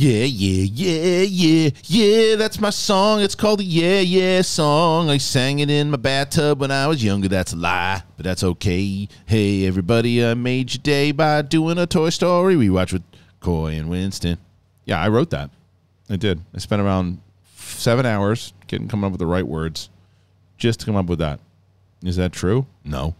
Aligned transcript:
Yeah, 0.00 0.26
yeah, 0.26 0.62
yeah, 0.62 1.22
yeah, 1.22 1.70
yeah. 1.86 2.36
That's 2.36 2.60
my 2.60 2.70
song. 2.70 3.20
It's 3.20 3.34
called 3.34 3.58
the 3.58 3.64
Yeah, 3.64 3.98
Yeah 3.98 4.42
song. 4.42 5.10
I 5.10 5.18
sang 5.18 5.58
it 5.58 5.70
in 5.70 5.90
my 5.90 5.96
bathtub 5.96 6.60
when 6.60 6.70
I 6.70 6.86
was 6.86 7.02
younger. 7.02 7.26
That's 7.26 7.52
a 7.52 7.56
lie, 7.56 8.04
but 8.16 8.22
that's 8.22 8.44
okay. 8.44 9.08
Hey, 9.26 9.66
everybody, 9.66 10.24
I 10.24 10.34
made 10.34 10.72
your 10.72 10.82
day 10.84 11.10
by 11.10 11.42
doing 11.42 11.78
a 11.78 11.86
Toy 11.88 12.10
Story 12.10 12.54
rewatch 12.54 12.92
with 12.92 13.02
Coy 13.40 13.72
and 13.72 13.90
Winston. 13.90 14.38
Yeah, 14.84 15.00
I 15.00 15.08
wrote 15.08 15.30
that. 15.30 15.50
I 16.08 16.14
did. 16.14 16.42
I 16.54 16.58
spent 16.58 16.80
around 16.80 17.20
seven 17.56 18.06
hours 18.06 18.52
getting 18.68 18.86
coming 18.86 19.06
up 19.06 19.10
with 19.10 19.18
the 19.18 19.26
right 19.26 19.48
words 19.48 19.90
just 20.58 20.78
to 20.78 20.86
come 20.86 20.94
up 20.94 21.06
with 21.06 21.18
that. 21.18 21.40
Is 22.04 22.14
that 22.14 22.30
true? 22.30 22.66
No. 22.84 23.16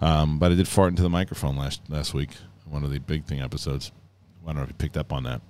Um, 0.00 0.38
but 0.38 0.52
I 0.52 0.54
did 0.54 0.68
fart 0.68 0.88
into 0.88 1.02
the 1.02 1.10
microphone 1.10 1.58
last 1.58 1.82
last 1.90 2.14
week, 2.14 2.30
one 2.64 2.82
of 2.82 2.90
the 2.90 2.98
big 2.98 3.26
thing 3.26 3.42
episodes. 3.42 3.92
I 4.42 4.46
don't 4.46 4.56
know 4.56 4.62
if 4.62 4.68
you 4.68 4.74
picked 4.74 4.96
up 4.96 5.12
on 5.12 5.24
that. 5.24 5.42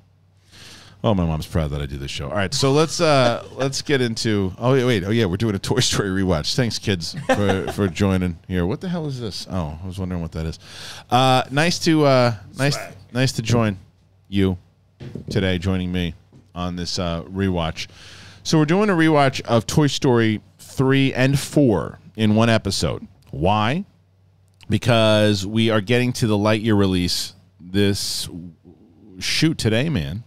Oh, 1.04 1.14
my 1.14 1.24
mom's 1.24 1.46
proud 1.46 1.70
that 1.70 1.80
I 1.80 1.86
do 1.86 1.98
this 1.98 2.10
show. 2.10 2.28
All 2.28 2.34
right, 2.34 2.52
so 2.52 2.72
let's 2.72 3.00
uh 3.00 3.46
let's 3.52 3.82
get 3.82 4.00
into. 4.00 4.52
Oh 4.58 4.72
wait, 4.72 4.84
wait, 4.84 5.04
oh 5.04 5.10
yeah, 5.10 5.26
we're 5.26 5.36
doing 5.36 5.54
a 5.54 5.58
Toy 5.58 5.80
Story 5.80 6.08
rewatch. 6.08 6.54
Thanks, 6.54 6.78
kids, 6.78 7.16
for 7.26 7.70
for 7.72 7.88
joining 7.88 8.38
here. 8.48 8.66
What 8.66 8.80
the 8.80 8.88
hell 8.88 9.06
is 9.06 9.20
this? 9.20 9.46
Oh, 9.50 9.78
I 9.82 9.86
was 9.86 9.98
wondering 9.98 10.22
what 10.22 10.32
that 10.32 10.46
is. 10.46 10.58
Uh, 11.10 11.44
nice 11.50 11.78
to 11.80 12.04
uh 12.04 12.34
nice 12.58 12.76
nice 13.12 13.32
to 13.32 13.42
join 13.42 13.78
you 14.28 14.58
today, 15.30 15.58
joining 15.58 15.92
me 15.92 16.14
on 16.54 16.76
this 16.76 16.98
uh, 16.98 17.22
rewatch. 17.24 17.86
So 18.42 18.58
we're 18.58 18.64
doing 18.64 18.90
a 18.90 18.94
rewatch 18.94 19.40
of 19.42 19.66
Toy 19.66 19.86
Story 19.88 20.40
three 20.58 21.12
and 21.12 21.38
four 21.38 21.98
in 22.16 22.34
one 22.34 22.48
episode. 22.48 23.06
Why? 23.30 23.84
Because 24.68 25.46
we 25.46 25.70
are 25.70 25.80
getting 25.80 26.12
to 26.14 26.26
the 26.26 26.36
Lightyear 26.36 26.76
release 26.76 27.34
this 27.60 28.28
shoot 29.18 29.58
today, 29.58 29.88
man. 29.88 30.24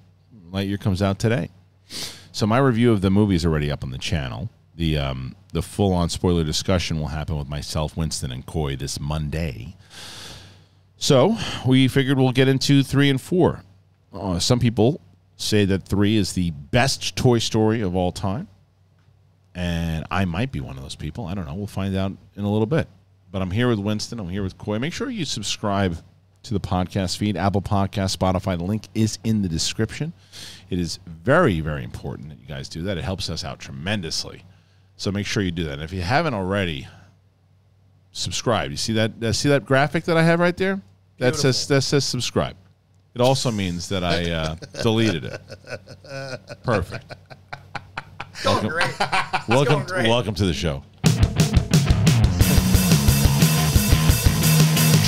Lightyear 0.52 0.80
comes 0.80 1.02
out 1.02 1.20
today. 1.20 1.50
So 2.32 2.46
my 2.46 2.58
review 2.58 2.92
of 2.92 3.02
the 3.02 3.10
movie 3.10 3.36
is 3.36 3.46
already 3.46 3.72
up 3.72 3.84
on 3.84 3.92
the 3.92 3.98
channel. 3.98 4.50
The 4.76 4.98
um, 4.98 5.36
the 5.52 5.62
full 5.62 5.94
on 5.94 6.10
spoiler 6.10 6.44
discussion 6.44 7.00
will 7.00 7.08
happen 7.08 7.38
with 7.38 7.50
myself, 7.50 7.98
Winston, 7.98 8.32
and 8.32 8.46
Coy 8.46 8.76
this 8.76 9.00
Monday. 9.00 9.76
So 10.98 11.38
we 11.66 11.88
figured 11.88 12.18
we'll 12.18 12.32
get 12.32 12.48
into 12.48 12.84
three 12.84 13.10
and 13.10 13.20
four. 13.20 13.64
Uh, 14.14 14.40
some 14.40 14.60
people 14.60 15.02
say 15.36 15.66
that 15.66 15.84
three 15.84 16.18
is 16.18 16.34
the 16.34 16.52
best 16.52 17.16
Toy 17.16 17.40
Story 17.40 17.82
of 17.82 17.96
all 17.96 18.12
time, 18.12 18.48
and 19.56 20.06
I 20.12 20.26
might 20.26 20.52
be 20.52 20.62
one 20.62 20.78
of 20.78 20.84
those 20.84 20.96
people. 20.96 21.26
I 21.26 21.34
don't 21.34 21.46
know. 21.46 21.56
We'll 21.56 21.68
find 21.68 21.96
out 21.96 22.12
in 22.36 22.44
a 22.44 22.52
little 22.52 22.68
bit. 22.68 22.88
But 23.32 23.42
I'm 23.42 23.52
here 23.52 23.68
with 23.68 23.80
Winston. 23.80 24.20
I'm 24.20 24.30
here 24.30 24.44
with 24.44 24.58
Coy. 24.58 24.80
Make 24.80 24.94
sure 24.94 25.10
you 25.10 25.24
subscribe 25.24 25.98
to 26.44 26.54
the 26.54 26.60
podcast 26.60 27.18
feed, 27.18 27.36
Apple 27.38 27.62
Podcast, 27.62 28.16
Spotify. 28.18 28.58
The 28.58 28.64
link 28.64 28.88
is 28.96 29.20
in 29.24 29.42
the 29.42 29.50
description. 29.50 30.14
It 30.70 30.80
is 30.80 31.00
very, 31.06 31.60
very 31.60 31.84
important 31.84 32.30
that 32.30 32.40
you 32.40 32.46
guys 32.48 32.70
do 32.70 32.84
that. 32.84 32.98
It 32.98 33.04
helps 33.04 33.30
us 33.30 33.44
out 33.44 33.60
tremendously. 33.60 34.44
So 34.96 35.12
make 35.12 35.26
sure 35.26 35.44
you 35.44 35.52
do 35.52 35.64
that. 35.66 35.74
And 35.74 35.82
if 35.84 35.92
you 35.94 36.02
haven't 36.02 36.34
already, 36.34 36.88
subscribe. 38.12 38.72
You 38.72 38.78
see 38.78 38.94
that? 38.94 39.22
uh, 39.24 39.34
See 39.34 39.50
that 39.50 39.66
graphic 39.66 40.06
that 40.06 40.18
I 40.18 40.24
have 40.24 40.40
right 40.40 40.56
there? 40.58 40.82
That 41.18 41.36
says 41.36 41.68
that 41.68 41.82
says 41.82 42.06
subscribe. 42.06 42.56
It 43.14 43.20
also 43.22 43.52
means 43.52 43.90
that 43.90 44.04
I 44.04 44.32
uh, 44.32 44.56
deleted 44.82 45.26
it. 45.26 45.42
Perfect. 46.64 47.12
Welcome, 48.46 48.72
welcome, 49.50 49.86
welcome 50.08 50.36
to 50.36 50.46
the 50.46 50.54
show. 50.54 50.82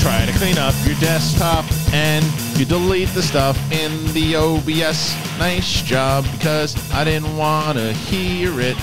Try 0.02 0.26
to 0.26 0.32
clean 0.34 0.58
up 0.58 0.74
your 0.84 0.96
desktop 1.00 1.64
and 1.94 2.26
you 2.58 2.66
delete 2.66 3.10
the 3.10 3.22
stuff 3.22 3.56
in 3.72 3.92
the 4.14 4.36
OBS. 4.36 5.16
Nice 5.38 5.84
job 5.84 6.26
because 6.32 6.76
I 6.92 7.04
didn't 7.04 7.38
want 7.38 7.78
to 7.78 7.94
hear 7.94 8.60
it 8.60 8.76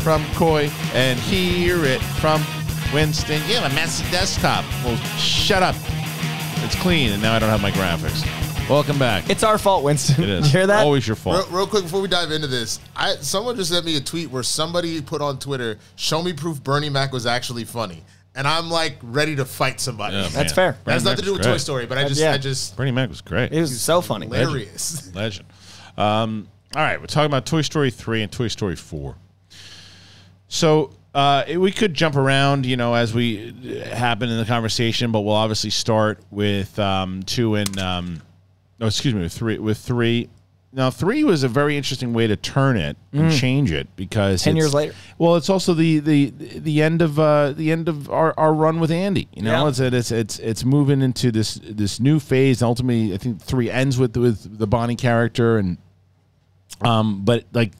from 0.00 0.24
Coy 0.34 0.70
and 0.92 1.18
hear 1.18 1.84
it 1.84 2.00
from 2.00 2.40
Winston. 2.92 3.42
You 3.48 3.56
have 3.56 3.72
a 3.72 3.74
messy 3.74 4.08
desktop. 4.12 4.64
Well, 4.84 4.96
shut 5.18 5.64
up. 5.64 5.74
It's 6.58 6.76
clean 6.76 7.10
and 7.12 7.20
now 7.20 7.34
I 7.34 7.40
don't 7.40 7.50
have 7.50 7.60
my 7.62 7.72
graphics. 7.72 8.24
Welcome 8.70 8.98
back. 8.98 9.28
It's 9.28 9.42
our 9.42 9.58
fault, 9.58 9.82
Winston. 9.82 10.22
It 10.22 10.28
is. 10.38 10.46
You 10.46 10.58
hear 10.60 10.66
that? 10.68 10.84
Always 10.84 11.06
your 11.06 11.16
Real, 11.16 11.42
fault. 11.42 11.50
real 11.50 11.66
quick 11.66 11.82
before 11.82 12.00
we 12.00 12.06
dive 12.08 12.30
into 12.30 12.46
this, 12.46 12.78
I 12.94 13.16
someone 13.16 13.56
just 13.56 13.70
sent 13.70 13.84
me 13.84 13.96
a 13.96 14.00
tweet 14.00 14.30
where 14.30 14.44
somebody 14.44 15.02
put 15.02 15.20
on 15.20 15.38
Twitter, 15.40 15.78
"Show 15.96 16.22
me 16.22 16.32
proof 16.32 16.62
Bernie 16.62 16.88
Mac 16.88 17.12
was 17.12 17.26
actually 17.26 17.64
funny," 17.64 18.02
and 18.34 18.46
I'm 18.48 18.70
like 18.70 18.96
ready 19.02 19.36
to 19.36 19.44
fight 19.44 19.80
somebody. 19.80 20.16
Yeah, 20.16 20.22
That's 20.28 20.34
man. 20.56 20.72
fair. 20.74 20.78
Bernie 20.84 20.92
has 20.94 21.04
nothing 21.04 21.16
to 21.16 21.22
Mac's 21.22 21.26
do 21.26 21.32
with 21.32 21.42
great. 21.42 21.50
Toy 21.52 21.56
Story, 21.58 21.86
but 21.86 21.98
I 21.98 22.08
just, 22.08 22.20
yeah. 22.20 22.32
I 22.32 22.38
just 22.38 22.76
Bernie 22.76 22.90
Mac 22.90 23.08
was 23.08 23.20
great. 23.20 23.52
It 23.52 23.60
was 23.60 23.80
so 23.80 24.00
funny. 24.00 24.26
hilarious. 24.26 25.14
Legend. 25.14 25.46
Um, 25.96 26.48
all 26.74 26.82
right, 26.82 26.98
we're 27.00 27.06
talking 27.06 27.26
about 27.26 27.46
Toy 27.46 27.62
Story 27.62 27.90
3 27.90 28.22
and 28.22 28.32
Toy 28.32 28.48
Story 28.48 28.74
4. 28.76 29.14
So 30.48 30.90
uh, 31.14 31.44
it- 31.46 31.58
we 31.58 31.70
could 31.72 31.94
jump 31.94 32.16
around, 32.16 32.66
you 32.66 32.76
know, 32.76 32.94
as 32.94 33.14
we 33.14 33.54
uh, 33.82 33.94
happen 33.94 34.28
in 34.28 34.38
the 34.38 34.44
conversation, 34.44 35.12
but 35.12 35.20
we'll 35.20 35.34
obviously 35.34 35.70
start 35.70 36.18
with 36.30 36.76
um, 36.78 37.22
2 37.24 37.54
and, 37.56 37.78
um, 37.78 38.22
no, 38.80 38.86
excuse 38.86 39.14
me, 39.14 39.20
with 39.22 39.32
3. 39.32 39.58
With 39.58 39.78
3. 39.78 40.28
Now, 40.76 40.90
3 40.90 41.22
was 41.22 41.44
a 41.44 41.48
very 41.48 41.76
interesting 41.76 42.12
way 42.12 42.26
to 42.26 42.34
turn 42.36 42.76
it 42.76 42.96
and 43.12 43.30
change 43.32 43.70
it 43.70 43.86
because 43.94 44.42
10 44.42 44.56
years 44.56 44.74
later. 44.74 44.92
Well, 45.18 45.36
it's 45.36 45.48
also 45.48 45.72
the 45.72 46.00
the 46.00 46.30
the 46.58 46.82
end 46.82 47.00
of 47.00 47.16
uh, 47.18 47.52
the 47.52 47.70
end 47.70 47.88
of 47.88 48.10
our, 48.10 48.34
our 48.36 48.52
run 48.52 48.80
with 48.80 48.90
Andy. 48.90 49.28
You 49.34 49.42
know, 49.42 49.52
Yeah. 49.52 49.68
it's 49.68 49.78
it's 49.78 50.10
it's 50.10 50.38
it's 50.40 50.64
moving 50.64 51.00
into 51.00 51.30
this 51.30 51.60
this 51.62 52.00
new 52.00 52.18
phase. 52.18 52.60
Ultimately, 52.60 53.14
I 53.14 53.18
think 53.18 53.40
three 53.40 53.70
ends 53.70 53.98
with 53.98 54.16
with 54.16 54.58
the 54.58 54.66
Bonnie 54.66 54.96
character, 54.96 55.58
and 55.58 55.78
um, 56.80 57.24
but 57.24 57.44
like. 57.52 57.72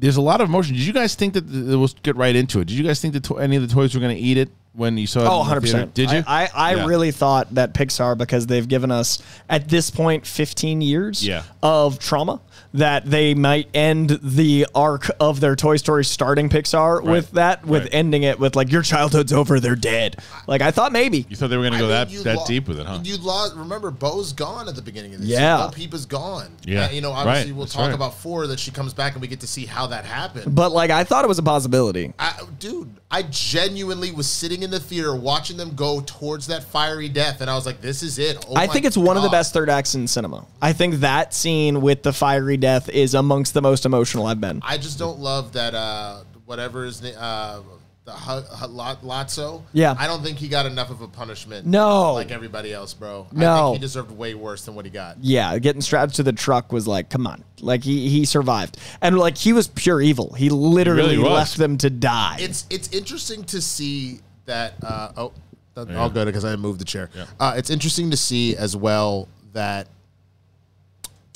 There's 0.00 0.16
a 0.16 0.20
lot 0.22 0.40
of 0.40 0.48
emotion. 0.48 0.76
Did 0.76 0.86
you 0.86 0.92
guys 0.92 1.16
think 1.16 1.34
that 1.34 1.40
the, 1.40 1.76
we'll 1.76 1.90
get 2.04 2.14
right 2.14 2.36
into 2.36 2.60
it? 2.60 2.68
Did 2.68 2.76
you 2.78 2.84
guys 2.84 3.00
think 3.02 3.14
that 3.14 3.24
to- 3.24 3.38
any 3.38 3.56
of 3.56 3.62
the 3.66 3.74
toys 3.74 3.96
were 3.96 4.00
going 4.00 4.14
to 4.16 4.22
eat 4.22 4.36
it 4.38 4.48
when 4.78 4.96
you 4.96 5.06
saw 5.06 5.20
it? 5.20 5.26
Oh, 5.26 5.42
100%. 5.44 5.62
theater? 5.62 5.90
Did 5.92 6.10
you? 6.12 6.24
I, 6.26 6.44
I, 6.44 6.50
I 6.54 6.74
Yeah. 6.76 6.86
really 6.86 7.10
thought 7.10 7.52
that 7.54 7.74
Pixar, 7.74 8.16
because 8.16 8.46
they've 8.46 8.66
given 8.66 8.90
us, 8.90 9.20
at 9.48 9.68
this 9.68 9.90
point, 9.90 10.26
15 10.26 10.80
years 10.80 11.26
Yeah. 11.26 11.42
of 11.62 11.98
trauma, 11.98 12.40
that 12.74 13.08
they 13.08 13.34
might 13.34 13.68
end 13.74 14.18
the 14.22 14.66
arc 14.74 15.10
of 15.20 15.40
their 15.40 15.56
Toy 15.56 15.76
Story 15.76 16.04
starting 16.04 16.48
Pixar 16.48 17.02
with 17.02 17.30
that, 17.32 17.64
with 17.66 17.82
Right. 17.84 17.94
ending 17.94 18.22
it 18.24 18.38
with, 18.38 18.56
like, 18.56 18.70
your 18.70 18.82
childhood's 18.82 19.32
over, 19.32 19.58
they're 19.58 19.74
dead. 19.76 20.16
Like, 20.46 20.60
I 20.60 20.70
thought 20.70 20.92
maybe. 20.92 21.24
You 21.28 21.36
thought 21.36 21.48
they 21.50 21.56
were 21.56 21.62
going 21.62 21.72
to 21.72 21.78
I 21.78 21.80
go 21.80 21.86
mean, 21.86 22.14
that 22.16 22.24
that 22.24 22.36
lo- 22.36 22.44
deep 22.46 22.68
with 22.68 22.78
it, 22.78 22.86
huh? 22.86 23.00
You 23.02 23.16
lost. 23.18 23.56
Remember, 23.56 23.90
Bo's 23.90 24.32
gone 24.32 24.68
at 24.68 24.74
the 24.74 24.82
beginning 24.82 25.14
of 25.14 25.20
this. 25.20 25.28
Yeah. 25.30 25.56
Bo 25.66 25.70
Peep 25.70 25.94
is 25.94 26.04
gone. 26.06 26.48
Yeah. 26.64 26.84
And, 26.86 26.94
you 26.94 27.00
know, 27.00 27.12
obviously 27.12 27.52
Right. 27.52 27.56
we'll 27.56 27.64
That's 27.64 27.74
talk 27.74 27.86
right. 27.86 27.94
about 27.94 28.14
four 28.18 28.46
that 28.48 28.60
she 28.60 28.70
comes 28.70 28.92
back 28.92 29.14
and 29.14 29.22
we 29.22 29.28
get 29.28 29.40
to 29.40 29.46
see 29.46 29.64
how 29.64 29.86
that 29.86 30.04
happened. 30.04 30.54
But, 30.54 30.72
like, 30.72 30.90
I 30.90 31.04
thought 31.04 31.24
it 31.24 31.28
was 31.28 31.38
a 31.38 31.42
possibility. 31.42 32.12
I, 32.18 32.32
dude, 32.60 32.90
I 33.10 33.22
genuinely 33.22 34.12
was 34.12 34.26
sitting 34.26 34.62
in 34.62 34.70
the 34.70 34.78
theater 34.80 35.16
watching 35.16 35.56
them 35.56 35.74
go 35.74 36.02
towards 36.04 36.46
that 36.48 36.62
fiery 36.64 37.08
death, 37.08 37.40
and 37.40 37.48
I 37.48 37.54
was 37.54 37.64
like, 37.64 37.80
"This 37.80 38.02
is 38.02 38.18
it." 38.18 38.44
Oh 38.46 38.54
I 38.54 38.66
think 38.66 38.84
it's 38.84 38.98
one 38.98 39.16
of 39.16 39.22
the 39.22 39.30
best 39.30 39.54
third 39.54 39.70
acts 39.70 39.94
in 39.94 40.06
cinema. 40.06 40.44
I 40.60 40.74
think 40.74 40.96
that 40.96 41.32
scene 41.32 41.80
with 41.80 42.02
the 42.02 42.12
fiery 42.12 42.57
death 42.58 42.88
is 42.88 43.14
amongst 43.14 43.54
the 43.54 43.62
most 43.62 43.86
emotional 43.86 44.26
I've 44.26 44.40
been. 44.40 44.60
I 44.64 44.76
just 44.78 44.98
don't 44.98 45.18
love 45.18 45.52
that. 45.52 45.74
Uh, 45.74 46.22
whatever 46.44 46.84
his 46.84 47.02
name, 47.02 47.14
uh, 47.18 47.60
the 48.04 48.12
H- 48.12 48.44
H- 48.62 48.70
Lotso. 49.02 49.62
Yeah. 49.74 49.94
I 49.98 50.06
don't 50.06 50.22
think 50.22 50.38
he 50.38 50.48
got 50.48 50.64
enough 50.64 50.90
of 50.90 51.02
a 51.02 51.08
punishment. 51.08 51.66
No. 51.66 52.14
like 52.14 52.30
everybody 52.30 52.72
else, 52.72 52.94
bro. 52.94 53.26
I 53.30 53.38
No. 53.38 53.66
think 53.72 53.76
he 53.76 53.80
deserved 53.82 54.10
way 54.10 54.32
worse 54.34 54.64
than 54.64 54.74
what 54.74 54.86
he 54.86 54.90
got. 54.90 55.18
Yeah, 55.20 55.58
getting 55.58 55.82
strapped 55.82 56.14
to 56.14 56.22
the 56.22 56.32
truck 56.32 56.72
was 56.72 56.88
like, 56.88 57.10
come 57.10 57.26
on. 57.26 57.44
Like 57.60 57.84
he 57.84 58.08
he 58.08 58.24
survived. 58.24 58.78
And 59.02 59.18
like 59.18 59.36
he 59.36 59.52
was 59.52 59.68
pure 59.68 60.00
evil. 60.00 60.32
He 60.32 60.48
literally 60.48 61.18
really 61.18 61.28
left 61.28 61.58
them 61.58 61.76
to 61.78 61.90
die. 61.90 62.38
It's 62.40 62.64
it's 62.70 62.88
interesting 62.92 63.44
to 63.44 63.60
see 63.60 64.20
that. 64.46 64.74
Uh, 64.82 65.12
oh, 65.18 65.32
that, 65.74 65.90
Yeah. 65.90 65.96
all 66.00 66.08
good 66.08 66.24
because 66.24 66.46
I 66.46 66.56
moved 66.56 66.80
the 66.80 66.86
chair. 66.86 67.10
Uh, 67.38 67.52
it's 67.56 67.68
interesting 67.68 68.10
to 68.10 68.16
see 68.16 68.56
as 68.56 68.74
well 68.74 69.28
that 69.52 69.86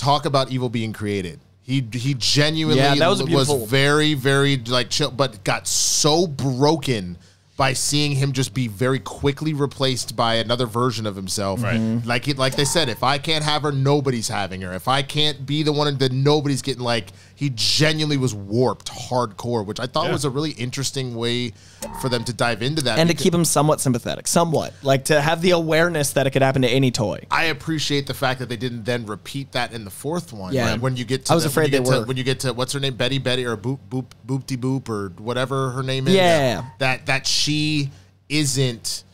talk 0.02 0.24
about 0.26 0.50
evil 0.50 0.68
being 0.68 0.92
created. 0.92 1.40
He 1.62 1.86
he 1.92 2.14
genuinely 2.14 2.82
Yeah, 2.82 2.96
that 2.96 3.08
was 3.08 3.22
was, 3.22 3.70
very 3.70 4.14
very 4.14 4.56
like 4.56 4.90
chill, 4.90 5.10
but 5.10 5.44
got 5.44 5.68
so 5.68 6.26
broken 6.26 7.16
by 7.56 7.72
seeing 7.72 8.12
him 8.12 8.32
just 8.32 8.54
be 8.54 8.66
very 8.66 8.98
quickly 8.98 9.52
replaced 9.54 10.16
by 10.16 10.34
another 10.36 10.66
version 10.66 11.06
of 11.06 11.14
himself. 11.14 11.62
Right. 11.62 11.76
Mm-hmm. 11.76 11.98
Mhm. 11.98 12.06
Like 12.06 12.24
he, 12.24 12.32
like 12.32 12.56
they 12.56 12.64
said, 12.64 12.88
if 12.88 13.02
I 13.04 13.18
can't 13.18 13.44
have 13.44 13.62
her, 13.62 13.70
nobody's 13.70 14.26
having 14.26 14.62
her. 14.62 14.72
If 14.72 14.88
I 14.88 15.02
can't 15.02 15.46
be 15.46 15.62
the 15.62 15.72
one, 15.72 15.96
then 15.98 16.24
nobody's 16.24 16.62
getting. 16.62 16.82
Like 16.82 17.12
he 17.42 17.50
genuinely 17.50 18.16
was 18.16 18.32
warped 18.32 18.88
hardcore, 18.88 19.66
which 19.66 19.80
I 19.80 19.86
thought 19.86 20.06
Yeah. 20.06 20.12
was 20.12 20.24
a 20.24 20.30
really 20.30 20.52
interesting 20.52 21.16
way 21.16 21.52
for 22.00 22.08
them 22.08 22.22
to 22.24 22.32
dive 22.32 22.62
into 22.62 22.82
that. 22.82 23.00
and 23.00 23.08
to 23.10 23.16
keep 23.16 23.34
him 23.34 23.44
somewhat 23.44 23.80
sympathetic. 23.80 24.28
Somewhat. 24.28 24.72
Like 24.84 25.06
to 25.06 25.20
have 25.20 25.42
the 25.42 25.50
awareness 25.50 26.10
that 26.12 26.28
it 26.28 26.30
could 26.30 26.42
happen 26.42 26.62
to 26.62 26.68
any 26.68 26.92
toy. 26.92 27.26
I 27.32 27.44
appreciate 27.46 28.06
the 28.06 28.14
fact 28.14 28.38
that 28.38 28.48
they 28.48 28.56
didn't 28.56 28.84
then 28.84 29.06
repeat 29.06 29.50
that 29.52 29.72
in 29.72 29.84
the 29.84 29.90
fourth 29.90 30.32
one. 30.32 30.54
Yeah. 30.54 30.70
Right? 30.70 30.80
When 30.80 30.96
you 30.96 31.04
get 31.04 31.24
to 31.26 31.32
I 31.32 31.34
was 31.34 31.42
the- 31.42 31.50
afraid 31.50 31.72
they 31.72 31.78
get 31.78 31.86
to- 31.86 31.98
were. 32.00 32.04
when 32.06 32.16
you 32.16 32.22
get 32.22 32.38
to 32.40 32.52
what's 32.52 32.72
her 32.74 32.78
name, 32.80 32.94
Betty 32.94 33.18
Betty 33.18 33.44
or 33.44 33.56
Boop 33.56 33.80
Boop 33.90 34.06
Boopty 34.24 34.56
Boop 34.56 34.88
or 34.88 35.08
whatever 35.18 35.70
her 35.72 35.82
name 35.82 36.06
is. 36.06 36.14
Yeah. 36.14 36.62
That 36.78 37.06
that 37.06 37.26
she 37.26 37.90
isn't 38.28 39.04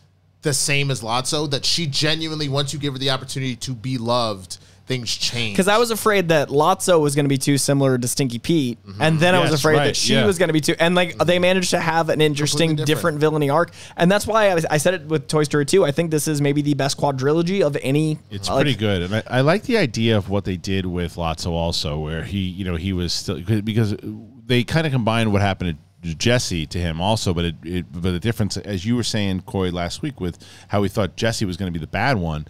the 0.43 0.53
same 0.53 0.91
as 0.91 1.01
Lotso. 1.01 1.51
That 1.51 1.65
she 1.65 1.87
genuinely, 1.87 2.49
once 2.51 2.73
you 2.75 2.79
give 2.79 2.93
her 2.93 2.99
the 2.99 3.09
opportunity 3.11 3.57
to 3.57 3.73
be 3.73 3.97
loved, 3.99 4.59
things 4.89 5.15
change. 5.15 5.55
Because 5.55 5.69
I 5.69 5.79
was 5.79 5.93
afraid 5.93 6.29
that 6.29 6.49
Lotso 6.49 6.99
was 6.99 7.15
going 7.15 7.27
to 7.27 7.29
be 7.29 7.39
too 7.39 7.59
similar 7.59 7.99
to 7.99 8.09
Stinky 8.09 8.39
Pete, 8.39 8.83
mm-hmm. 8.85 9.01
and 9.01 9.21
then 9.21 9.35
I 9.35 9.41
was 9.41 9.53
afraid 9.53 9.77
right, 9.77 9.87
that 9.87 9.97
she 9.97 10.15
yeah. 10.15 10.27
was 10.27 10.39
going 10.39 10.49
to 10.49 10.53
be 10.53 10.61
too. 10.61 10.75
And 10.81 10.95
like 10.95 11.17
they 11.19 11.39
managed 11.39 11.71
to 11.71 11.79
have 11.79 12.09
an 12.09 12.21
interesting, 12.21 12.71
different. 12.71 12.87
different. 12.87 13.19
villainy 13.21 13.51
arc, 13.51 13.71
and 13.97 14.11
that's 14.11 14.27
why 14.27 14.49
I, 14.49 14.55
was, 14.55 14.65
I 14.67 14.79
said 14.79 14.95
it 14.95 15.07
with 15.07 15.29
Toy 15.29 15.45
Story 15.45 15.67
2. 15.67 15.85
I 15.85 15.93
think 15.93 16.11
this 16.11 16.27
is 16.27 16.41
maybe 16.41 16.63
the 16.63 16.75
best 16.75 16.99
quadrilogy 16.99 17.65
of 17.65 17.77
any. 17.83 18.19
It's 18.31 18.49
like- 18.49 18.57
pretty 18.65 18.77
good, 18.77 19.03
and 19.03 19.15
I, 19.15 19.23
I 19.29 19.41
like 19.43 19.65
the 19.65 19.77
idea 19.77 20.17
of 20.17 20.31
what 20.31 20.45
they 20.45 20.57
did 20.57 20.87
with 20.87 21.15
Lotso 21.15 21.51
also, 21.51 21.99
where 21.99 22.25
he, 22.25 22.39
you 22.39 22.65
know, 22.65 22.77
he 22.77 22.93
was 22.93 23.13
still 23.13 23.41
because 23.41 23.95
they 24.47 24.65
kind 24.65 24.87
of 24.87 24.93
combined 24.93 25.33
what 25.33 25.43
happened 25.43 25.79
to 26.03 26.15
Jesse 26.15 26.67
to 26.67 26.79
him 26.79 27.01
also, 27.01 27.35
but 27.35 27.45
it, 27.45 27.55
it 27.65 27.93
but 27.93 28.03
the 28.03 28.21
difference, 28.21 28.57
as 28.57 28.87
you 28.87 28.97
were 28.97 29.03
saying, 29.03 29.43
Coy, 29.43 29.71
last 29.71 30.03
week 30.03 30.21
with 30.21 30.39
how 30.69 30.81
we 30.81 30.89
thought 30.89 31.17
Jesse 31.17 31.45
was 31.45 31.57
going 31.57 31.73
to 31.73 31.77
be 31.79 31.83
the 31.83 31.91
bad 31.91 32.17
one, 32.17 32.47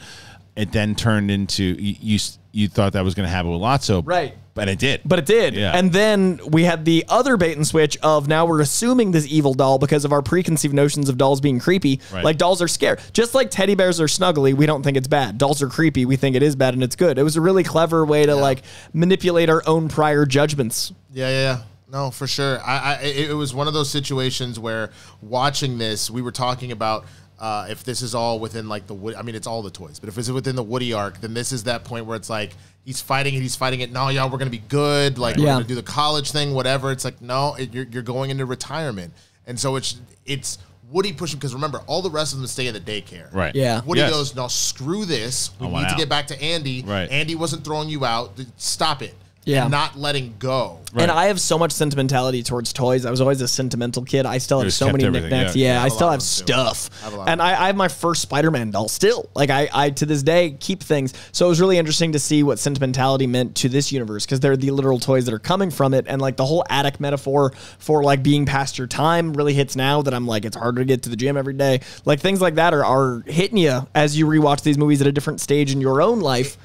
it 0.59 0.73
then 0.73 0.95
turned 0.95 1.31
into 1.31 1.63
you 1.63 1.95
you, 2.01 2.19
you 2.53 2.69
thought 2.69 2.93
that 2.95 3.05
was 3.05 3.15
going 3.15 3.27
to 3.27 3.31
happen 3.31 3.51
with 3.51 3.61
Lotso, 3.61 4.03
Right. 4.05 4.35
But 4.55 4.69
it 4.69 4.81
did, 4.81 5.03
But 5.05 5.21
it 5.21 5.27
did. 5.27 5.55
Yeah. 5.55 5.71
And 5.73 5.93
then 5.93 6.41
we 6.49 6.65
had 6.65 6.85
the 6.85 7.05
other 7.09 7.37
bait 7.37 7.57
and 7.57 7.65
switch 7.65 7.97
of 7.99 8.27
now 8.27 8.45
we're 8.45 8.61
assuming 8.61 9.13
this 9.13 9.25
evil 9.29 9.55
doll 9.55 9.79
because 9.79 10.05
of 10.05 10.13
our 10.13 10.21
preconceived 10.21 10.75
notions 10.75 11.09
of 11.09 11.17
dolls 11.17 11.41
being 11.41 11.61
creepy. 11.61 12.01
Right. 12.13 12.25
Like 12.25 12.39
dolls 12.39 12.61
are 12.61 12.67
scared. 12.67 13.01
Just 13.13 13.37
like 13.37 13.53
teddy 13.53 13.77
bears 13.77 14.01
are 14.01 14.07
snuggly, 14.07 14.55
we 14.55 14.67
don't 14.67 14.83
think 14.83 14.97
it's 14.97 15.07
bad. 15.07 15.39
Dolls 15.39 15.63
are 15.63 15.69
creepy, 15.69 16.07
we 16.07 16.17
think 16.17 16.35
it 16.35 16.43
is 16.43 16.57
bad 16.57 16.75
and 16.75 16.83
it's 16.83 16.97
good. 16.97 17.19
It 17.19 17.23
was 17.23 17.37
a 17.37 17.41
really 17.41 17.63
clever 17.63 18.05
way 18.05 18.27
to 18.27 18.35
like 18.35 18.63
manipulate 18.93 19.49
our 19.49 19.63
own 19.65 19.89
prior 19.89 20.27
judgments. 20.27 20.93
Yeah, 21.13 21.29
yeah, 21.29 21.41
yeah. 21.41 21.63
No, 21.91 22.11
for 22.11 22.27
sure. 22.27 22.61
I, 22.61 22.79
I 22.79 22.95
it, 23.03 23.31
it 23.31 23.35
was 23.35 23.55
one 23.55 23.69
of 23.69 23.75
those 23.75 23.89
situations 23.91 24.59
where 24.59 24.91
watching 25.23 25.79
this, 25.79 26.11
we 26.11 26.21
were 26.21 26.33
talking 26.33 26.73
about 26.73 27.05
uh, 27.41 27.67
if 27.71 27.85
this 27.85 28.03
is 28.03 28.15
all 28.15 28.39
within 28.41 28.69
like 28.69 28.87
the 28.87 28.95
Woody. 28.95 29.17
I 29.17 29.23
mean, 29.23 29.35
it's 29.35 29.47
all 29.47 29.63
the 29.63 29.71
toys, 29.71 29.99
but 29.99 30.09
if 30.09 30.19
it's 30.19 30.29
within 30.31 30.57
the 30.57 30.63
Woody 30.63 30.93
arc, 30.93 31.21
then 31.21 31.35
this 31.35 31.53
is 31.53 31.65
that 31.65 31.85
point 31.85 32.07
where 32.07 32.17
it's 32.17 32.31
like 32.31 32.53
he's 32.85 33.01
fighting 33.01 33.35
it, 33.35 33.41
he's 33.41 33.57
fighting 33.57 33.81
it. 33.81 33.93
No, 33.93 34.09
y'all, 34.09 34.29
we're 34.31 34.39
gonna 34.39 34.51
be 34.51 34.59
good. 34.69 35.19
Like 35.19 35.37
we're 35.37 35.45
Yeah. 35.45 35.53
gonna 35.55 35.65
do 35.65 35.75
the 35.75 35.83
college 35.83 36.31
thing, 36.33 36.55
whatever. 36.55 36.91
It's 36.93 37.05
like 37.05 37.21
no, 37.23 37.55
it, 37.55 37.73
you're 37.73 37.87
you're 37.91 38.03
going 38.03 38.31
into 38.31 38.45
retirement, 38.47 39.13
and 39.47 39.59
so 39.59 39.77
it's 39.77 39.97
it's. 40.27 40.59
Woody 40.91 41.13
pushing 41.13 41.39
because 41.39 41.53
remember 41.53 41.83
all 41.87 42.01
the 42.01 42.09
rest 42.11 42.33
of 42.33 42.39
them 42.39 42.47
stay 42.49 42.67
in 42.67 42.73
the 42.73 42.81
daycare. 42.81 43.31
Right. 43.31 43.55
Yeah. 43.55 43.83
Woody 43.85 44.01
Yes. 44.01 44.11
goes, 44.11 44.35
no, 44.35 44.49
screw 44.49 45.05
this. 45.05 45.51
We 45.61 45.67
I 45.67 45.69
need 45.69 45.73
want 45.75 45.89
to 45.91 45.97
get 45.97 46.09
back 46.09 46.29
to 46.29 46.43
Andy. 46.43 46.81
Right. 46.83 47.11
Andy 47.11 47.35
wasn't 47.35 47.63
throwing 47.63 47.91
you 47.91 48.07
out. 48.07 48.33
Stop 48.57 49.03
it. 49.03 49.15
Yeah. 49.49 49.67
Not 49.69 49.99
letting 49.99 50.35
go. 50.39 50.79
Right. 50.93 51.03
And 51.03 51.11
I 51.11 51.27
have 51.27 51.41
so 51.41 51.59
much 51.59 51.73
sentimentality 51.73 52.43
towards 52.43 52.73
toys. 52.73 53.05
I 53.05 53.11
was 53.11 53.21
always 53.21 53.41
a 53.41 53.49
sentimental 53.49 54.05
kid. 54.05 54.25
I 54.27 54.39
still 54.39 54.61
have 54.61 54.73
so 54.73 54.87
many 54.91 55.05
everything, 55.05 55.31
knickknacks. 55.31 55.57
yeah. 55.57 55.75
Yeah, 55.75 55.83
I 55.83 55.87
I 55.87 55.89
still 55.89 56.11
have 56.11 56.21
of 56.21 56.25
them, 56.37 56.47
too. 56.47 56.53
stuff. 56.53 56.91
I 57.05 57.11
have 57.11 57.29
And 57.29 57.43
I, 57.43 57.63
I 57.65 57.67
have 57.69 57.77
my 57.77 57.89
first 57.89 58.23
Spider-Man 58.23 58.71
doll 58.71 58.89
still. 58.89 59.29
Like 59.35 59.51
I, 59.51 59.69
I 59.73 59.91
to 59.91 60.07
this 60.07 60.23
day 60.23 60.57
keep 60.61 60.83
things. 60.83 61.15
So 61.33 61.47
it 61.47 61.49
was 61.51 61.61
really 61.61 61.77
interesting 61.79 62.13
to 62.13 62.19
see 62.19 62.43
what 62.43 62.59
sentimentality 62.59 63.27
meant 63.27 63.55
to 63.57 63.69
this 63.69 63.91
universe 63.93 64.25
because 64.27 64.41
they're 64.41 64.57
the 64.57 64.71
literal 64.71 64.99
toys 64.99 65.25
that 65.27 65.35
are 65.35 65.39
coming 65.39 65.71
from 65.71 65.95
it. 65.95 66.07
And 66.09 66.21
like 66.23 66.37
the 66.37 66.47
whole 66.47 66.65
attic 66.71 67.01
metaphor 67.01 67.53
for 67.79 68.03
like 68.03 68.23
being 68.23 68.47
past 68.47 68.79
your 68.79 68.87
time 68.87 69.33
really 69.35 69.55
hits 69.55 69.77
now 69.77 70.03
that 70.03 70.15
I'm 70.15 70.27
like 70.27 70.45
it's 70.45 70.57
harder 70.57 70.81
to 70.83 70.87
get 70.87 71.03
to 71.05 71.11
the 71.11 71.17
gym 71.17 71.37
every 71.37 71.55
day. 71.55 71.81
Like 72.05 72.21
things 72.21 72.41
like 72.41 72.55
that 72.57 72.73
are, 72.75 72.85
are 72.85 73.23
hitting 73.27 73.59
you 73.59 73.87
as 73.95 74.19
you 74.19 74.27
rewatch 74.27 74.63
these 74.63 74.79
movies 74.79 75.01
at 75.01 75.07
a 75.07 75.13
different 75.13 75.41
stage 75.41 75.71
in 75.73 75.81
your 75.81 76.01
own 76.03 76.21
life. 76.21 76.53
It- 76.55 76.59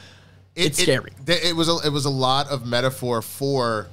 It's 0.56 0.80
it- 0.80 0.84
scary. 0.84 1.12
th- 1.26 1.44
It, 1.44 1.56
was 1.56 1.68
a, 1.70 1.78
it 1.86 1.92
was 1.92 2.06
a 2.06 2.10
lot 2.10 2.48
of 2.50 2.66
metaphor 2.66 3.22
for 3.22 3.88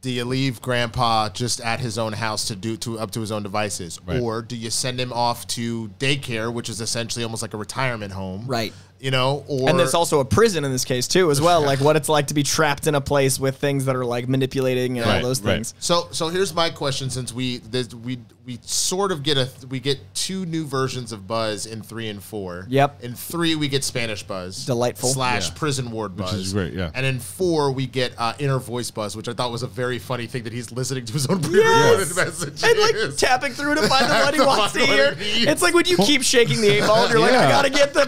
do 0.00 0.10
you 0.10 0.24
leave 0.24 0.60
grandpa 0.60 1.28
just 1.28 1.60
at 1.60 1.78
his 1.78 1.96
own 1.96 2.12
house 2.12 2.48
to 2.48 2.56
do 2.56 2.76
to 2.78 2.98
up 2.98 3.12
to 3.12 3.20
his 3.20 3.30
own 3.30 3.44
devices 3.44 4.00
Right. 4.04 4.20
or 4.20 4.42
do 4.42 4.56
you 4.56 4.68
send 4.68 4.98
him 5.00 5.12
off 5.12 5.46
to 5.48 5.88
daycare 6.00 6.52
which 6.52 6.68
is 6.68 6.80
essentially 6.80 7.24
almost 7.24 7.40
like 7.40 7.54
a 7.54 7.56
retirement 7.56 8.12
home 8.12 8.44
Right. 8.48 8.72
You 9.02 9.10
know 9.10 9.44
or 9.48 9.68
and 9.68 9.78
there's 9.78 9.92
also 9.94 10.20
a 10.20 10.24
prison 10.24 10.64
in 10.64 10.70
this 10.72 10.84
case 10.84 11.06
too, 11.08 11.30
as 11.30 11.40
well. 11.40 11.60
Like 11.60 11.80
what 11.80 11.96
it's 11.96 12.08
like 12.08 12.28
to 12.28 12.34
be 12.34 12.42
trapped 12.42 12.86
in 12.86 12.94
a 12.94 13.00
place 13.00 13.38
with 13.38 13.56
things 13.58 13.84
that 13.84 13.96
are 13.96 14.04
like 14.04 14.28
manipulating 14.28 14.98
and 14.98 15.06
Right, 15.06 15.16
all 15.16 15.22
those 15.28 15.42
right. 15.42 15.54
things. 15.56 15.74
So 15.80 16.08
so 16.12 16.28
here's 16.28 16.54
my 16.54 16.70
question 16.70 17.10
since 17.10 17.32
we 17.34 17.58
this, 17.58 17.92
we 17.92 18.18
we 18.46 18.58
sort 18.62 19.12
of 19.12 19.22
get 19.22 19.36
a 19.36 19.48
we 19.68 19.78
get 19.80 19.98
two 20.14 20.46
new 20.46 20.64
versions 20.66 21.12
of 21.12 21.26
Buzz 21.28 21.66
in 21.66 21.80
3 21.82 22.08
and 22.08 22.22
4. 22.22 22.66
Yep. 22.68 23.04
In 23.04 23.14
3 23.14 23.54
we 23.56 23.68
get 23.68 23.84
Spanish 23.84 24.22
Buzz. 24.24 24.64
Delightful. 24.66 25.10
Slash 25.10 25.48
Yeah. 25.48 25.54
prison 25.56 25.90
ward 25.90 26.16
Buzz. 26.16 26.32
Which 26.32 26.42
is 26.42 26.52
great, 26.52 26.72
yeah. 26.72 26.90
And 26.94 27.04
in 27.06 27.18
4 27.20 27.70
we 27.72 27.86
get 27.86 28.12
uh, 28.18 28.34
inner 28.38 28.58
voice 28.58 28.90
Buzz, 28.90 29.16
which 29.16 29.28
I 29.28 29.32
thought 29.32 29.50
was 29.52 29.62
a 29.62 29.68
very 29.68 29.98
funny 29.98 30.26
thing 30.26 30.42
that 30.44 30.52
he's 30.52 30.70
listening 30.72 31.04
to 31.06 31.12
his 31.12 31.26
own 31.26 31.40
pre-recorded 31.40 32.08
Yes. 32.08 32.16
messages. 32.16 32.62
And 32.64 32.78
like 32.78 33.16
tapping 33.16 33.52
through 33.52 33.76
to 33.76 33.82
find 33.88 34.06
the 34.06 34.14
what 34.24 34.34
he 34.34 34.40
wants 34.40 34.72
to 34.74 34.86
hear. 34.86 35.16
It's 35.18 35.62
like 35.62 35.74
when 35.74 35.86
you 35.86 35.96
keep 35.98 36.22
shaking 36.22 36.60
the 36.60 36.68
eight 36.68 36.80
ball 36.80 37.04
and 37.04 37.10
you're 37.12 37.20
like, 37.20 37.32
I 37.32 37.48
gotta 37.50 37.70
get 37.70 37.94
the 37.94 38.06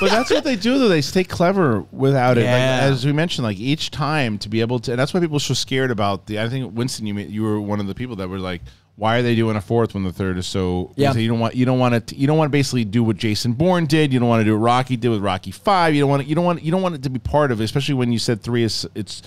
but 0.00 0.12
that's 0.22 0.30
what 0.34 0.44
they 0.44 0.56
do 0.56 0.78
though 0.78 0.88
they 0.88 1.00
stay 1.02 1.24
clever 1.24 1.80
without 1.92 2.38
it 2.38 2.44
Yeah. 2.44 2.52
like, 2.84 2.92
as 2.92 3.04
we 3.06 3.12
mentioned 3.12 3.44
like 3.44 3.58
each 3.58 3.90
time 3.90 4.38
to 4.38 4.48
be 4.48 4.60
able 4.60 4.78
to 4.80 4.92
and 4.92 4.98
that's 5.00 5.12
why 5.14 5.20
people 5.20 5.36
are 5.36 5.40
so 5.40 5.54
scared 5.54 5.90
about 5.90 6.26
the 6.26 6.40
i 6.40 6.48
think 6.48 6.74
winston 6.74 7.06
you 7.06 7.14
you 7.18 7.42
were 7.42 7.60
one 7.60 7.80
of 7.80 7.86
the 7.86 7.94
people 7.94 8.16
that 8.16 8.28
were 8.28 8.38
like 8.38 8.60
why 8.96 9.16
are 9.18 9.22
they 9.22 9.34
doing 9.34 9.56
a 9.56 9.60
fourth 9.60 9.94
when 9.94 10.04
the 10.04 10.12
third 10.12 10.36
is 10.38 10.46
so 10.46 10.92
Yeah. 10.96 11.14
you 11.14 11.26
don't 11.28 11.40
want 11.40 11.54
you 11.54 11.64
don't 11.64 11.78
want 11.78 12.08
to 12.08 12.14
you 12.16 12.26
don't 12.26 12.36
want 12.38 12.48
to 12.50 12.52
basically 12.52 12.84
do 12.84 13.02
what 13.02 13.16
jason 13.16 13.52
bourne 13.54 13.86
did 13.86 14.12
you 14.12 14.20
don't 14.20 14.28
want 14.28 14.40
to 14.40 14.44
do 14.44 14.52
what 14.56 14.64
rocky 14.64 14.96
did 14.96 15.08
with 15.08 15.20
rocky 15.22 15.50
five 15.50 15.94
you 15.94 16.00
don't 16.00 16.10
want 16.10 16.26
you 16.26 16.34
don't 16.34 16.44
want 16.44 16.62
you 16.62 16.70
don't 16.70 16.82
want 16.82 16.94
it 16.94 17.02
to 17.02 17.10
be 17.10 17.18
part 17.18 17.50
of 17.52 17.60
it 17.60 17.64
especially 17.64 17.94
when 17.94 18.12
you 18.12 18.18
said 18.18 18.42
three 18.42 18.62
is 18.62 18.86
it's 18.94 19.22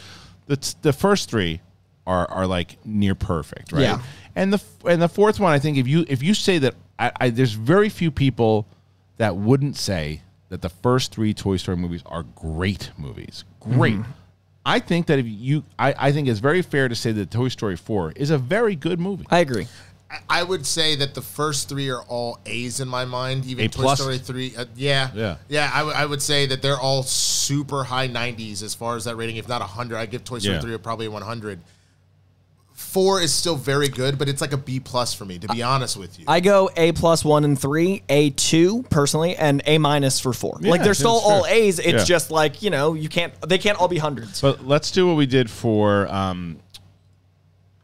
it's 0.47 0.73
the 0.81 0.93
first 0.93 1.29
three 1.29 1.61
are 2.07 2.29
are 2.29 2.45
like 2.45 2.77
near 2.85 3.15
perfect 3.15 3.71
right 3.71 3.81
Yeah. 3.81 4.01
and 4.35 4.53
the 4.53 4.61
and 4.87 5.01
the 5.01 5.09
fourth 5.09 5.39
one 5.39 5.51
i 5.51 5.57
think 5.59 5.77
if 5.77 5.87
you 5.87 6.05
if 6.07 6.21
you 6.21 6.33
say 6.35 6.59
that 6.59 6.75
I, 6.99 7.11
I 7.19 7.29
there's 7.31 7.53
very 7.53 7.89
few 7.89 8.11
people 8.11 8.67
that 9.17 9.35
wouldn't 9.35 9.75
say 9.77 10.21
that 10.49 10.61
the 10.61 10.69
first 10.69 11.11
three 11.11 11.33
Toy 11.33 11.57
Story 11.57 11.77
movies 11.77 12.01
are 12.05 12.23
great 12.35 12.91
movies. 12.97 13.43
Great. 13.59 13.95
Mm-hmm. 13.95 14.11
I 14.65 14.79
think 14.79 15.07
that 15.07 15.19
if 15.19 15.25
you, 15.27 15.63
I, 15.77 15.93
I 15.97 16.11
think 16.11 16.27
it's 16.27 16.39
very 16.39 16.61
fair 16.61 16.87
to 16.89 16.95
say 16.95 17.11
that 17.13 17.29
Toy 17.31 17.49
Story 17.49 17.75
4 17.75 18.13
is 18.15 18.31
a 18.31 18.37
very 18.37 18.75
good 18.75 18.99
movie. 18.99 19.25
I 19.29 19.39
agree. 19.39 19.63
I- 20.09 20.19
I 20.29 20.43
would 20.43 20.65
say 20.67 20.95
that 20.97 21.13
the 21.15 21.21
first 21.21 21.67
three 21.67 21.89
are 21.89 22.03
all 22.03 22.39
A's 22.45 22.79
in 22.79 22.87
my 22.87 23.05
mind. 23.05 23.43
Even 23.45 23.65
A 23.65 23.67
Toy 23.67 23.81
plus? 23.81 23.99
Story 23.99 24.17
three, 24.19 24.55
uh, 24.55 24.65
yeah, 24.75 25.09
Yeah. 25.15 25.37
yeah. 25.49 25.69
I, 25.73 25.79
w- 25.79 25.97
I 25.97 26.05
would 26.05 26.21
say 26.21 26.45
that 26.45 26.61
they're 26.61 26.79
all 26.79 27.01
super 27.03 27.83
high 27.83 28.05
nineties 28.07 28.61
as 28.63 28.73
far 28.75 28.95
as 28.95 29.05
that 29.05 29.15
rating. 29.17 29.37
If 29.37 29.47
not 29.49 29.61
hundred, 29.63 29.97
I 29.97 30.05
give 30.05 30.23
Toy 30.23 30.37
Story 30.39 30.55
Yeah. 30.55 30.61
three 30.61 30.77
probably 30.77 31.07
one 31.07 31.23
hundred. 31.23 31.59
Four 32.75 33.21
is 33.21 33.33
still 33.33 33.55
very 33.55 33.87
good, 33.87 34.17
but 34.17 34.27
it's 34.27 34.41
like 34.41 34.51
a 34.51 34.57
B 34.57 34.81
plus 34.81 35.13
for 35.13 35.23
me, 35.23 35.39
to 35.39 35.47
be 35.47 35.63
honest 35.63 35.95
with 35.95 36.19
you. 36.19 36.25
I 36.27 36.41
go 36.41 36.69
A 36.75 36.91
plus 36.91 37.23
one 37.23 37.45
and 37.45 37.57
three, 37.57 38.03
A 38.09 38.31
two 38.31 38.83
personally, 38.89 39.35
and 39.37 39.63
A 39.65 39.77
minus 39.77 40.19
for 40.19 40.33
four. 40.33 40.57
like 40.61 40.83
they're 40.83 40.93
still 40.93 41.11
all 41.23 41.45
fair. 41.45 41.53
A's. 41.53 41.79
It's 41.79 41.87
Yeah. 41.87 42.03
just 42.03 42.31
like 42.31 42.61
you 42.61 42.69
know 42.69 42.93
you 42.93 43.07
can't 43.07 43.33
they 43.47 43.57
can't 43.57 43.79
all 43.79 43.87
be 43.87 43.97
hundreds. 43.97 44.41
But 44.41 44.67
let's 44.67 44.91
do 44.91 45.07
what 45.07 45.15
we 45.15 45.25
did 45.25 45.49
for 45.49 46.07
um 46.13 46.57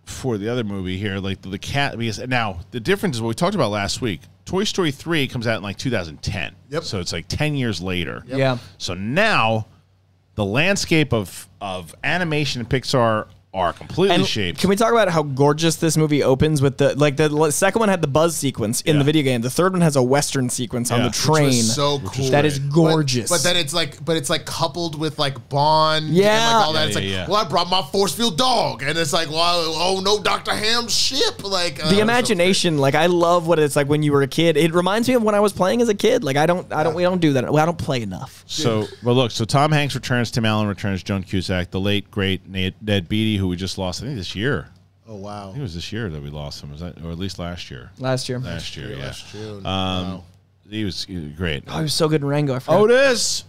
for 0.03 0.37
the 0.37 0.49
other 0.49 0.65
movie 0.65 0.97
here, 0.97 1.19
like 1.19 1.41
the, 1.41 1.47
the 1.49 1.59
cat. 1.59 1.97
Because 1.97 2.19
now 2.27 2.59
the 2.71 2.79
difference 2.81 3.15
is 3.15 3.21
what 3.21 3.29
we 3.29 3.33
talked 3.33 3.55
about 3.55 3.71
last 3.71 4.01
week. 4.01 4.19
Toy 4.43 4.65
Story 4.65 4.91
3 4.91 5.27
comes 5.29 5.47
out 5.47 5.55
in 5.57 5.63
like 5.63 5.77
2010. 5.77 6.53
Yep. 6.69 6.83
So 6.83 6.99
it's 6.99 7.13
like 7.13 7.27
10 7.29 7.55
years 7.55 7.81
later. 7.81 8.23
Yep. 8.27 8.37
Yeah. 8.37 8.57
So 8.77 8.93
now 8.93 9.67
the 10.35 10.43
landscape 10.45 11.13
of 11.13 11.47
of 11.61 11.95
animation 12.03 12.59
and 12.59 12.69
Pixar 12.69 13.27
are 13.53 13.73
completely 13.73 14.15
And 14.15 14.25
shaped. 14.25 14.59
can 14.61 14.69
we 14.69 14.77
talk 14.77 14.91
about 14.93 15.09
how 15.09 15.23
gorgeous 15.23 15.75
this 15.75 15.97
movie 15.97 16.23
opens 16.23 16.61
with 16.61 16.77
the 16.77 16.95
like 16.97 17.17
the 17.17 17.51
second 17.51 17.81
one 17.81 17.89
had 17.89 18.01
the 18.01 18.07
buzz 18.07 18.35
sequence 18.37 18.79
in 18.81 18.95
Yeah. 18.95 18.99
the 18.99 19.03
video 19.03 19.23
game. 19.23 19.41
The 19.41 19.49
third 19.49 19.73
one 19.73 19.81
has 19.81 19.97
a 19.97 20.01
western 20.03 20.49
sequence 20.49 20.89
on 20.89 20.99
the 21.01 21.07
Which 21.07 21.17
Which 21.27 21.35
train. 21.37 21.47
was 21.47 21.75
so 21.75 21.99
cool. 21.99 22.29
That 22.29 22.45
is 22.45 22.59
gorgeous. 22.59 23.29
But, 23.29 23.43
then 23.43 23.57
it's 23.57 23.73
like, 23.73 24.03
but 24.05 24.15
it's 24.15 24.29
like 24.29 24.45
coupled 24.45 24.97
with 24.97 25.19
like 25.19 25.49
Bond. 25.49 26.05
and 26.05 26.13
Yeah. 26.15 26.45
like 26.57 26.65
all 26.65 26.73
that. 26.73 26.79
Yeah, 26.79 26.85
it's 26.85 26.95
yeah, 26.95 27.01
like, 27.01 27.09
yeah. 27.11 27.27
well, 27.27 27.45
I 27.45 27.49
brought 27.49 27.69
my 27.69 27.81
force 27.91 28.13
field 28.15 28.37
dog, 28.37 28.83
and 28.83 28.97
it's 28.97 29.11
like, 29.11 29.29
well, 29.29 29.73
oh 29.75 29.99
no, 30.03 30.21
Doctor 30.23 30.51
Ham's 30.55 30.95
ship. 30.95 31.43
Like 31.43 31.83
uh, 31.83 31.89
the 31.89 31.95
so 31.95 32.01
imagination, 32.01 32.77
like 32.77 32.95
I 32.95 33.07
love 33.07 33.47
what 33.47 33.59
it's 33.59 33.75
like 33.75 33.89
when 33.89 34.01
you 34.01 34.13
were 34.13 34.21
a 34.21 34.27
kid. 34.27 34.55
It 34.55 34.73
reminds 34.73 35.09
me 35.09 35.15
of 35.15 35.23
when 35.23 35.35
I 35.35 35.41
was 35.41 35.51
playing 35.51 35.81
as 35.81 35.89
a 35.89 35.93
kid. 35.93 36.23
Like 36.23 36.37
I 36.37 36.45
don't, 36.45 36.71
I 36.71 36.83
don't, 36.83 36.95
we 36.95 37.03
don't 37.03 37.19
do 37.19 37.33
that. 37.33 37.43
Well, 37.51 37.61
I 37.61 37.65
don't 37.65 37.77
play 37.77 38.01
enough. 38.01 38.45
So, 38.47 38.87
but 39.03 39.11
look. 39.11 39.31
So 39.31 39.43
Tom 39.43 39.73
Hanks 39.73 39.93
returns. 39.93 40.31
Tim 40.31 40.45
Allen 40.45 40.67
returns. 40.67 41.03
Joan 41.03 41.23
Cusack, 41.23 41.71
the 41.71 41.79
late 41.81 42.09
great 42.11 42.47
Ned, 42.47 42.75
Ned 42.81 43.09
Beatty, 43.09 43.40
who 43.41 43.47
we 43.49 43.55
just 43.57 43.77
lost. 43.77 44.01
I 44.01 44.05
think 44.05 44.17
this 44.17 44.35
year. 44.35 44.67
Oh 45.07 45.15
wow. 45.15 45.43
I 45.43 45.45
think 45.47 45.57
it 45.59 45.63
was 45.63 45.75
this 45.75 45.91
year 45.91 46.09
that 46.09 46.21
we 46.21 46.29
lost 46.29 46.63
him. 46.63 46.71
Was 46.71 46.79
that, 46.79 47.03
or 47.03 47.11
at 47.11 47.17
least 47.19 47.39
last 47.39 47.69
year? 47.69 47.91
Last 47.99 48.29
year, 48.29 48.39
Last 48.39 48.77
year, 48.77 48.91
yeah. 48.91 49.05
Last 49.05 49.27
June. 49.31 49.65
Um, 49.65 50.21
he 50.69 50.85
was, 50.85 51.03
he 51.03 51.15
was 51.17 51.25
great. 51.33 51.63
oh, 51.67 51.77
he 51.77 51.81
was 51.83 51.93
so 51.93 52.07
good 52.07 52.21
in 52.21 52.27
Rango. 52.27 52.55
I 52.55 52.59
forgot. 52.59 52.79
Otis. 52.81 53.43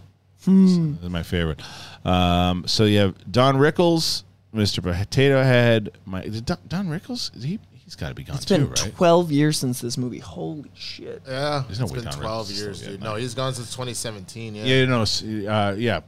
This 0.45 1.09
my 1.09 1.23
favorite. 1.23 1.61
Um, 2.03 2.67
so 2.67 2.83
you 2.83 2.99
have 2.99 3.31
Don 3.31 3.55
Rickles, 3.55 4.23
Mr. 4.53 4.83
Potato 4.83 5.41
Head. 5.41 5.91
My 6.05 6.21
is 6.23 6.41
Don, 6.41 6.57
Don 6.67 6.87
Rickles. 6.87 7.33
Is 7.37 7.43
he 7.43 7.59
he's 7.71 7.95
got 7.95 8.09
to 8.09 8.13
be 8.15 8.23
gone 8.23 8.35
it's 8.35 8.45
been 8.45 8.63
too, 8.67 8.83
right? 8.83 8.93
twelve 8.95 9.31
years 9.31 9.57
since 9.57 9.79
this 9.79 9.97
movie. 9.97 10.19
Holy 10.19 10.69
shit! 10.73 11.21
Yeah, 11.25 11.63
There's 11.67 11.79
no 11.79 11.85
it's 11.85 11.93
way 11.93 11.99
been 11.99 12.09
Don 12.09 12.19
12 12.19 12.47
Rickles 12.47 12.57
years, 12.59 12.79
dude. 12.79 12.87
getting 12.89 13.03
No, 13.05 13.15
he's 13.15 13.33
gone 13.33 13.53
since 13.53 13.69
2017. 13.71 14.55
Yeah. 14.55 14.63
Yeah, 14.65 14.85
no, 14.85 15.03
s- 15.03 15.23
uh, 15.23 15.75
yeah. 15.77 16.01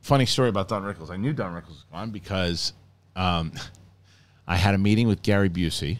Funny 0.00 0.26
story 0.26 0.48
about 0.48 0.66
Don 0.68 0.82
Rickles. 0.82 1.10
I 1.10 1.16
knew 1.16 1.32
Don 1.32 1.52
Rickles 1.54 1.68
was 1.68 1.84
gone 1.92 2.10
because 2.10 2.72
um, 3.18 3.52
I 4.46 4.56
had 4.56 4.74
a 4.74 4.78
meeting 4.78 5.06
with 5.08 5.20
Gary 5.20 5.50
Busey 5.50 5.98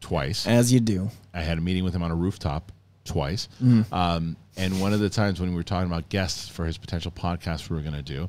twice. 0.00 0.46
As 0.46 0.72
you 0.72 0.78
do. 0.78 1.10
I 1.32 1.40
had 1.40 1.58
a 1.58 1.60
meeting 1.60 1.82
with 1.82 1.92
him 1.92 2.04
on 2.04 2.12
a 2.12 2.14
rooftop 2.14 2.70
twice. 3.04 3.48
Um, 3.90 4.36
and 4.56 4.80
one 4.80 4.92
of 4.92 5.00
the 5.00 5.10
times 5.10 5.40
when 5.40 5.50
we 5.50 5.56
were 5.56 5.64
talking 5.64 5.88
about 5.90 6.08
guests 6.08 6.48
for 6.48 6.64
his 6.64 6.78
potential 6.78 7.10
podcast 7.10 7.68
we 7.68 7.76
were 7.76 7.82
going 7.82 7.96
to 7.96 8.02
do, 8.02 8.28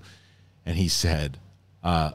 and 0.65 0.75
he 0.75 0.87
said, 0.87 1.37
uh, 1.83 2.11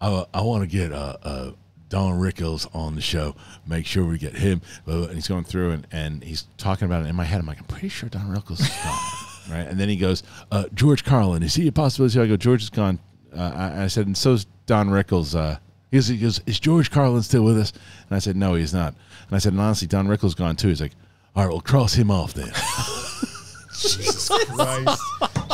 "I, 0.00 0.24
I 0.32 0.42
want 0.42 0.62
to 0.62 0.68
get 0.68 0.92
uh, 0.92 1.16
uh, 1.22 1.50
Don 1.88 2.20
Rickles 2.20 2.72
on 2.72 2.94
the 2.94 3.00
show. 3.00 3.34
Make 3.66 3.84
sure 3.86 4.04
we 4.04 4.18
get 4.18 4.34
him." 4.36 4.62
And 4.86 5.12
he's 5.14 5.26
going 5.26 5.42
through 5.44 5.72
and, 5.72 5.86
and 5.90 6.22
he's 6.22 6.46
talking 6.56 6.86
about 6.86 7.04
it 7.04 7.08
in 7.08 7.16
my 7.16 7.24
head. 7.24 7.40
I'm 7.40 7.46
like, 7.46 7.58
I'm 7.58 7.64
pretty 7.64 7.88
sure 7.88 8.08
Don 8.08 8.32
Rickles 8.32 8.60
is 8.60 8.68
gone, 8.68 9.50
right? 9.58 9.66
And 9.68 9.80
then 9.80 9.88
he 9.88 9.96
goes, 9.96 10.22
uh, 10.52 10.66
"George 10.72 11.04
Carlin, 11.04 11.42
is 11.42 11.56
he 11.56 11.66
a 11.66 11.72
possibility?" 11.72 12.20
I 12.20 12.26
go, 12.28 12.36
"George 12.36 12.62
is 12.62 12.70
gone." 12.70 13.00
Uh, 13.36 13.52
I, 13.54 13.84
I 13.84 13.86
said, 13.86 14.06
and 14.06 14.16
so's 14.16 14.46
Don 14.66 14.88
Rickles. 14.88 15.34
Uh, 15.34 15.58
he 15.90 15.96
goes, 15.96 16.08
he 16.08 16.18
goes, 16.18 16.40
"Is 16.46 16.60
George 16.60 16.90
Carlin 16.90 17.22
still 17.22 17.44
with 17.44 17.58
us?" 17.58 17.72
And 18.08 18.16
I 18.16 18.18
said, 18.18 18.36
"No, 18.36 18.54
he's 18.54 18.74
not." 18.74 18.94
And 19.28 19.36
I 19.36 19.38
said, 19.38 19.52
and 19.52 19.60
honestly, 19.60 19.88
Don 19.88 20.06
Rickles 20.06 20.36
gone 20.36 20.56
too. 20.56 20.68
He's 20.68 20.80
like, 20.80 20.94
"All 21.34 21.44
right, 21.44 21.50
we'll 21.50 21.60
cross 21.60 21.94
him 21.94 22.10
off 22.10 22.34
then." 22.34 22.52
Jesus 23.80 24.28
Christ. 24.28 25.02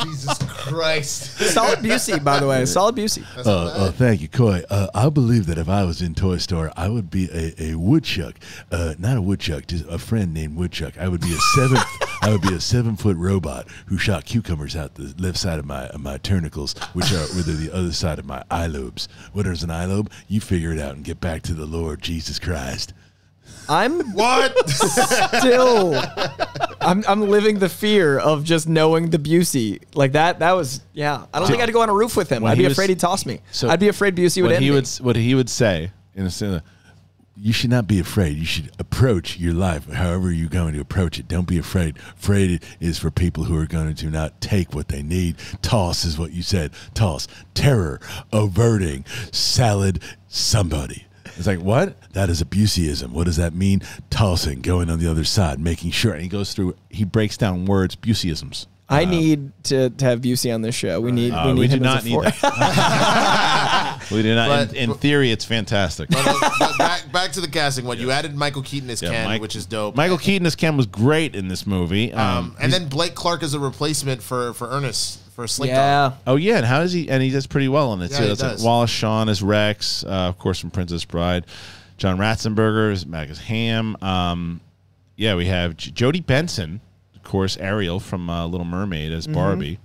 Jesus 0.03 0.39
Christ. 0.39 1.39
Solid 1.53 1.79
Busey, 1.81 2.23
by 2.23 2.41
the 2.41 2.47
way. 2.47 2.65
Solid 2.65 2.97
Busey. 2.97 3.25
Uh, 3.47 3.67
uh, 3.67 3.93
thank 3.93 4.21
you, 4.21 4.29
Coy. 4.29 4.63
Uh, 4.71 4.89
I 4.95 5.09
believe 5.11 5.47
that 5.47 5.59
if 5.59 5.69
I 5.69 5.85
was 5.85 6.03
in 6.03 6.15
Toy 6.15 6.39
Store, 6.39 6.73
I 6.77 6.89
would 6.89 7.11
be 7.11 7.29
a, 7.31 7.71
a 7.71 7.75
woodchuck. 7.77 8.35
Uh, 8.71 8.95
not 8.99 9.17
a 9.17 9.23
woodchuck, 9.23 9.67
just 9.67 9.85
a 9.89 9.99
friend 9.99 10.33
named 10.33 10.57
Woodchuck. 10.57 10.99
I 10.99 11.09
would 11.09 11.21
be 11.21 11.33
a 11.33 11.39
seven. 11.55 11.79
I 12.23 12.31
would 12.31 12.43
be 12.43 12.55
a 12.55 12.61
seven 12.61 12.97
foot 12.97 13.17
robot 13.19 13.67
who 13.87 13.99
shot 13.99 14.25
cucumbers 14.25 14.75
out 14.75 14.95
the 14.95 15.15
left 15.19 15.37
side 15.37 15.59
of 15.59 15.67
my 15.67 15.89
of 15.89 16.01
my 16.01 16.17
turnicles, 16.17 16.75
which 16.95 17.13
are 17.13 17.27
which 17.37 17.47
are 17.47 17.53
the 17.53 17.71
other 17.73 17.93
side 17.93 18.19
of 18.19 18.25
my 18.25 18.43
eye 18.51 18.67
lobes. 18.67 19.09
What 19.33 19.47
is 19.47 19.63
an 19.63 19.71
eye 19.71 19.85
lobe? 19.85 20.11
You 20.27 20.41
figure 20.41 20.73
it 20.73 20.79
out 20.81 20.95
and 20.95 21.05
get 21.05 21.21
back 21.21 21.43
to 21.43 21.55
the 21.55 21.67
Lord 21.67 22.01
Jesus 22.01 22.39
Christ. 22.39 22.95
I'm 23.69 24.01
What? 24.13 24.69
still 25.39 25.95
I'm 26.81 27.03
I'm 27.09 27.23
living 27.29 27.59
the 27.59 27.69
fear 27.69 28.19
of 28.19 28.45
just 28.45 28.69
knowing 28.69 29.11
the 29.11 29.19
Busey. 29.19 29.83
Like 29.95 30.13
that 30.13 30.39
that 30.41 30.53
was 30.53 30.81
yeah. 30.93 31.27
I 31.33 31.39
don't 31.39 31.49
think 31.49 31.63
I'd 31.63 31.73
go 31.73 31.81
on 31.83 31.89
a 31.89 31.95
roof 31.95 32.17
with 32.17 32.29
him. 32.31 32.43
When 32.43 32.53
I'd 32.53 32.59
he 32.59 32.63
be 32.65 32.69
was- 32.69 32.73
afraid 32.77 32.91
he'd 32.91 33.01
toss 33.01 33.25
me. 33.27 33.41
So 33.53 33.69
I'd 33.69 33.81
be 33.81 33.89
afraid 33.89 34.15
Busey 34.17 34.43
would 34.43 34.49
what 34.49 34.55
end 34.57 34.65
he 34.65 34.71
me. 34.71 34.77
would 34.77 34.89
what 35.01 35.17
he 35.17 35.35
would 35.35 35.49
say 35.51 35.91
in 36.15 36.27
a 36.27 36.31
sense. 36.31 36.63
Uh, 36.63 36.67
you 37.37 37.53
should 37.53 37.71
not 37.71 37.89
be 37.89 37.99
afraid. 37.99 38.37
You 38.37 38.45
should 38.45 38.71
approach 38.79 39.39
your 39.39 39.55
life 39.55 39.91
however 39.91 40.31
you're 40.31 40.49
going 40.49 40.73
to 40.75 40.81
approach 40.81 41.19
it. 41.19 41.27
Don't 41.27 41.49
be 41.49 41.59
afraid. 41.59 41.97
Afraid 42.17 42.63
is 42.79 42.97
for 43.01 43.11
people 43.11 43.43
who 43.43 43.59
are 43.59 43.67
going 43.67 43.93
to 43.93 44.07
not 44.09 44.41
take 44.41 44.73
what 44.73 44.87
they 44.87 45.03
need. 45.03 45.35
Toss 45.61 46.05
is 46.05 46.17
what 46.17 46.31
you 46.33 46.43
said. 46.45 46.71
Toss. 46.95 47.27
Terror. 47.53 47.99
Averting. 48.33 49.05
Salad. 49.33 50.01
Somebody. 50.29 51.07
It's 51.37 51.47
like, 51.47 51.61
what? 51.61 51.97
That 52.13 52.31
is 52.31 52.43
abuseism. 52.43 53.11
What 53.11 53.25
does 53.25 53.37
that 53.37 53.55
mean? 53.55 53.83
Tossing, 54.11 54.61
going 54.61 54.89
on 54.91 54.99
the 54.99 55.11
other 55.11 55.25
side, 55.25 55.59
making 55.61 55.91
sure. 55.91 56.13
And 56.13 56.23
he 56.23 56.29
goes 56.29 56.53
through, 56.55 56.77
he 56.91 57.05
breaks 57.05 57.37
down 57.37 57.65
words, 57.67 57.97
Buseyisms. 57.97 58.67
I 58.87 59.07
need 59.07 59.51
to, 59.65 59.89
to 59.91 60.05
have 60.05 60.21
Busey 60.21 60.55
on 60.55 60.61
this 60.61 60.75
show. 60.75 61.01
We 61.01 61.11
need 61.11 61.33
Uh, 61.33 61.47
we 61.47 61.53
need 61.55 61.61
we 61.61 61.69
do 61.69 61.81
not 61.81 62.05
need 62.05 62.13
for- 62.13 62.23
that. 62.25 64.07
we 64.11 64.23
do 64.23 64.35
not. 64.35 64.49
But- 64.69 64.77
in, 64.77 64.91
in 64.91 64.97
theory, 64.99 65.31
it's 65.31 65.45
fantastic. 65.45 66.11
But, 66.11 66.23
uh, 66.27 66.51
but 66.59 66.79
back, 66.79 67.11
back 67.11 67.33
to 67.33 67.41
the 67.41 67.49
casting. 67.49 67.87
What 67.87 67.99
you 67.99 68.11
added 68.11 68.37
Michael 68.37 68.63
Keaton 68.63 68.91
as 68.91 69.01
Yeah, 69.03 69.11
Ken, 69.11 69.25
Mike- 69.27 69.41
which 69.41 69.57
is 69.57 69.67
dope. 69.67 69.97
Michael 69.97 70.19
Keaton 70.19 70.47
as 70.47 70.55
Ken 70.55 70.77
was 70.77 70.87
great 70.87 71.35
in 71.35 71.49
this 71.49 71.67
movie. 71.67 72.13
Um, 72.13 72.21
um, 72.39 72.57
and 72.61 72.73
then 72.73 72.89
Blake 72.89 73.15
Clark 73.15 73.43
as 73.43 73.55
a 73.55 73.59
replacement 73.59 74.23
for 74.23 74.53
for 74.55 74.69
Ernest 74.69 75.19
for 75.35 75.47
Slink 75.47 75.71
Dog. 75.73 75.77
Yeah. 75.77 76.13
oh 76.27 76.37
yeah, 76.37 76.57
and 76.59 76.67
how 76.67 76.81
is 76.83 76.93
he? 76.93 77.09
And 77.11 77.23
he 77.23 77.31
does 77.31 77.47
pretty 77.47 77.69
well 77.69 77.93
in 77.93 78.03
it 78.03 78.11
Yeah, 78.11 78.17
too. 78.19 78.23
he 78.25 78.29
That's 78.31 78.43
like 78.43 78.53
does. 78.53 78.65
Wallace 78.65 78.91
Shawn 78.91 79.29
as 79.29 79.43
Rex, 79.43 80.05
uh, 80.05 80.09
of 80.09 80.39
course 80.39 80.59
from 80.61 80.71
Princess 80.71 81.05
Bride. 81.05 81.47
John 81.97 82.19
Ratzenberger 82.19 82.93
as 82.93 83.07
Magus 83.07 83.39
Ham. 83.39 83.97
Um, 84.03 84.61
yeah, 85.17 85.35
we 85.37 85.47
have 85.47 85.77
J- 85.77 85.93
Jodie 85.93 86.27
Benson, 86.27 86.81
of 87.15 87.23
course, 87.23 87.57
Ariel 87.57 88.01
from 88.01 88.29
uh, 88.29 88.47
Little 88.47 88.65
Mermaid 88.67 89.13
as 89.13 89.27
Mm-hmm. 89.27 89.35
Barbie. 89.35 89.79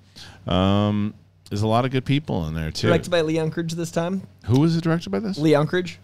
Um, 0.48 1.14
there's 1.50 1.62
a 1.62 1.68
lot 1.68 1.86
of 1.86 1.92
good 1.92 2.06
people 2.06 2.48
in 2.48 2.54
there 2.56 2.72
too. 2.72 2.88
Directed 2.88 3.10
by 3.12 3.22
Lee 3.22 3.36
Unkrich 3.36 3.72
this 3.74 3.92
time. 3.92 4.24
Who 4.46 4.60
was 4.60 4.76
it 4.76 4.84
directed 4.84 5.10
by 5.12 5.20
this? 5.20 5.38
Lee 5.38 5.52
Unkrich. 5.52 5.98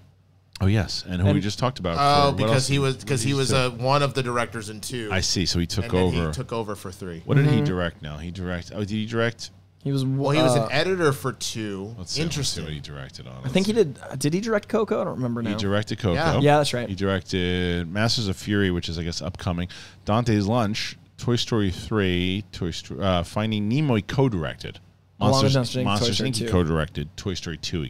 Oh 0.62 0.68
yes, 0.68 1.04
and 1.08 1.22
who 1.22 1.34
we 1.34 1.42
just 1.42 1.60
talked 1.60 1.80
about. 1.80 1.98
Oh, 2.00 2.32
for- 2.32 2.38
because 2.38 2.68
he 2.68 2.80
was 2.80 2.96
because 2.98 3.22
he 3.22 3.34
was 3.34 3.50
do? 3.50 3.56
uh, 3.58 3.70
one 3.72 4.02
of 4.02 4.14
the 4.14 4.24
directors 4.24 4.70
in 4.70 4.80
two. 4.80 5.10
I 5.12 5.20
see. 5.20 5.46
So 5.46 5.60
he 5.60 5.68
took 5.68 5.86
and 5.86 5.94
then 5.94 6.02
over. 6.02 6.28
he 6.28 6.34
took 6.34 6.54
over 6.54 6.76
for 6.76 6.92
three. 6.92 7.22
what 7.26 7.36
did 7.36 7.46
he 7.48 7.58
Mm-hmm. 7.58 7.66
direct? 7.66 8.02
Now 8.02 8.18
he 8.18 8.32
direct. 8.32 8.72
Oh, 8.74 8.80
did 8.80 8.90
he 8.90 9.06
direct? 9.06 9.52
He 9.84 9.92
was 9.92 10.04
Well, 10.04 10.32
he 10.32 10.42
was 10.42 10.56
uh, 10.56 10.64
an 10.66 10.72
editor 10.72 11.12
for 11.14 11.32
two. 11.34 11.94
Let's 11.98 12.14
see, 12.14 12.22
Interesting. 12.24 12.64
Let's 12.64 12.74
see 12.74 12.80
what 12.80 12.86
he 12.86 12.96
directed 12.96 13.28
on. 13.28 13.42
I 13.46 13.50
think 13.50 13.68
he 13.68 13.74
did. 13.74 14.00
Did 14.18 14.34
he 14.34 14.40
direct 14.42 14.68
Coco? 14.68 15.00
I 15.00 15.04
don't 15.04 15.16
remember 15.18 15.44
now. 15.44 15.52
He 15.52 15.56
directed 15.58 16.00
Coco. 16.00 16.14
Yeah. 16.16 16.40
Yeah, 16.40 16.58
that's 16.58 16.74
right. 16.74 16.90
He 16.90 16.96
directed 16.96 17.88
Masters 17.92 18.28
of 18.28 18.36
Fury, 18.38 18.72
which 18.72 18.88
is 18.90 18.98
I 18.98 19.04
guess 19.04 19.22
upcoming. 19.22 19.68
Dante's 20.06 20.48
Lunch, 20.48 20.98
Toy 21.18 21.36
Story 21.36 21.70
three, 21.70 22.46
Toy 22.52 22.72
Story, 22.72 23.02
uh, 23.04 23.24
Finding 23.24 23.68
Nemo. 23.68 23.96
He 23.96 24.02
co-directed. 24.02 24.80
Monsters, 25.20 25.56
Monsters, 25.56 25.84
Inc., 25.86 26.00
Toy 26.00 26.12
Story 26.14 26.30
Inc. 26.32 26.36
He 26.38 26.48
co-directed. 26.48 27.18
Toy 27.18 27.34
Story 27.36 27.58
two. 27.58 27.82
He 27.84 27.90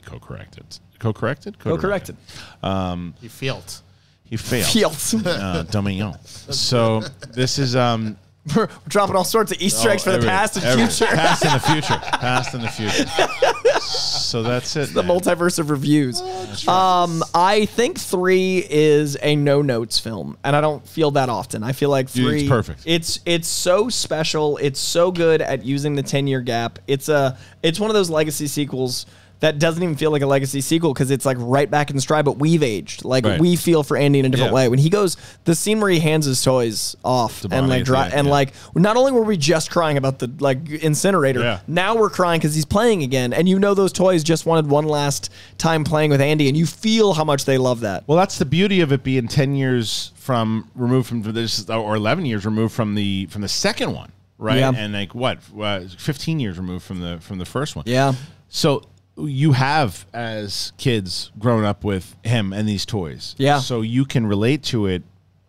co-corrected. 1.13 1.59
Co-corrected. 1.59 2.15
Co-corrected. 2.61 3.13
He 3.21 3.27
failed. 3.27 3.81
He 4.25 4.37
failed. 4.37 4.67
Fields. 4.67 5.13
Uh, 5.25 5.63
Dominion. 5.63 6.13
So 6.25 7.01
this 7.33 7.59
is 7.59 7.75
um. 7.75 8.17
We're 8.55 8.69
dropping 8.87 9.15
all 9.15 9.23
sorts 9.23 9.51
of 9.51 9.59
Easter 9.59 9.89
eggs 9.89 10.03
for 10.03 10.11
the 10.11 10.17
every- 10.17 10.29
past 10.29 10.55
and 10.55 10.65
every- 10.65 10.85
future. 10.85 11.07
Past 11.07 11.43
and 11.45 11.55
the 11.55 11.59
future. 11.71 11.97
Past 12.19 12.53
and 12.53 12.63
the 12.63 12.67
future. 12.67 13.79
so 13.81 14.43
that's 14.43 14.75
it. 14.75 14.93
the 14.93 15.01
multiverse 15.01 15.57
of 15.57 15.71
reviews. 15.71 16.21
Um, 16.67 17.23
I 17.33 17.65
think 17.65 17.99
three 17.99 18.63
is 18.69 19.17
a 19.23 19.35
no 19.35 19.63
notes 19.63 19.97
film, 19.99 20.37
and 20.43 20.55
I 20.55 20.61
don't 20.61 20.87
feel 20.87 21.09
that 21.11 21.27
often. 21.29 21.63
I 21.63 21.71
feel 21.71 21.89
like 21.89 22.07
three. 22.07 22.41
it's 22.41 22.49
perfect. 22.49 22.81
It's 22.85 23.19
it's 23.25 23.47
so 23.47 23.89
special. 23.89 24.57
It's 24.57 24.79
so 24.79 25.11
good 25.11 25.41
at 25.41 25.65
using 25.65 25.95
the 25.95 26.03
ten 26.03 26.27
year 26.27 26.41
gap. 26.41 26.77
It's 26.87 27.09
a 27.09 27.37
it's 27.63 27.79
one 27.79 27.89
of 27.89 27.95
those 27.95 28.11
legacy 28.11 28.45
sequels 28.45 29.07
that 29.41 29.59
doesn't 29.59 29.83
even 29.83 29.95
feel 29.95 30.11
like 30.11 30.21
a 30.21 30.25
legacy 30.27 30.61
sequel 30.61 30.93
because 30.93 31.11
it's 31.11 31.25
like 31.25 31.37
right 31.39 31.69
back 31.69 31.91
in 31.91 31.99
stride, 31.99 32.25
but 32.25 32.37
we've 32.39 32.63
aged. 32.63 33.03
Like 33.05 33.25
Right. 33.25 33.39
we 33.39 33.55
feel 33.55 33.83
for 33.83 33.97
Andy 33.97 34.19
in 34.19 34.25
a 34.25 34.29
different 34.29 34.51
Yeah. 34.51 34.55
way. 34.55 34.67
When 34.69 34.79
he 34.79 34.89
goes, 34.89 35.17
the 35.43 35.53
scene 35.55 35.79
where 35.81 35.89
he 35.89 35.99
hands 35.99 36.25
his 36.25 36.41
toys 36.41 36.95
off 37.03 37.41
To 37.41 37.49
and 37.51 37.67
like 37.67 37.83
dri- 37.83 37.97
end, 37.97 38.13
and 38.13 38.27
yeah. 38.27 38.33
like 38.33 38.53
not 38.75 38.95
only 38.97 39.11
were 39.11 39.23
we 39.23 39.35
just 39.37 39.69
crying 39.69 39.97
about 39.97 40.19
the 40.19 40.31
like 40.39 40.69
incinerator, 40.69 41.41
Yeah. 41.41 41.59
now 41.67 41.95
we're 41.95 42.09
crying 42.09 42.39
because 42.39 42.55
he's 42.55 42.65
playing 42.65 43.03
again, 43.03 43.33
and 43.33 43.47
you 43.49 43.59
know 43.59 43.73
those 43.73 43.91
toys 43.91 44.23
just 44.23 44.45
wanted 44.45 44.67
one 44.67 44.85
last 44.85 45.29
time 45.57 45.83
playing 45.83 46.11
with 46.11 46.21
Andy, 46.21 46.47
and 46.47 46.57
you 46.57 46.65
feel 46.65 47.13
how 47.13 47.23
much 47.23 47.45
they 47.45 47.57
love 47.57 47.81
that. 47.81 48.03
Well, 48.07 48.17
that's 48.17 48.37
the 48.37 48.45
beauty 48.45 48.81
of 48.81 48.91
it 48.91 49.03
being 49.03 49.27
ten 49.27 49.53
years 49.55 50.11
from 50.15 50.69
removed 50.75 51.07
from 51.07 51.21
this, 51.23 51.69
or 51.69 51.95
eleven 51.95 52.25
years 52.25 52.45
removed 52.45 52.73
from 52.73 52.95
the 52.95 53.25
from 53.27 53.41
the 53.41 53.49
second 53.49 53.93
one, 53.93 54.11
right? 54.37 54.59
Yeah. 54.59 54.71
And 54.75 54.93
like 54.93 55.13
what, 55.13 55.39
uh, 55.61 55.81
fifteen 55.97 56.39
years 56.39 56.57
removed 56.57 56.83
from 56.85 57.01
the 57.01 57.17
from 57.19 57.37
the 57.37 57.45
first 57.45 57.75
one. 57.75 57.83
Yeah. 57.85 58.13
So 58.49 58.81
you 59.17 59.53
have 59.53 60.05
as 60.13 60.73
kids 60.77 61.31
grown 61.39 61.63
up 61.63 61.83
with 61.83 62.15
him 62.23 62.51
and 62.53 62.67
these 62.67 62.85
toys. 62.85 63.35
Yeah. 63.37 63.59
So 63.59 63.81
you 63.81 64.05
can 64.05 64.25
relate 64.27 64.63
to 64.63 64.87
it 64.87 65.03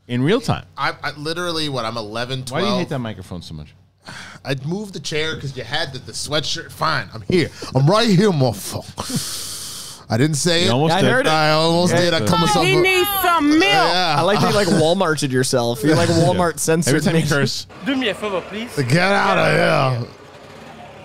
in 0.07 0.23
real 0.23 0.41
time. 0.41 0.67
I, 0.77 0.95
I 1.03 1.13
literally 1.17 1.69
what 1.69 1.85
I'm 1.85 1.97
11, 1.97 2.45
12. 2.45 2.51
Why 2.53 2.61
do 2.69 2.73
you 2.73 2.79
hate 2.81 2.89
that 2.91 2.99
microphone 3.01 3.43
so 3.43 3.55
much? 3.55 3.75
I 4.45 4.55
moved 4.65 4.93
the 4.95 5.01
chair 5.01 5.35
because 5.35 5.57
you 5.57 5.65
had 5.65 5.93
the, 5.93 5.99
the 5.99 6.13
sweatshirt. 6.13 6.71
Fine, 6.71 7.09
I'm 7.13 7.23
here. 7.23 7.51
I'm 7.75 7.87
right 7.91 8.09
here, 8.09 8.31
motherfucker. 8.31 10.05
I 10.09 10.17
didn't 10.17 10.37
say 10.37 10.63
You 10.63 10.69
it. 10.69 10.73
almost 10.73 10.95
I 10.95 11.01
did. 11.03 11.11
heard 11.11 11.27
it. 11.27 11.33
I 11.33 11.51
almost 11.51 11.93
did. 11.97 12.15
I 12.15 12.25
come 12.25 12.41
myself. 12.41 12.65
He 12.65 12.77
needs 12.77 13.09
some 13.23 13.49
milk. 13.59 13.63
Yeah. 13.65 14.15
I 14.17 14.23
like 14.23 14.39
that 14.39 14.51
you 14.51 14.55
like 14.55 14.69
Walmarted 14.69 15.33
yourself. 15.33 15.83
You 15.83 15.97
like 15.97 16.09
Walmart 16.11 16.61
censored 16.61 16.95
Every 16.95 17.05
time 17.05 17.17
you 17.17 17.23
me. 17.23 17.29
curse, 17.29 17.67
Do 17.85 17.97
me 17.97 18.09
a 18.11 18.15
favor, 18.15 18.41
please. 18.43 18.77
Get 18.77 18.99
out 18.99 19.37
of 19.37 20.01
here. 20.01 20.09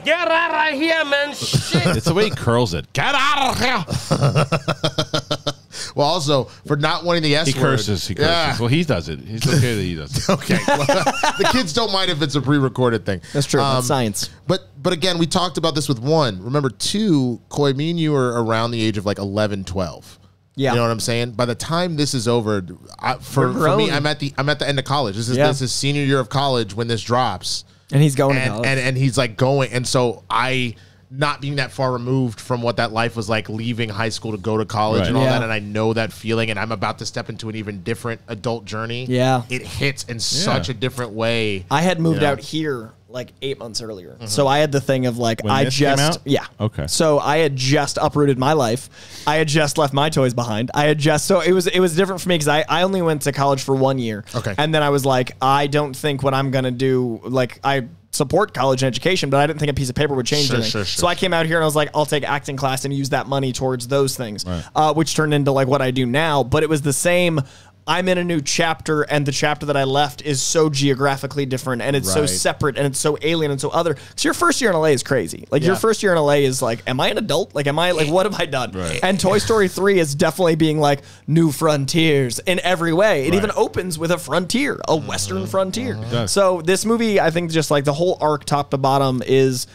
Get 0.03 0.27
out 0.31 0.73
of 0.73 0.79
here, 0.79 1.05
man. 1.05 1.33
Shit. 1.33 1.97
it's 1.97 2.05
the 2.05 2.13
way 2.13 2.25
he 2.25 2.29
curls 2.31 2.73
it. 2.73 2.91
Get 2.93 3.13
out 3.15 3.51
of 3.51 3.59
here. 3.59 5.45
Well, 5.95 6.07
also 6.07 6.45
for 6.67 6.77
not 6.77 7.03
wanting 7.03 7.23
the 7.23 7.35
S 7.35 7.47
He 7.47 7.53
word. 7.59 7.71
curses. 7.71 8.07
He 8.07 8.15
curses. 8.15 8.29
Yeah. 8.29 8.57
Well, 8.59 8.67
he 8.69 8.83
does 8.83 9.09
it. 9.09 9.19
He's 9.19 9.45
okay 9.47 9.75
that 9.75 9.81
he 9.81 9.95
does 9.95 10.15
it. 10.17 10.29
Okay. 10.29 10.57
Well, 10.67 10.85
the 10.85 11.49
kids 11.51 11.73
don't 11.73 11.91
mind 11.91 12.09
if 12.11 12.21
it's 12.21 12.35
a 12.35 12.41
pre-recorded 12.41 13.05
thing. 13.05 13.21
That's 13.33 13.45
true. 13.47 13.61
Um, 13.61 13.75
That's 13.75 13.87
science. 13.87 14.29
But 14.47 14.67
but 14.81 14.93
again, 14.93 15.17
we 15.17 15.25
talked 15.27 15.57
about 15.57 15.75
this 15.75 15.89
with 15.89 15.99
one. 15.99 16.41
Remember, 16.43 16.69
two, 16.69 17.41
Coy, 17.49 17.73
me 17.73 17.89
and 17.89 17.99
you 17.99 18.15
are 18.15 18.41
around 18.43 18.71
the 18.71 18.81
age 18.81 18.97
of 18.97 19.05
like 19.05 19.17
11, 19.17 19.65
12. 19.65 20.19
Yeah. 20.55 20.71
You 20.71 20.75
know 20.77 20.83
what 20.83 20.91
I'm 20.91 20.99
saying? 20.99 21.31
By 21.31 21.45
the 21.45 21.55
time 21.55 21.95
this 21.97 22.13
is 22.13 22.27
over, 22.27 22.65
I, 22.99 23.15
for, 23.15 23.51
for 23.53 23.75
me. 23.75 23.91
I'm 23.91 24.05
at 24.05 24.19
the 24.19 24.33
I'm 24.37 24.49
at 24.49 24.59
the 24.59 24.67
end 24.67 24.79
of 24.79 24.85
college. 24.85 25.15
This 25.15 25.29
is 25.29 25.37
Yeah. 25.37 25.47
this 25.47 25.61
is 25.61 25.73
senior 25.73 26.03
year 26.03 26.19
of 26.19 26.29
college 26.29 26.73
when 26.73 26.87
this 26.87 27.01
drops. 27.01 27.65
And 27.91 28.01
he's 28.01 28.15
going 28.15 28.35
to 28.35 28.41
and, 28.41 28.51
college. 28.53 28.67
and 28.67 28.79
and 28.79 28.97
he's 28.97 29.17
like 29.17 29.37
going 29.37 29.71
and 29.71 29.87
so 29.87 30.23
i 30.29 30.75
not 31.13 31.41
being 31.41 31.57
that 31.57 31.71
far 31.73 31.91
removed 31.91 32.39
from 32.39 32.61
what 32.61 32.77
that 32.77 32.93
life 32.93 33.17
was 33.17 33.27
like 33.27 33.49
leaving 33.49 33.89
high 33.89 34.07
school 34.07 34.31
to 34.31 34.37
go 34.37 34.57
to 34.57 34.63
college 34.63 35.01
Right. 35.01 35.07
and 35.09 35.17
all 35.17 35.23
Yeah. 35.23 35.31
that 35.31 35.43
and 35.43 35.51
i 35.51 35.59
know 35.59 35.91
that 35.93 36.13
feeling 36.13 36.49
and 36.49 36.57
i'm 36.57 36.71
about 36.71 36.99
to 36.99 37.05
step 37.05 37.27
into 37.29 37.49
an 37.49 37.55
even 37.57 37.83
different 37.83 38.21
adult 38.29 38.63
journey 38.63 39.05
Yeah. 39.09 39.43
it 39.49 39.61
hits 39.61 40.03
in 40.05 40.19
such 40.21 40.69
a 40.69 40.73
different 40.73 41.11
way 41.11 41.65
I 41.69 41.81
had 41.81 41.99
moved 41.99 42.21
Yeah. 42.21 42.31
out 42.31 42.39
here 42.39 42.91
like 43.11 43.33
eight 43.41 43.59
months 43.59 43.81
earlier. 43.81 44.17
So 44.25 44.47
I 44.47 44.59
had 44.59 44.71
the 44.71 44.81
thing 44.81 45.05
of 45.05 45.17
like 45.17 45.43
When 45.43 45.51
I 45.51 45.65
this 45.65 45.77
came 45.77 45.95
just 45.97 46.17
out? 46.17 46.21
yeah 46.25 46.45
Okay. 46.59 46.87
So 46.87 47.19
I 47.19 47.37
had 47.37 47.55
just 47.55 47.97
uprooted 48.01 48.39
my 48.39 48.53
life. 48.53 48.89
I 49.27 49.35
had 49.35 49.47
just 49.47 49.77
left 49.77 49.93
my 49.93 50.09
toys 50.09 50.33
behind. 50.33 50.71
I 50.73 50.85
had 50.85 50.97
just 50.99 51.25
so 51.25 51.41
it 51.41 51.51
was 51.51 51.67
it 51.67 51.79
was 51.79 51.95
different 51.95 52.21
for 52.21 52.29
me 52.29 52.35
because 52.35 52.47
I 52.47 52.63
I 52.69 52.83
only 52.83 53.01
went 53.01 53.23
to 53.23 53.31
college 53.31 53.63
for 53.63 53.75
one 53.75 53.99
year. 53.99 54.23
Okay. 54.35 54.55
and 54.57 54.73
then 54.73 54.83
I 54.83 54.89
was 54.89 55.05
like 55.05 55.31
I 55.41 55.67
don't 55.67 55.95
think 55.95 56.23
what 56.23 56.33
I'm 56.33 56.51
gonna 56.51 56.71
do 56.71 57.19
like 57.23 57.59
I. 57.63 57.87
Support 58.13 58.53
college 58.53 58.83
and 58.83 58.87
education, 58.93 59.29
but 59.29 59.37
I 59.39 59.47
didn't 59.47 59.59
think 59.61 59.71
a 59.71 59.73
piece 59.73 59.87
of 59.87 59.95
paper 59.95 60.13
would 60.13 60.25
change 60.25 60.47
Sure, 60.47 60.57
anything. 60.57 60.69
sure, 60.71 60.83
sure. 60.83 60.99
So 60.99 61.07
I 61.07 61.15
came 61.15 61.33
out 61.33 61.45
here 61.45 61.55
and 61.55 61.63
I 61.63 61.65
was 61.65 61.77
like, 61.77 61.91
I'll 61.95 62.05
take 62.05 62.25
acting 62.25 62.57
class 62.57 62.83
and 62.83 62.93
use 62.93 63.11
that 63.11 63.25
money 63.25 63.53
towards 63.53 63.87
those 63.87 64.17
things, 64.17 64.43
uh, 64.75 64.93
which 64.93 65.15
turned 65.15 65.33
into 65.33 65.53
like 65.53 65.69
what 65.69 65.81
I 65.81 65.91
do 65.91 66.05
now. 66.05 66.43
But 66.43 66.61
it 66.63 66.67
was 66.67 66.81
the 66.81 66.91
same. 66.91 67.39
I'm 67.87 68.07
in 68.07 68.17
a 68.17 68.23
new 68.23 68.41
chapter, 68.41 69.01
and 69.01 69.25
the 69.25 69.31
chapter 69.31 69.65
that 69.65 69.75
I 69.75 69.85
left 69.85 70.21
is 70.21 70.41
so 70.41 70.69
geographically 70.69 71.45
different, 71.45 71.81
and 71.81 71.95
it's 71.95 72.11
so 72.11 72.25
separate, 72.25 72.77
and 72.77 72.85
it's 72.85 72.99
so 72.99 73.17
alien 73.21 73.51
and 73.51 73.59
so 73.59 73.69
other. 73.69 73.97
So 74.15 74.27
your 74.27 74.33
first 74.33 74.61
year 74.61 74.69
in 74.69 74.77
LA 74.77 74.87
is 74.87 75.03
crazy. 75.03 75.47
Like 75.49 75.63
your 75.63 75.75
first 75.75 76.03
year 76.03 76.13
in 76.13 76.19
LA 76.19 76.33
is 76.33 76.61
like, 76.61 76.83
am 76.87 76.99
I 76.99 77.09
an 77.09 77.17
adult? 77.17 77.55
Like, 77.55 77.67
am 77.67 77.79
I 77.79 77.91
like, 77.91 78.09
what 78.09 78.25
have 78.25 78.39
I 78.39 78.45
done? 78.45 78.71
Right. 78.71 78.99
And 79.01 79.19
Toy 79.19 79.39
Story 79.39 79.67
Three 79.67 79.99
is 79.99 80.13
definitely 80.13 80.55
being 80.55 80.79
like 80.79 81.01
new 81.27 81.51
frontiers 81.51 82.39
in 82.39 82.59
every 82.61 82.93
way. 82.93 83.25
It 83.25 83.31
Right. 83.31 83.37
even 83.37 83.51
opens 83.55 83.97
with 83.97 84.11
a 84.11 84.17
frontier, 84.17 84.79
a 84.87 84.95
Western 84.95 85.43
mm. 85.43 85.49
frontier. 85.49 85.95
does. 86.11 86.31
So 86.31 86.61
this 86.61 86.85
movie, 86.85 87.19
I 87.19 87.31
think, 87.31 87.51
just 87.51 87.71
like 87.71 87.85
the 87.85 87.93
whole 87.93 88.17
arc, 88.21 88.45
top 88.45 88.71
to 88.71 88.77
bottom, 88.77 89.23
is 89.25 89.67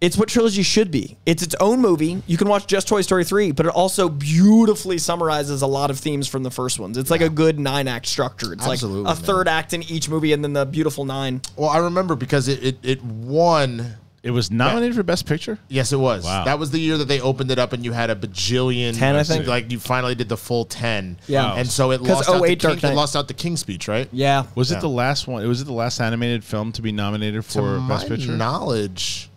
it's 0.00 0.16
what 0.16 0.28
trilogy 0.28 0.62
should 0.62 0.90
be. 0.90 1.16
It's 1.26 1.42
its 1.42 1.54
own 1.60 1.80
movie. 1.80 2.22
You 2.26 2.36
can 2.36 2.48
watch 2.48 2.66
just 2.66 2.88
Toy 2.88 3.02
Story 3.02 3.24
3, 3.24 3.52
but 3.52 3.66
it 3.66 3.72
also 3.72 4.08
beautifully 4.08 4.98
summarizes 4.98 5.62
a 5.62 5.66
lot 5.66 5.90
of 5.90 5.98
themes 5.98 6.26
from 6.28 6.42
the 6.42 6.50
first 6.50 6.78
ones. 6.78 6.96
It's 6.96 7.10
like 7.10 7.20
a 7.20 7.28
good 7.28 7.58
nine 7.60 7.86
act 7.88 8.06
structure. 8.06 8.52
It's 8.52 8.66
Absolutely, 8.66 9.02
like 9.02 9.16
a 9.16 9.20
man. 9.20 9.26
third 9.26 9.48
act 9.48 9.72
in 9.74 9.82
each 9.84 10.08
movie 10.08 10.32
and 10.32 10.42
then 10.42 10.52
the 10.54 10.64
beautiful 10.64 11.04
nine. 11.04 11.42
Well, 11.56 11.68
I 11.68 11.78
remember 11.78 12.14
because 12.16 12.48
it 12.48 12.62
it, 12.64 12.78
it 12.82 13.04
won. 13.04 13.96
It 14.22 14.32
was 14.32 14.50
nominated 14.50 14.94
for 14.96 15.02
Best 15.02 15.24
Picture. 15.24 15.58
Yes, 15.68 15.92
it 15.92 15.96
was. 15.96 16.24
Wow. 16.24 16.44
That 16.44 16.58
was 16.58 16.70
the 16.70 16.78
year 16.78 16.98
that 16.98 17.06
they 17.08 17.22
opened 17.22 17.50
it 17.50 17.58
up, 17.58 17.72
and 17.72 17.82
you 17.82 17.92
had 17.92 18.10
a 18.10 18.14
bajillion. 18.14 18.94
10, 18.94 19.16
I 19.16 19.22
think. 19.22 19.46
Like 19.46 19.70
you 19.72 19.78
finally 19.78 20.14
did 20.14 20.28
the 20.28 20.36
full 20.36 20.66
ten. 20.66 21.18
Yeah. 21.26 21.52
Wow. 21.52 21.56
And 21.56 21.66
so 21.66 21.90
it 21.90 22.00
'Cause 22.00 22.08
lost 22.08 22.28
out. 22.28 22.42
08 22.44 22.48
The 22.60 22.68
Dark 22.68 22.82
Knight, 22.82 22.92
it 22.92 22.96
lost 22.96 23.16
out 23.16 23.28
the 23.28 23.34
King's 23.34 23.60
Speech, 23.60 23.88
right? 23.88 24.10
Yeah. 24.12 24.44
Was 24.54 24.70
Yeah. 24.70 24.76
it 24.76 24.80
the 24.82 24.90
last 24.90 25.26
one? 25.26 25.46
Was 25.48 25.62
it 25.62 25.64
the 25.64 25.72
last 25.72 26.00
animated 26.02 26.44
film 26.44 26.70
to 26.72 26.82
be 26.82 26.92
nominated 26.92 27.42
To 27.44 27.48
for 27.50 27.80
my 27.80 27.96
Best 27.96 28.08
Picture? 28.08 28.32
knowledge. 28.32 29.29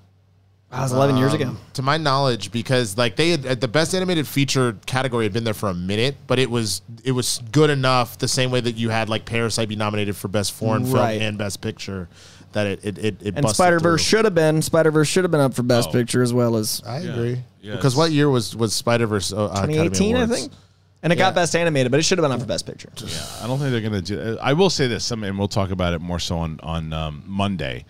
That 0.73 0.81
was 0.81 0.91
11 0.91 1.17
years 1.17 1.33
ago. 1.33 1.49
Um, 1.49 1.57
To 1.73 1.81
my 1.83 1.97
knowledge, 1.97 2.51
because 2.51 2.97
like 2.97 3.15
they 3.15 3.29
had 3.31 3.61
the 3.61 3.67
best 3.67 3.93
animated 3.93 4.27
feature 4.27 4.75
category 4.87 5.23
had 5.25 5.31
been 5.33 5.43
there 5.43 5.53
for 5.53 5.69
a 5.69 5.73
minute, 5.73 6.15
but 6.25 6.39
it 6.39 6.49
was 6.49 6.81
it 7.03 7.11
was 7.11 7.41
good 7.51 7.69
enough 7.69 8.17
the 8.17 8.27
same 8.27 8.49
way 8.49 8.59
that 8.59 8.75
you 8.75 8.89
had 8.89 9.07
like 9.07 9.25
Parasite 9.25 9.69
be 9.69 9.75
nominated 9.75 10.15
for 10.15 10.27
best 10.29 10.51
foreign 10.53 10.91
Right. 10.91 11.19
film 11.19 11.21
and 11.29 11.37
best 11.37 11.61
picture 11.61 12.09
that 12.53 12.65
it 12.67 12.79
it 12.83 12.97
it, 12.97 13.05
it 13.21 13.25
And 13.35 13.43
busted 13.43 13.55
Spider 13.55 13.79
Verse 13.79 14.01
should 14.01 14.25
have 14.25 14.33
been 14.35 14.61
Spider 14.63 14.89
Verse 14.89 15.07
should 15.07 15.23
have 15.23 15.31
been 15.31 15.41
up 15.41 15.53
for 15.53 15.63
Best 15.63 15.89
Oh. 15.89 15.91
Picture 15.93 16.23
as 16.23 16.33
well 16.33 16.55
as 16.55 16.81
I 16.85 16.97
agree. 16.99 17.43
Yeah, 17.61 17.75
because 17.75 17.95
what 17.95 18.11
year 18.11 18.29
was 18.29 18.55
was 18.55 18.73
Spider 18.73 19.05
Verse? 19.05 19.31
Uh, 19.31 19.47
2018, 19.49 20.15
I 20.15 20.25
think. 20.25 20.51
And 21.03 21.11
it 21.13 21.19
Yeah. 21.19 21.25
got 21.25 21.35
Best 21.35 21.53
Animated, 21.55 21.91
but 21.91 21.99
it 21.99 22.03
should 22.03 22.17
have 22.17 22.23
been 22.23 22.31
up 22.31 22.39
for 22.39 22.45
Best 22.47 22.65
Picture. 22.65 22.89
Yeah, 23.05 23.17
I 23.43 23.47
don't 23.47 23.59
think 23.59 23.71
they're 23.71 23.81
going 23.81 24.01
to 24.01 24.01
do. 24.01 24.37
I 24.41 24.53
will 24.53 24.69
say 24.69 24.87
this, 24.87 25.03
some, 25.03 25.23
and 25.25 25.37
we'll 25.37 25.49
talk 25.49 25.69
about 25.69 25.93
it 25.93 25.99
more 25.99 26.17
so 26.19 26.37
on 26.37 26.59
on 26.63 26.93
um, 26.93 27.23
Monday. 27.27 27.83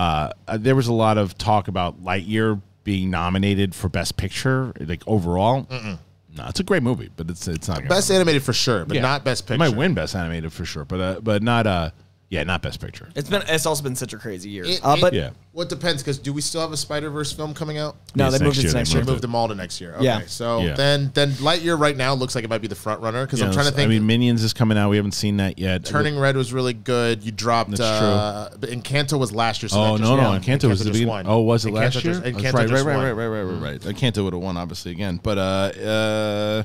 Uh, 0.00 0.32
there 0.58 0.74
was 0.74 0.86
a 0.88 0.92
lot 0.92 1.18
of 1.18 1.36
talk 1.36 1.68
about 1.68 2.02
Lightyear 2.02 2.60
being 2.84 3.10
nominated 3.10 3.74
for 3.74 3.88
Best 3.90 4.16
Picture, 4.16 4.72
like 4.80 5.02
overall. 5.06 5.66
No, 5.70 6.46
it's 6.46 6.60
a 6.60 6.62
great 6.62 6.82
movie, 6.82 7.10
but 7.16 7.28
it's 7.28 7.46
it's 7.48 7.68
not 7.68 7.86
Best 7.88 8.10
animated 8.10 8.42
for 8.42 8.52
sure, 8.52 8.84
but 8.86 8.94
Yeah. 8.94 9.02
not 9.02 9.24
best 9.24 9.46
picture. 9.46 9.54
It 9.62 9.68
might 9.70 9.76
win 9.76 9.94
Best 9.94 10.14
Animated 10.14 10.52
for 10.52 10.64
sure, 10.64 10.84
but 10.84 11.00
uh, 11.00 11.20
but 11.20 11.42
not 11.42 11.66
uh 11.66 11.90
yeah, 12.30 12.42
not 12.44 12.62
Best 12.62 12.80
Picture. 12.80 13.08
It's 13.14 13.28
been 13.28 13.42
it's 13.48 13.66
also 13.66 13.82
been 13.82 13.96
such 13.96 14.12
a 14.14 14.16
crazy 14.16 14.48
year. 14.48 14.64
It- 14.64 14.80
uh, 14.84 14.94
it- 14.96 15.00
but 15.00 15.12
Yeah. 15.12 15.30
What 15.52 15.68
depends? 15.68 16.00
Because 16.00 16.16
do 16.18 16.32
we 16.32 16.42
still 16.42 16.60
have 16.60 16.70
a 16.70 16.76
Spider 16.76 17.10
Verse 17.10 17.32
film 17.32 17.54
coming 17.54 17.76
out? 17.76 17.96
no, 18.14 18.26
Yes, 18.26 18.38
they 18.38 18.44
moved 18.44 18.56
next 18.56 18.58
it 18.58 18.62
year 18.62 18.68
to 18.70 18.72
they 18.74 18.78
next 18.80 18.90
year. 18.92 19.00
moved 19.00 19.08
moved 19.10 19.22
them 19.24 19.34
all 19.34 19.48
to 19.48 19.54
next 19.56 19.80
year. 19.80 19.94
Okay, 19.96 20.04
Yeah. 20.04 20.20
so 20.26 20.60
Yeah. 20.62 20.74
then 20.74 21.10
then 21.12 21.32
Lightyear 21.32 21.76
right 21.76 21.96
now 21.96 22.14
looks 22.14 22.36
like 22.36 22.44
it 22.44 22.48
might 22.50 22.60
be 22.62 22.68
the 22.68 22.76
front 22.76 23.00
runner 23.00 23.26
because 23.26 23.42
I'm 23.42 23.52
trying 23.52 23.66
to 23.66 23.72
think. 23.72 23.86
I 23.86 23.88
mean, 23.88 24.06
Minions 24.06 24.44
is 24.44 24.52
coming 24.52 24.78
out. 24.78 24.90
We 24.90 24.96
haven't 24.96 25.10
seen 25.14 25.38
that 25.38 25.58
yet. 25.58 25.84
Turning 25.84 26.16
Red 26.16 26.36
was 26.36 26.52
really 26.52 26.72
good. 26.72 27.24
You 27.24 27.32
dropped. 27.32 27.70
That's 27.70 27.80
uh, 27.80 28.54
But 28.60 28.70
Encanto 28.70 29.18
was 29.18 29.32
last 29.32 29.60
year. 29.64 29.68
So 29.68 29.80
Oh 29.80 29.96
no 29.96 30.14
no! 30.14 30.22
won. 30.22 30.40
Encanto 30.40 30.68
was 30.68 30.78
the 30.78 30.84
just 30.90 31.00
beginning. 31.00 31.26
Oh, 31.26 31.40
was 31.40 31.66
it 31.66 31.70
Encanto 31.70 31.74
last 31.74 32.04
year? 32.04 32.14
just- 32.14 32.22
Encanto 32.24 32.52
right, 32.54 32.68
just 32.68 32.84
right, 32.86 32.96
right, 32.96 33.10
right, 33.10 33.26
right, 33.26 33.26
right, 33.26 33.42
right, 33.42 33.84
right. 33.84 33.96
Encanto 33.96 34.22
would 34.22 34.34
have 34.34 34.42
won 34.42 34.56
obviously 34.56 34.92
again, 34.92 35.18
but 35.20 35.36
uh, 35.36 35.40
uh, 35.84 36.62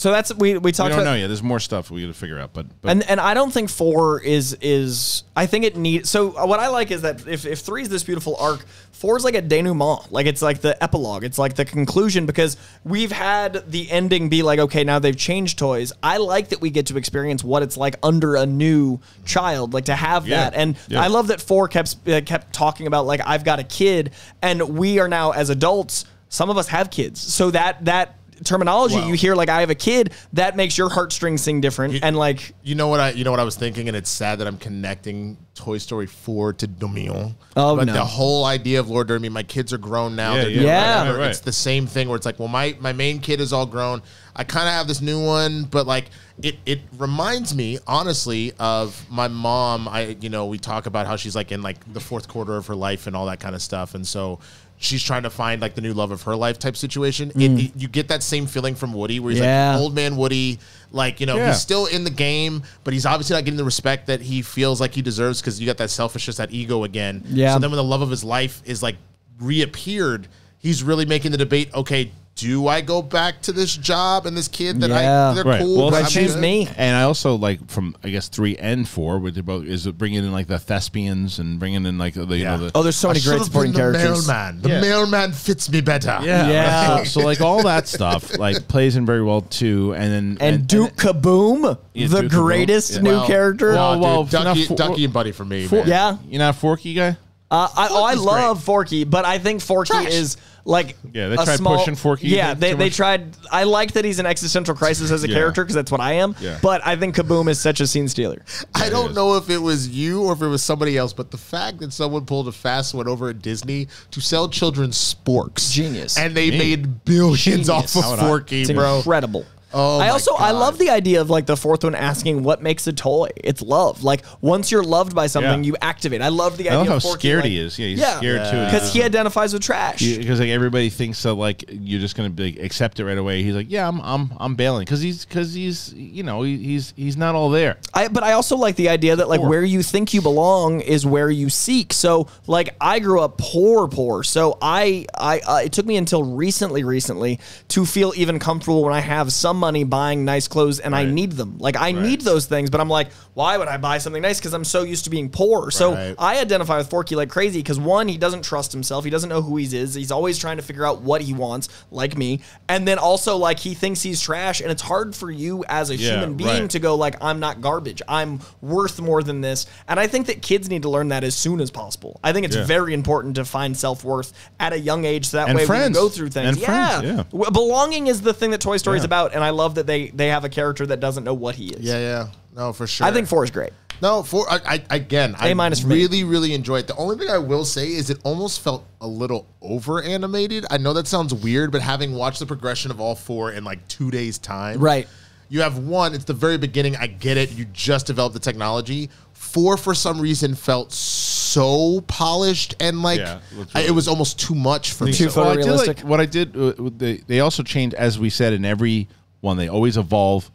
So 0.00 0.10
that's 0.10 0.34
we 0.34 0.54
we 0.54 0.58
we 0.60 0.72
talked 0.72 0.92
don't 0.92 1.00
about 1.00 1.10
know 1.10 1.14
yet. 1.14 1.26
There's 1.26 1.42
more 1.42 1.60
stuff 1.60 1.90
we 1.90 2.00
got 2.00 2.06
to 2.06 2.14
figure 2.14 2.38
out, 2.38 2.54
but, 2.54 2.64
but 2.80 2.90
and 2.90 3.02
and 3.10 3.20
I 3.20 3.34
don't 3.34 3.52
think 3.52 3.68
four 3.68 4.18
is 4.22 4.56
is 4.62 5.24
I 5.36 5.44
think 5.44 5.66
it 5.66 5.76
needs. 5.76 6.08
So 6.08 6.34
uh, 6.38 6.46
what 6.46 6.58
I 6.58 6.68
like 6.68 6.90
is 6.90 7.02
that 7.02 7.28
if 7.28 7.44
if 7.44 7.58
three 7.58 7.82
is 7.82 7.90
this 7.90 8.02
beautiful 8.02 8.34
arc, 8.36 8.64
four 8.92 9.18
is 9.18 9.24
like 9.24 9.34
a 9.34 9.42
denouement. 9.42 10.10
Like 10.10 10.24
it's 10.24 10.40
like 10.40 10.62
the 10.62 10.82
epilogue. 10.82 11.22
It's 11.22 11.36
like 11.36 11.54
the 11.54 11.66
conclusion 11.66 12.24
because 12.24 12.56
we've 12.82 13.12
had 13.12 13.70
the 13.70 13.90
ending 13.90 14.30
be 14.30 14.42
like 14.42 14.58
okay 14.58 14.84
now 14.84 15.00
they've 15.00 15.14
changed 15.14 15.58
toys. 15.58 15.92
I 16.02 16.16
like 16.16 16.48
that 16.48 16.62
we 16.62 16.70
get 16.70 16.86
to 16.86 16.96
experience 16.96 17.44
what 17.44 17.62
it's 17.62 17.76
like 17.76 17.96
under 18.02 18.36
a 18.36 18.46
new 18.46 19.00
child, 19.26 19.74
like 19.74 19.84
to 19.84 19.94
have 19.94 20.26
Yeah. 20.26 20.44
that. 20.44 20.54
And 20.54 20.78
Yeah. 20.88 21.02
I 21.02 21.08
love 21.08 21.26
that 21.26 21.42
four 21.42 21.68
kept 21.68 22.08
uh, 22.08 22.22
kept 22.22 22.54
talking 22.54 22.86
about 22.86 23.04
like 23.04 23.20
I've 23.26 23.44
got 23.44 23.58
a 23.58 23.64
kid, 23.64 24.12
and 24.40 24.78
we 24.78 24.98
are 24.98 25.08
now 25.08 25.32
as 25.32 25.50
adults. 25.50 26.06
Some 26.30 26.48
of 26.48 26.56
us 26.56 26.68
have 26.68 26.90
kids, 26.90 27.20
so 27.20 27.50
that 27.50 27.84
that 27.84 28.14
terminology 28.44 28.96
Wow. 28.96 29.06
you 29.06 29.14
hear 29.14 29.34
like 29.34 29.48
I 29.48 29.60
have 29.60 29.70
a 29.70 29.74
kid 29.74 30.12
that 30.32 30.56
makes 30.56 30.76
your 30.78 30.88
heartstrings 30.88 31.42
sing 31.42 31.60
different 31.60 31.94
You- 31.94 32.00
and 32.02 32.16
like 32.16 32.54
You 32.62 32.74
know 32.74 32.88
what 32.88 33.00
I? 33.00 33.10
You 33.10 33.24
know 33.24 33.30
what 33.30 33.40
I 33.40 33.44
was 33.44 33.56
thinking, 33.56 33.88
and 33.88 33.96
it's 33.96 34.10
sad 34.10 34.38
that 34.38 34.46
I'm 34.46 34.56
connecting 34.58 35.36
Toy 35.54 35.78
Story 35.78 36.06
4 36.06 36.52
to 36.54 36.66
Dominion. 36.66 37.34
Oh, 37.56 37.76
but 37.76 37.84
no. 37.86 37.92
the 37.92 38.04
whole 38.04 38.44
idea 38.46 38.80
of 38.80 38.88
Lord 38.88 39.08
Dermy, 39.08 39.30
my 39.30 39.42
kids 39.42 39.72
are 39.72 39.78
grown 39.78 40.16
now. 40.16 40.34
Yeah, 40.36 40.40
they're 40.42 40.50
yeah, 40.50 40.62
Yeah. 40.62 41.10
right, 41.10 41.18
right. 41.18 41.30
It's 41.30 41.40
the 41.40 41.52
same 41.52 41.86
thing 41.86 42.08
where 42.08 42.16
it's 42.16 42.24
like, 42.26 42.38
well, 42.38 42.48
my 42.48 42.76
my 42.80 42.92
main 42.92 43.18
kid 43.18 43.40
is 43.40 43.52
all 43.52 43.66
grown. 43.66 44.02
I 44.34 44.44
kind 44.44 44.68
of 44.68 44.74
have 44.74 44.86
this 44.88 45.00
new 45.02 45.22
one, 45.22 45.64
but 45.64 45.86
like 45.86 46.06
it 46.42 46.56
it 46.64 46.80
reminds 46.96 47.54
me 47.54 47.78
honestly 47.86 48.52
of 48.58 49.04
my 49.10 49.28
mom. 49.28 49.86
I 49.88 50.16
you 50.20 50.30
know 50.30 50.46
we 50.46 50.58
talk 50.58 50.86
about 50.86 51.06
how 51.06 51.16
she's 51.16 51.34
like 51.36 51.52
in 51.52 51.60
like 51.62 51.76
the 51.92 52.00
fourth 52.00 52.28
quarter 52.28 52.56
of 52.56 52.66
her 52.68 52.76
life 52.76 53.06
and 53.06 53.14
all 53.14 53.26
that 53.26 53.40
kind 53.40 53.54
of 53.54 53.60
stuff, 53.62 53.94
and 53.94 54.06
so. 54.06 54.38
She's 54.82 55.02
trying 55.02 55.24
to 55.24 55.30
find 55.30 55.60
like 55.60 55.74
the 55.74 55.82
new 55.82 55.92
love 55.92 56.10
of 56.10 56.22
her 56.22 56.34
life 56.34 56.58
type 56.58 56.74
situation. 56.74 57.30
It, 57.36 57.50
it- 57.60 57.72
you 57.76 57.86
get 57.86 58.08
that 58.08 58.22
same 58.22 58.46
feeling 58.46 58.74
from 58.74 58.94
Woody, 58.94 59.20
where 59.20 59.30
he's 59.30 59.40
Mm. 59.40 59.44
Yeah. 59.44 59.72
like 59.74 59.80
old 59.82 59.94
man 59.94 60.16
Woody, 60.16 60.58
like 60.90 61.20
you 61.20 61.26
know 61.26 61.36
Yeah. 61.36 61.48
he's 61.48 61.60
still 61.60 61.84
in 61.84 62.02
the 62.04 62.10
game, 62.10 62.62
but 62.82 62.94
he's 62.94 63.04
obviously 63.04 63.36
not 63.36 63.44
getting 63.44 63.58
the 63.58 63.64
respect 63.64 64.06
that 64.06 64.22
he 64.22 64.40
feels 64.40 64.80
like 64.80 64.94
he 64.94 65.02
deserves 65.02 65.40
because 65.40 65.60
you 65.60 65.66
got 65.66 65.76
that 65.76 65.90
selfishness, 65.90 66.38
that 66.38 66.50
ego 66.50 66.84
again. 66.84 67.22
Yeah. 67.28 67.52
So 67.52 67.58
then 67.58 67.70
when 67.70 67.76
the 67.76 67.84
love 67.84 68.00
of 68.00 68.08
his 68.10 68.24
life 68.24 68.62
is 68.64 68.82
like 68.82 68.96
reappeared, 69.38 70.28
he's 70.58 70.82
really 70.82 71.04
making 71.04 71.32
the 71.32 71.38
debate. 71.38 71.72
Okay, 71.74 72.10
do 72.40 72.66
I 72.68 72.80
go 72.80 73.02
back 73.02 73.42
to 73.42 73.52
this 73.52 73.76
job 73.76 74.26
and 74.26 74.36
this 74.36 74.48
kid 74.48 74.80
that 74.80 74.90
Yeah. 74.90 75.30
I 75.30 75.34
they're 75.34 75.44
Right. 75.44 75.60
cool? 75.60 75.76
Well, 75.78 75.90
but 75.90 75.96
I 75.96 76.00
I'm 76.00 76.10
choose 76.10 76.32
good? 76.32 76.40
me. 76.40 76.68
And 76.76 76.96
I 76.96 77.02
also 77.02 77.34
like 77.36 77.70
from 77.70 77.94
I 78.02 78.08
guess 78.08 78.28
three 78.28 78.56
and 78.56 78.88
four, 78.88 79.18
which 79.18 79.36
are 79.36 79.42
both 79.42 79.64
is 79.66 79.86
bringing 79.88 80.18
in 80.24 80.32
like 80.32 80.46
the 80.46 80.58
thespians 80.58 81.38
and 81.38 81.58
bringing 81.58 81.84
in 81.86 81.98
like 81.98 82.14
the 82.14 82.24
you 82.36 82.44
know 82.44 82.58
the 82.58 82.70
Oh, 82.74 82.82
there's 82.82 82.96
so 82.96 83.08
many 83.08 83.20
should 83.20 83.30
great 83.30 83.42
supporting 83.44 83.72
been 83.72 83.92
the 83.92 83.98
characters. 83.98 84.26
mailman. 84.26 84.62
The 84.62 84.68
Yeah. 84.70 84.80
mailman 84.80 85.32
fits 85.32 85.70
me 85.70 85.80
better. 85.80 86.18
yeah 86.22 86.48
Yeah. 86.48 86.96
So, 87.04 87.20
so, 87.20 87.20
like 87.26 87.40
all 87.40 87.62
that 87.64 87.86
stuff 87.88 88.38
like 88.38 88.66
plays 88.68 88.96
in 88.96 89.04
very 89.06 89.22
well 89.22 89.42
too, 89.42 89.94
and 89.94 90.12
then 90.12 90.38
And, 90.40 90.66
Duke 90.66 90.96
Kaboom, 90.96 91.78
Yeah, 91.94 92.06
the 92.08 92.22
Duke 92.22 92.30
Kaboom. 92.32 92.34
greatest 92.34 92.92
Yeah. 92.94 93.00
new 93.00 93.10
Well, 93.10 93.26
character. 93.26 93.72
well, 93.72 94.00
Well, 94.00 94.22
dude, 94.24 94.30
Ducky, 94.42 94.64
for- 94.66 94.74
Ducky 94.76 95.04
and 95.04 95.12
Bunny 95.12 95.32
for 95.32 95.44
me. 95.44 95.66
For- 95.66 95.76
man. 95.76 95.88
yeah. 95.88 96.16
you're 96.28 96.38
not 96.38 96.50
a 96.56 96.58
Forky 96.58 96.94
guy. 96.94 97.16
Uh, 97.50 97.68
I, 97.76 97.88
oh, 97.90 98.04
I 98.04 98.14
Forky's 98.14 98.24
love 98.24 98.62
Forky, 98.64 99.04
but 99.04 99.24
I 99.24 99.38
think 99.38 99.60
Forky 99.60 99.88
Trash. 99.92 100.12
is 100.14 100.36
like 100.64 100.96
Yeah, 101.12 101.28
they 101.30 101.34
a 101.34 101.44
tried 101.44 101.56
small, 101.56 101.78
pushing 101.78 101.96
Forky 101.96 102.28
Yeah, 102.28 102.54
they, 102.54 102.74
they 102.74 102.90
tried. 102.90 103.34
I 103.50 103.64
like 103.64 103.92
that 103.94 104.04
he's 104.04 104.20
an 104.20 104.26
existential 104.26 104.74
crisis 104.76 105.10
as 105.10 105.24
a 105.24 105.28
Yeah. 105.28 105.34
character 105.34 105.64
because 105.64 105.74
that's 105.74 105.90
what 105.90 106.00
I 106.00 106.12
am. 106.12 106.36
Yeah. 106.40 106.58
But 106.62 106.86
I 106.86 106.94
think 106.94 107.16
Kaboom 107.16 107.48
is 107.50 107.58
such 107.58 107.80
a 107.80 107.88
scene 107.88 108.06
stealer. 108.06 108.44
I 108.74 108.88
don't 108.88 109.14
know 109.14 109.36
if 109.36 109.50
it 109.50 109.58
was 109.58 109.88
you 109.88 110.22
or 110.22 110.34
if 110.34 110.42
it 110.42 110.46
was 110.46 110.62
somebody 110.62 110.96
else, 110.96 111.12
but 111.12 111.32
the 111.32 111.38
fact 111.38 111.80
that 111.80 111.92
someone 111.92 112.24
pulled 112.24 112.46
a 112.46 112.52
fast 112.52 112.94
one 112.94 113.08
over 113.08 113.30
at 113.30 113.42
Disney 113.42 113.88
to 114.12 114.20
sell 114.20 114.48
children 114.48 114.90
sporks, 114.90 115.72
Genius. 115.72 116.16
and 116.18 116.36
they 116.36 116.50
Me. 116.52 116.58
made 116.58 117.04
billions 117.04 117.42
Genius. 117.42 117.68
off 117.68 117.96
of 117.96 118.04
How 118.04 118.10
would 118.10 118.18
I- 118.20 118.22
Forky, 118.28 118.62
It's 118.62 118.70
bro. 118.70 118.98
incredible. 118.98 119.44
Oh 119.72 119.96
I 120.00 120.06
my 120.06 120.08
also 120.10 120.34
I 120.34 120.50
love 120.50 120.78
the 120.78 120.90
idea 120.90 121.20
of 121.20 121.30
like 121.30 121.46
the 121.46 121.56
fourth 121.56 121.84
one 121.84 121.94
asking 121.94 122.42
what 122.42 122.62
makes 122.62 122.86
a 122.86 122.92
toy. 122.92 123.28
It's 123.36 123.62
love. 123.62 124.02
Like 124.02 124.22
once 124.40 124.72
you're 124.72 124.82
loved 124.82 125.14
by 125.14 125.26
something, 125.28 125.62
Yeah. 125.64 125.68
you 125.68 125.76
activate. 125.80 126.22
I 126.22 126.28
love 126.28 126.56
the 126.56 126.68
I 126.70 126.72
idea. 126.72 126.78
love 126.78 126.88
how 126.88 126.96
of 126.96 127.02
Forky, 127.02 127.20
scared 127.20 127.42
like- 127.44 127.50
he 127.50 127.58
is. 127.58 127.78
Yeah, 127.78 127.86
he's 127.88 128.00
Yeah. 128.00 128.16
scared 128.16 128.50
too. 128.50 128.64
because 128.64 128.92
he 128.92 129.02
identifies 129.02 129.52
with 129.52 129.62
trash. 129.62 130.00
because 130.00 130.40
like 130.40 130.48
everybody 130.48 130.90
thinks 130.90 131.22
that 131.22 131.34
like 131.34 131.64
you're 131.68 132.00
just 132.00 132.16
gonna 132.16 132.30
be 132.30 132.52
like, 132.52 132.64
accept 132.64 132.98
it 133.00 133.04
right 133.04 133.18
away. 133.18 133.42
He's 133.42 133.54
like, 133.54 133.70
yeah, 133.70 133.86
I'm 133.86 134.00
I'm 134.00 134.32
I'm 134.38 134.54
bailing 134.56 134.84
because 134.84 135.00
he's 135.00 135.24
because 135.24 135.54
he's 135.54 135.92
you 135.94 136.22
know 136.24 136.42
he, 136.42 136.56
he's 136.58 136.92
he's 136.96 137.16
not 137.16 137.34
all 137.34 137.50
there. 137.50 137.76
I, 137.94 138.08
but 138.08 138.22
I 138.24 138.32
also 138.32 138.56
like 138.56 138.76
the 138.76 138.88
idea 138.88 139.14
that 139.16 139.28
like 139.28 139.40
Poor. 139.40 139.48
where 139.50 139.62
you 139.64 139.82
think 139.82 140.12
you 140.14 140.20
belong 140.20 140.80
is 140.80 141.06
where 141.06 141.30
you 141.30 141.48
seek. 141.48 141.92
So 141.92 142.26
like 142.46 142.74
I 142.80 142.98
grew 142.98 143.20
up 143.20 143.38
poor, 143.38 143.86
poor. 143.88 144.24
So 144.24 144.58
I 144.60 145.06
I 145.16 145.40
uh, 145.46 145.60
it 145.64 145.72
took 145.72 145.86
me 145.86 145.96
until 145.96 146.24
recently, 146.24 146.82
recently 146.82 147.38
to 147.68 147.86
feel 147.86 148.12
even 148.16 148.38
comfortable 148.40 148.82
when 148.82 148.92
I 148.94 149.00
have 149.00 149.32
some 149.32 149.59
money 149.60 149.84
buying 149.84 150.24
nice 150.24 150.48
clothes 150.48 150.80
and 150.80 150.94
I 150.96 151.04
need 151.04 151.32
them. 151.32 151.58
Like 151.58 151.76
I 151.76 151.92
need 151.92 152.22
those 152.22 152.46
things, 152.46 152.70
but 152.70 152.80
I'm 152.80 152.88
like, 152.88 153.10
why 153.40 153.56
would 153.56 153.68
I 153.68 153.78
buy 153.78 153.96
something 153.98 154.20
nice? 154.20 154.38
Because 154.38 154.52
I'm 154.52 154.64
so 154.64 154.82
used 154.82 155.04
to 155.04 155.10
being 155.10 155.30
poor. 155.30 155.70
So 155.70 156.14
I 156.18 156.38
identify 156.40 156.76
with 156.76 156.90
Forky 156.90 157.16
like 157.16 157.30
crazy 157.30 157.60
because 157.60 157.80
one, 157.80 158.06
he 158.06 158.18
doesn't 158.18 158.42
trust 158.44 158.70
himself. 158.70 159.02
He 159.04 159.10
doesn't 159.10 159.30
know 159.30 159.40
who 159.40 159.56
he 159.56 159.64
is. 159.76 159.94
He's 159.94 160.10
always 160.10 160.36
trying 160.36 160.58
to 160.58 160.62
figure 160.62 160.84
out 160.84 161.00
what 161.00 161.22
he 161.22 161.32
wants, 161.32 161.68
like 161.90 162.18
me. 162.18 162.42
And 162.68 162.86
then 162.86 162.98
also 162.98 163.36
like 163.38 163.58
he 163.58 163.72
thinks 163.74 164.02
he's 164.02 164.20
trash, 164.20 164.60
and 164.60 164.70
it's 164.70 164.82
hard 164.82 165.16
for 165.16 165.30
you 165.30 165.64
as 165.68 165.88
a 165.88 165.96
Yeah, 165.96 166.10
human 166.18 166.34
being 166.36 166.48
right. 166.62 166.70
to 166.70 166.78
go 166.78 166.94
like, 166.96 167.16
I'm 167.22 167.40
not 167.40 167.60
garbage. 167.62 168.02
I'm 168.06 168.40
worth 168.60 169.00
more 169.00 169.22
than 169.22 169.40
this. 169.40 169.66
And 169.88 169.98
I 169.98 170.06
think 170.06 170.26
that 170.26 170.42
kids 170.42 170.68
need 170.68 170.82
to 170.82 170.90
learn 170.90 171.08
that 171.08 171.24
as 171.24 171.34
soon 171.34 171.60
as 171.62 171.70
possible. 171.70 172.20
I 172.22 172.32
think 172.34 172.44
it's 172.46 172.56
Yeah. 172.56 172.64
very 172.66 172.92
important 172.92 173.36
to 173.36 173.44
find 173.46 173.74
self 173.76 174.04
worth 174.04 174.32
at 174.58 174.72
a 174.74 174.78
young 174.78 175.04
age, 175.06 175.26
so 175.28 175.38
that 175.38 175.48
And 175.48 175.56
way 175.56 175.62
we 175.62 175.66
friends. 175.66 175.84
can 175.84 175.92
go 175.94 176.08
through 176.10 176.28
things. 176.28 176.48
And 176.48 176.56
yeah. 176.58 177.00
friends, 177.00 177.24
yeah. 177.32 177.50
Belonging 177.50 178.06
is 178.08 178.20
the 178.20 178.34
thing 178.34 178.50
that 178.50 178.60
Toy 178.60 178.76
Story 178.76 178.98
is 178.98 179.04
about, 179.04 179.34
and 179.34 179.42
I 179.42 179.50
love 179.50 179.76
that 179.76 179.86
they 179.86 180.08
they 180.10 180.28
have 180.28 180.44
a 180.44 180.48
character 180.50 180.84
that 180.86 181.00
doesn't 181.00 181.24
know 181.24 181.34
what 181.34 181.54
he 181.54 181.68
is. 181.68 181.82
Yeah, 181.84 181.98
yeah. 181.98 182.26
No, 182.54 182.72
for 182.72 182.86
sure. 182.86 183.06
I 183.06 183.12
think 183.12 183.28
four 183.28 183.44
is 183.44 183.50
great. 183.50 183.72
No, 184.02 184.22
four. 184.22 184.50
I, 184.50 184.60
I 184.90 184.96
again, 184.96 185.34
I 185.38 185.48
A 185.48 185.54
minus 185.54 185.80
for 185.80 185.88
me. 185.88 185.96
really, 185.96 186.24
really 186.24 186.54
enjoyed 186.54 186.84
it. 186.84 186.86
The 186.86 186.96
only 186.96 187.16
thing 187.18 187.28
I 187.28 187.36
will 187.38 187.64
say 187.66 187.88
is 187.92 188.08
it 188.08 188.18
almost 188.24 188.60
felt 188.62 188.86
a 189.02 189.06
little 189.06 189.46
over 189.60 190.02
animated. 190.02 190.64
I 190.70 190.78
know 190.78 190.94
that 190.94 191.06
sounds 191.06 191.34
weird, 191.34 191.70
but 191.70 191.82
having 191.82 192.14
watched 192.14 192.38
the 192.38 192.46
progression 192.46 192.90
of 192.90 192.98
all 193.00 193.14
four 193.14 193.52
in 193.52 193.62
like 193.62 193.86
two 193.88 194.10
days' 194.10 194.38
time, 194.38 194.78
Right. 194.80 195.06
You 195.52 195.62
have 195.62 195.78
one. 195.78 196.14
It's 196.14 196.24
the 196.26 196.32
very 196.32 196.58
beginning. 196.58 196.94
I 196.96 197.08
get 197.08 197.36
it. 197.36 197.50
You 197.50 197.64
just 197.72 198.06
developed 198.06 198.34
the 198.34 198.40
technology. 198.40 199.10
Four, 199.32 199.76
for 199.76 199.94
some 199.96 200.20
reason, 200.20 200.54
felt 200.54 200.92
so 200.92 202.02
polished 202.02 202.76
and 202.80 203.02
like 203.02 203.18
Yeah, 203.18 203.40
it 203.50 203.56
looks 203.58 203.74
I- 203.74 203.80
it 203.80 203.82
really- 203.82 203.94
was 203.96 204.06
almost 204.08 204.38
too 204.38 204.54
much 204.54 204.92
for 204.92 205.04
me. 205.06 205.12
Too 205.12 205.28
Well, 205.34 205.48
I 205.48 205.56
did 205.56 205.64
photorealistic. 205.66 205.86
like 205.88 206.00
what 206.00 206.20
I 206.20 206.26
did. 206.26 206.56
Uh, 206.56 206.72
they 206.96 207.16
they 207.26 207.40
also 207.40 207.62
changed, 207.64 207.94
as 207.96 208.18
we 208.18 208.30
said 208.30 208.52
in 208.52 208.64
every 208.64 209.08
one. 209.40 209.56
They 209.56 209.68
always 209.68 209.96
evolve 209.96 210.50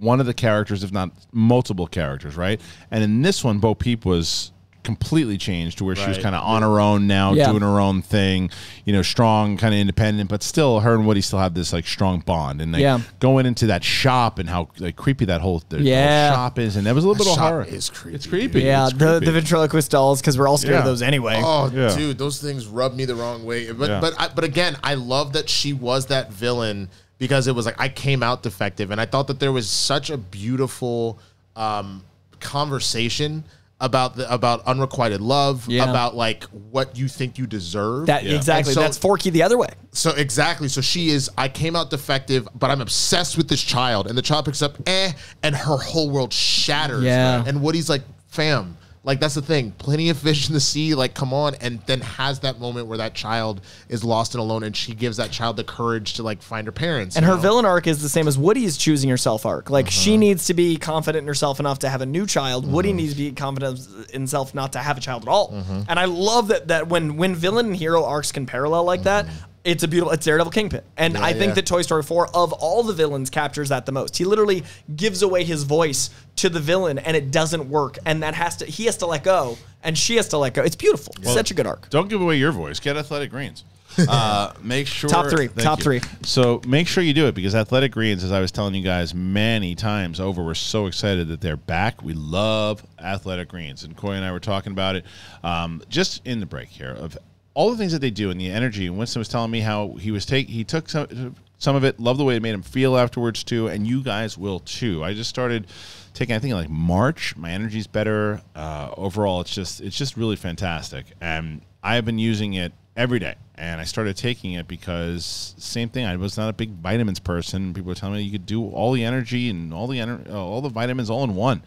one 0.00 0.18
of 0.20 0.26
the 0.26 0.34
characters, 0.34 0.82
if 0.82 0.90
not 0.92 1.10
multiple 1.32 1.86
characters, 1.86 2.36
right? 2.36 2.60
And 2.90 3.04
in 3.04 3.22
this 3.22 3.44
one, 3.44 3.58
Bo 3.58 3.74
Peep 3.74 4.04
was 4.04 4.50
completely 4.82 5.36
changed 5.36 5.76
to 5.76 5.84
where 5.84 5.94
she 5.94 6.08
was 6.08 6.16
kind 6.16 6.34
of 6.34 6.42
on 6.42 6.62
her 6.62 6.80
own 6.80 7.06
now, 7.06 7.34
Yeah. 7.34 7.50
doing 7.50 7.60
her 7.60 7.78
own 7.78 8.00
thing. 8.00 8.48
You 8.86 8.94
know, 8.94 9.02
strong, 9.02 9.58
kind 9.58 9.74
of 9.74 9.78
independent, 9.78 10.30
but 10.30 10.42
still, 10.42 10.80
her 10.80 10.94
and 10.94 11.06
Woody 11.06 11.20
still 11.20 11.38
have 11.38 11.52
this 11.52 11.70
like 11.74 11.86
strong 11.86 12.20
bond. 12.20 12.62
And 12.62 12.72
like 12.72 12.80
Yeah. 12.80 13.00
going 13.18 13.44
into 13.44 13.66
that 13.66 13.84
shop 13.84 14.38
and 14.38 14.48
how 14.48 14.68
like 14.78 14.96
creepy 14.96 15.26
that 15.26 15.42
whole, 15.42 15.62
the 15.68 15.76
whole 15.76 15.86
Yeah. 15.86 16.32
shop 16.32 16.58
is, 16.58 16.76
and 16.76 16.86
that 16.86 16.94
was 16.94 17.04
a 17.04 17.08
little 17.08 17.22
bit 17.22 17.30
of 17.30 17.38
horror. 17.38 17.64
is 17.64 17.90
creepy, 17.90 18.14
It's 18.16 18.26
creepy. 18.26 18.60
Yeah, 18.62 18.84
It's 18.86 18.94
the, 18.96 19.18
creepy. 19.18 19.26
the 19.26 19.32
ventriloquist 19.32 19.90
dolls 19.90 20.22
because 20.22 20.38
we're 20.38 20.48
all 20.48 20.56
scared 20.56 20.76
of 20.76 20.86
those 20.86 21.02
anyway. 21.02 21.42
Oh, 21.44 21.70
Yeah. 21.72 21.94
dude, 21.94 22.16
those 22.16 22.40
things 22.40 22.66
rub 22.66 22.94
me 22.96 23.04
the 23.04 23.14
wrong 23.14 23.44
way. 23.44 23.70
But 23.72 23.90
Yeah. 23.90 24.00
but 24.00 24.14
I, 24.18 24.28
but 24.34 24.44
again, 24.44 24.78
I 24.82 24.94
love 24.94 25.34
that 25.34 25.50
she 25.50 25.74
was 25.74 26.06
that 26.06 26.32
villain 26.32 26.88
because 27.20 27.46
it 27.46 27.54
was 27.54 27.66
like 27.66 27.76
I 27.80 27.88
came 27.88 28.24
out 28.24 28.42
defective, 28.42 28.90
and 28.90 29.00
I 29.00 29.06
thought 29.06 29.28
that 29.28 29.38
there 29.38 29.52
was 29.52 29.68
such 29.70 30.10
a 30.10 30.16
beautiful 30.16 31.20
um, 31.54 32.02
conversation 32.40 33.44
about 33.82 34.16
the 34.16 34.30
about 34.32 34.62
unrequited 34.66 35.20
love, 35.20 35.66
Yeah. 35.68 35.88
about 35.88 36.14
like 36.16 36.44
what 36.70 36.96
you 36.98 37.08
think 37.08 37.38
you 37.38 37.46
deserve. 37.46 38.06
that 38.06 38.24
Yeah. 38.24 38.34
exactly. 38.36 38.70
And 38.72 38.74
so- 38.74 38.80
That's 38.80 38.98
Forky 38.98 39.30
the 39.30 39.42
other 39.42 39.56
way. 39.56 39.68
So 39.92 40.10
exactly. 40.10 40.68
So 40.68 40.80
she 40.80 41.08
is. 41.10 41.30
I 41.38 41.48
came 41.48 41.74
out 41.76 41.88
defective, 41.90 42.46
but 42.58 42.70
I'm 42.70 42.80
obsessed 42.80 43.36
with 43.38 43.48
this 43.48 43.62
child, 43.62 44.06
and 44.06 44.18
the 44.18 44.22
child 44.22 44.44
picks 44.46 44.60
up, 44.62 44.76
eh, 44.86 45.12
and 45.42 45.54
her 45.54 45.76
whole 45.78 46.10
world 46.10 46.32
shatters. 46.32 47.04
Yeah. 47.04 47.42
And 47.46 47.62
Woody's 47.62 47.88
like, 47.88 48.02
fam. 48.28 48.76
Like 49.02 49.18
that's 49.18 49.34
the 49.34 49.40
thing. 49.40 49.70
Plenty 49.72 50.10
of 50.10 50.18
fish 50.18 50.48
in 50.48 50.52
the 50.54 50.60
sea. 50.60 50.94
Like, 50.94 51.14
come 51.14 51.32
on, 51.32 51.54
and 51.62 51.80
then 51.86 52.02
has 52.02 52.40
that 52.40 52.60
moment 52.60 52.86
where 52.86 52.98
that 52.98 53.14
child 53.14 53.62
is 53.88 54.04
lost 54.04 54.34
and 54.34 54.42
alone, 54.42 54.62
and 54.62 54.76
she 54.76 54.94
gives 54.94 55.16
that 55.16 55.30
child 55.30 55.56
the 55.56 55.64
courage 55.64 56.14
to 56.14 56.22
like 56.22 56.42
find 56.42 56.66
her 56.66 56.72
parents. 56.72 57.16
And 57.16 57.24
her 57.24 57.34
know? 57.34 57.40
villain 57.40 57.64
arc 57.64 57.86
is 57.86 58.02
the 58.02 58.10
same 58.10 58.28
as 58.28 58.36
Woody's 58.36 58.76
choosing 58.76 59.08
herself 59.08 59.46
arc. 59.46 59.70
Like 59.70 59.88
she 59.88 60.10
Uh-huh. 60.12 60.20
needs 60.20 60.44
to 60.46 60.54
be 60.54 60.76
confident 60.76 61.22
in 61.22 61.28
herself 61.28 61.58
enough 61.60 61.78
to 61.78 61.88
have 61.88 62.02
a 62.02 62.06
new 62.06 62.26
child. 62.26 62.64
Mm-hmm. 62.64 62.74
Woody 62.74 62.92
needs 62.92 63.12
to 63.14 63.18
be 63.18 63.32
confident 63.32 63.80
in 64.12 64.20
himself 64.20 64.54
not 64.54 64.72
to 64.74 64.80
have 64.80 64.98
a 64.98 65.00
child 65.00 65.22
at 65.22 65.28
all. 65.28 65.50
Mm-hmm. 65.50 65.80
And 65.88 65.98
I 65.98 66.04
love 66.04 66.48
that 66.48 66.68
that 66.68 66.88
when 66.88 67.16
when 67.16 67.34
villain 67.34 67.66
and 67.68 67.76
hero 67.76 68.04
arcs 68.04 68.32
can 68.32 68.44
parallel 68.44 68.84
like 68.84 69.04
that, 69.04 69.26
it's 69.64 69.82
a 69.82 69.88
beautiful. 69.88 70.12
It's 70.12 70.24
Daredevil 70.24 70.52
Kingpin, 70.52 70.82
and 70.96 71.16
I 71.16 71.32
think 71.32 71.50
yeah. 71.50 71.54
that 71.54 71.66
Toy 71.66 71.82
Story 71.82 72.02
4 72.02 72.28
of 72.34 72.52
all 72.54 72.82
the 72.82 72.92
villains 72.92 73.28
captures 73.28 73.68
that 73.68 73.86
the 73.86 73.92
most. 73.92 74.16
He 74.16 74.24
literally 74.24 74.64
gives 74.96 75.22
away 75.22 75.44
his 75.44 75.64
voice 75.64 76.10
to 76.36 76.48
the 76.48 76.60
villain, 76.60 76.98
and 76.98 77.16
it 77.16 77.30
doesn't 77.30 77.68
work, 77.68 77.98
and 78.06 78.22
that 78.22 78.34
has 78.34 78.56
to 78.56 78.66
he 78.66 78.86
has 78.86 78.96
to 78.98 79.06
let 79.06 79.22
go, 79.22 79.58
and 79.82 79.96
she 79.96 80.16
has 80.16 80.28
to 80.28 80.38
let 80.38 80.54
go. 80.54 80.62
It's 80.62 80.76
beautiful. 80.76 81.14
It's 81.18 81.32
such 81.32 81.50
a 81.50 81.54
good 81.54 81.66
arc. 81.66 81.90
Don't 81.90 82.08
give 82.08 82.22
away 82.22 82.36
your 82.36 82.52
voice. 82.52 82.80
Get 82.80 82.96
Athletic 82.96 83.30
Greens. 83.30 83.64
Uh, 84.08 84.52
make 84.62 84.86
sure 84.86 85.10
Top 85.10 85.26
three. 85.26 85.48
Top 85.48 85.78
you. 85.78 85.84
three. 85.84 86.00
So 86.22 86.62
make 86.66 86.86
sure 86.86 87.02
you 87.02 87.12
do 87.12 87.26
it 87.26 87.34
because 87.34 87.54
Athletic 87.54 87.92
Greens, 87.92 88.24
as 88.24 88.32
I 88.32 88.40
was 88.40 88.50
telling 88.50 88.74
you 88.74 88.82
guys 88.82 89.14
many 89.14 89.74
times 89.74 90.20
over, 90.20 90.42
we're 90.42 90.54
so 90.54 90.86
excited 90.86 91.28
that 91.28 91.40
they're 91.40 91.56
back. 91.56 92.02
We 92.02 92.14
love 92.14 92.86
Athletic 92.98 93.48
Greens, 93.48 93.82
and 93.84 93.96
Coy 93.96 94.12
and 94.12 94.24
I 94.24 94.32
were 94.32 94.40
talking 94.40 94.72
about 94.72 94.96
it 94.96 95.04
um, 95.42 95.82
just 95.88 96.24
in 96.24 96.40
the 96.40 96.46
break 96.46 96.68
here 96.68 96.92
of 96.92 97.18
all 97.60 97.70
the 97.70 97.76
things 97.76 97.92
that 97.92 97.98
they 97.98 98.10
do 98.10 98.30
and 98.30 98.40
the 98.40 98.50
energy. 98.50 98.86
And 98.86 98.96
Winston 98.96 99.20
was 99.20 99.28
telling 99.28 99.50
me 99.50 99.60
how 99.60 99.92
he 100.00 100.10
was 100.10 100.24
take 100.24 100.48
he 100.48 100.64
took 100.64 100.88
some 100.88 101.36
some 101.58 101.76
of 101.76 101.84
it, 101.84 102.00
loved 102.00 102.18
the 102.18 102.24
way 102.24 102.36
it 102.36 102.42
made 102.42 102.54
him 102.54 102.62
feel 102.62 102.96
afterwards 102.96 103.44
too, 103.44 103.68
and 103.68 103.86
you 103.86 104.02
guys 104.02 104.38
will 104.38 104.60
too. 104.60 105.04
I 105.04 105.12
just 105.12 105.28
started 105.28 105.66
taking 106.14 106.34
I 106.34 106.38
think 106.38 106.54
like 106.54 106.70
March. 106.70 107.36
My 107.36 107.50
energy's 107.50 107.86
better. 107.86 108.40
Uh, 108.56 108.94
overall, 108.96 109.42
it's 109.42 109.54
just 109.54 109.82
it's 109.82 109.98
just 109.98 110.16
really 110.16 110.36
fantastic, 110.36 111.04
and 111.20 111.60
I 111.82 111.96
have 111.96 112.06
been 112.06 112.18
using 112.18 112.54
it 112.54 112.72
every 112.96 113.18
day. 113.18 113.34
And 113.56 113.78
I 113.78 113.84
started 113.84 114.16
taking 114.16 114.54
it 114.54 114.66
because 114.66 115.54
same 115.58 115.90
thing. 115.90 116.06
I 116.06 116.16
was 116.16 116.38
not 116.38 116.48
a 116.48 116.54
big 116.54 116.70
vitamins 116.70 117.20
person. 117.20 117.74
People 117.74 117.90
were 117.90 117.94
telling 117.94 118.14
me 118.14 118.22
you 118.22 118.32
could 118.32 118.46
do 118.46 118.66
all 118.70 118.92
the 118.92 119.04
energy 119.04 119.50
and 119.50 119.74
all 119.74 119.86
the 119.86 119.98
ener- 119.98 120.26
uh, 120.30 120.42
all 120.42 120.62
the 120.62 120.70
vitamins 120.70 121.10
all 121.10 121.24
in 121.24 121.34
one 121.34 121.62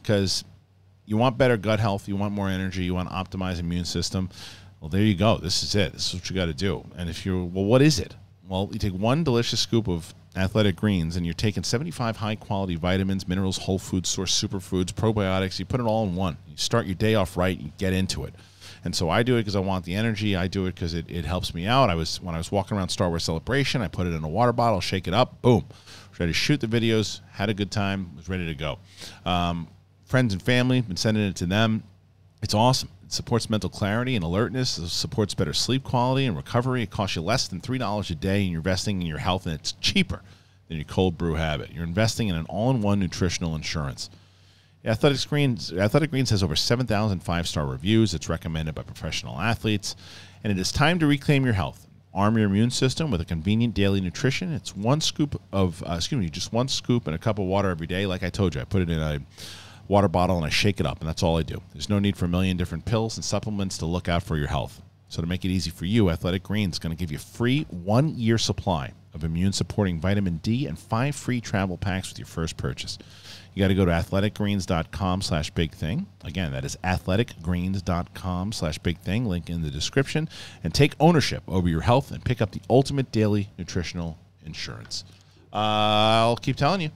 because 0.00 0.42
you 1.04 1.18
want 1.18 1.36
better 1.36 1.58
gut 1.58 1.80
health, 1.80 2.08
you 2.08 2.16
want 2.16 2.32
more 2.32 2.48
energy, 2.48 2.84
you 2.84 2.94
want 2.94 3.10
to 3.10 3.14
optimize 3.14 3.60
immune 3.60 3.84
system. 3.84 4.30
Well, 4.80 4.88
there 4.88 5.02
you 5.02 5.14
go. 5.14 5.38
This 5.38 5.62
is 5.62 5.74
it. 5.74 5.92
This 5.92 6.08
is 6.08 6.14
what 6.14 6.30
you 6.30 6.36
got 6.36 6.46
to 6.46 6.54
do. 6.54 6.84
And 6.96 7.10
if 7.10 7.26
you're, 7.26 7.44
well, 7.44 7.64
what 7.64 7.82
is 7.82 7.98
it? 7.98 8.14
Well, 8.48 8.68
you 8.72 8.78
take 8.78 8.92
one 8.92 9.24
delicious 9.24 9.60
scoop 9.60 9.88
of 9.88 10.14
athletic 10.36 10.76
greens 10.76 11.16
and 11.16 11.26
you're 11.26 11.34
taking 11.34 11.62
75 11.62 12.16
high 12.16 12.36
quality 12.36 12.76
vitamins, 12.76 13.26
minerals, 13.26 13.58
whole 13.58 13.78
food 13.78 14.06
source 14.06 14.40
superfoods, 14.40 14.92
probiotics. 14.92 15.58
You 15.58 15.64
put 15.64 15.80
it 15.80 15.84
all 15.84 16.04
in 16.04 16.14
one. 16.14 16.36
You 16.46 16.56
start 16.56 16.86
your 16.86 16.94
day 16.94 17.14
off 17.14 17.36
right, 17.36 17.58
you 17.58 17.72
get 17.78 17.92
into 17.92 18.24
it. 18.24 18.34
And 18.84 18.94
so 18.94 19.10
I 19.10 19.22
do 19.22 19.36
it 19.36 19.40
because 19.40 19.56
I 19.56 19.60
want 19.60 19.84
the 19.84 19.94
energy. 19.96 20.36
I 20.36 20.46
do 20.46 20.66
it 20.66 20.74
because 20.74 20.94
it, 20.94 21.04
it 21.10 21.24
helps 21.24 21.52
me 21.52 21.66
out. 21.66 21.90
I 21.90 21.96
was 21.96 22.22
when 22.22 22.34
I 22.34 22.38
was 22.38 22.52
walking 22.52 22.76
around 22.76 22.88
Star 22.90 23.08
Wars 23.08 23.24
Celebration, 23.24 23.82
I 23.82 23.88
put 23.88 24.06
it 24.06 24.14
in 24.14 24.22
a 24.22 24.28
water 24.28 24.52
bottle, 24.52 24.80
shake 24.80 25.08
it 25.08 25.14
up, 25.14 25.42
boom. 25.42 25.64
Ready 26.18 26.32
to 26.32 26.34
shoot 26.34 26.60
the 26.60 26.66
videos, 26.66 27.20
had 27.30 27.48
a 27.48 27.54
good 27.54 27.70
time, 27.70 28.16
was 28.16 28.28
ready 28.28 28.44
to 28.46 28.54
go. 28.54 28.78
Um, 29.24 29.68
friends 30.04 30.32
and 30.32 30.42
family, 30.42 30.80
been 30.80 30.96
sending 30.96 31.22
it 31.22 31.36
to 31.36 31.46
them. 31.46 31.84
It's 32.42 32.54
awesome. 32.54 32.88
It 33.08 33.14
supports 33.14 33.48
mental 33.48 33.70
clarity 33.70 34.16
and 34.16 34.22
alertness. 34.22 34.76
It 34.76 34.88
supports 34.88 35.32
better 35.32 35.54
sleep 35.54 35.82
quality 35.82 36.26
and 36.26 36.36
recovery. 36.36 36.82
It 36.82 36.90
costs 36.90 37.16
you 37.16 37.22
less 37.22 37.48
than 37.48 37.58
three 37.58 37.78
dollars 37.78 38.10
a 38.10 38.14
day, 38.14 38.42
and 38.42 38.50
you're 38.50 38.58
investing 38.58 39.00
in 39.00 39.08
your 39.08 39.16
health, 39.16 39.46
and 39.46 39.54
it's 39.54 39.72
cheaper 39.80 40.20
than 40.68 40.76
your 40.76 40.84
cold 40.84 41.16
brew 41.16 41.32
habit. 41.32 41.72
You're 41.72 41.84
investing 41.84 42.28
in 42.28 42.34
an 42.34 42.44
all-in-one 42.50 43.00
nutritional 43.00 43.56
insurance. 43.56 44.10
Athletic 44.84 45.26
Greens, 45.26 45.72
Athletic 45.72 46.10
Greens 46.10 46.28
has 46.28 46.42
over 46.42 46.54
7,000 46.54 47.20
five-star 47.20 47.64
reviews. 47.64 48.12
It's 48.12 48.28
recommended 48.28 48.74
by 48.74 48.82
professional 48.82 49.40
athletes, 49.40 49.96
and 50.44 50.50
it 50.50 50.58
is 50.58 50.70
time 50.70 50.98
to 50.98 51.06
reclaim 51.06 51.46
your 51.46 51.54
health. 51.54 51.86
Arm 52.12 52.36
your 52.36 52.46
immune 52.46 52.70
system 52.70 53.10
with 53.10 53.22
a 53.22 53.24
convenient 53.24 53.72
daily 53.72 54.02
nutrition. 54.02 54.52
It's 54.52 54.76
one 54.76 55.00
scoop 55.00 55.40
of, 55.50 55.82
uh, 55.84 55.94
excuse 55.94 56.20
me, 56.20 56.28
just 56.28 56.52
one 56.52 56.68
scoop 56.68 57.06
and 57.06 57.16
a 57.16 57.18
cup 57.18 57.38
of 57.38 57.46
water 57.46 57.70
every 57.70 57.86
day. 57.86 58.04
Like 58.04 58.22
I 58.22 58.28
told 58.28 58.54
you, 58.54 58.60
I 58.60 58.64
put 58.64 58.82
it 58.82 58.90
in 58.90 58.98
a 58.98 59.22
water 59.88 60.08
bottle 60.08 60.36
and 60.36 60.46
I 60.46 60.50
shake 60.50 60.78
it 60.80 60.86
up, 60.86 61.00
and 61.00 61.08
that's 61.08 61.22
all 61.22 61.38
I 61.38 61.42
do. 61.42 61.60
There's 61.72 61.88
no 61.88 61.98
need 61.98 62.16
for 62.16 62.26
a 62.26 62.28
million 62.28 62.56
different 62.56 62.84
pills 62.84 63.16
and 63.16 63.24
supplements 63.24 63.78
to 63.78 63.86
look 63.86 64.08
out 64.08 64.22
for 64.22 64.36
your 64.36 64.48
health. 64.48 64.80
So 65.08 65.22
to 65.22 65.26
make 65.26 65.44
it 65.44 65.48
easy 65.48 65.70
for 65.70 65.86
you, 65.86 66.10
Athletic 66.10 66.42
Greens 66.42 66.74
is 66.74 66.78
going 66.78 66.94
to 66.94 66.98
give 66.98 67.10
you 67.10 67.18
free 67.18 67.66
one-year 67.70 68.36
supply 68.36 68.92
of 69.14 69.24
immune-supporting 69.24 70.00
vitamin 70.00 70.36
D 70.42 70.66
and 70.66 70.78
five 70.78 71.16
free 71.16 71.40
travel 71.40 71.78
packs 71.78 72.10
with 72.10 72.18
your 72.18 72.26
first 72.26 72.58
purchase. 72.58 72.98
You 73.54 73.64
got 73.64 73.68
to 73.68 73.74
go 73.74 73.86
to 73.86 73.90
athleticgreens.com 73.90 75.22
slash 75.22 75.50
big 75.50 75.72
thing. 75.72 76.06
Again, 76.22 76.52
that 76.52 76.64
is 76.64 76.76
athleticgreens.com 76.84 78.52
slash 78.52 78.78
big 78.78 78.98
thing. 78.98 79.24
Link 79.24 79.48
in 79.48 79.62
the 79.62 79.70
description. 79.70 80.28
And 80.62 80.74
take 80.74 80.92
ownership 81.00 81.42
over 81.48 81.68
your 81.68 81.80
health 81.80 82.12
and 82.12 82.22
pick 82.22 82.42
up 82.42 82.52
the 82.52 82.60
ultimate 82.68 83.10
daily 83.10 83.48
nutritional 83.58 84.18
insurance. 84.44 85.04
Uh, 85.52 85.56
I'll 85.56 86.36
keep 86.36 86.56
telling 86.56 86.82
you 86.82 86.90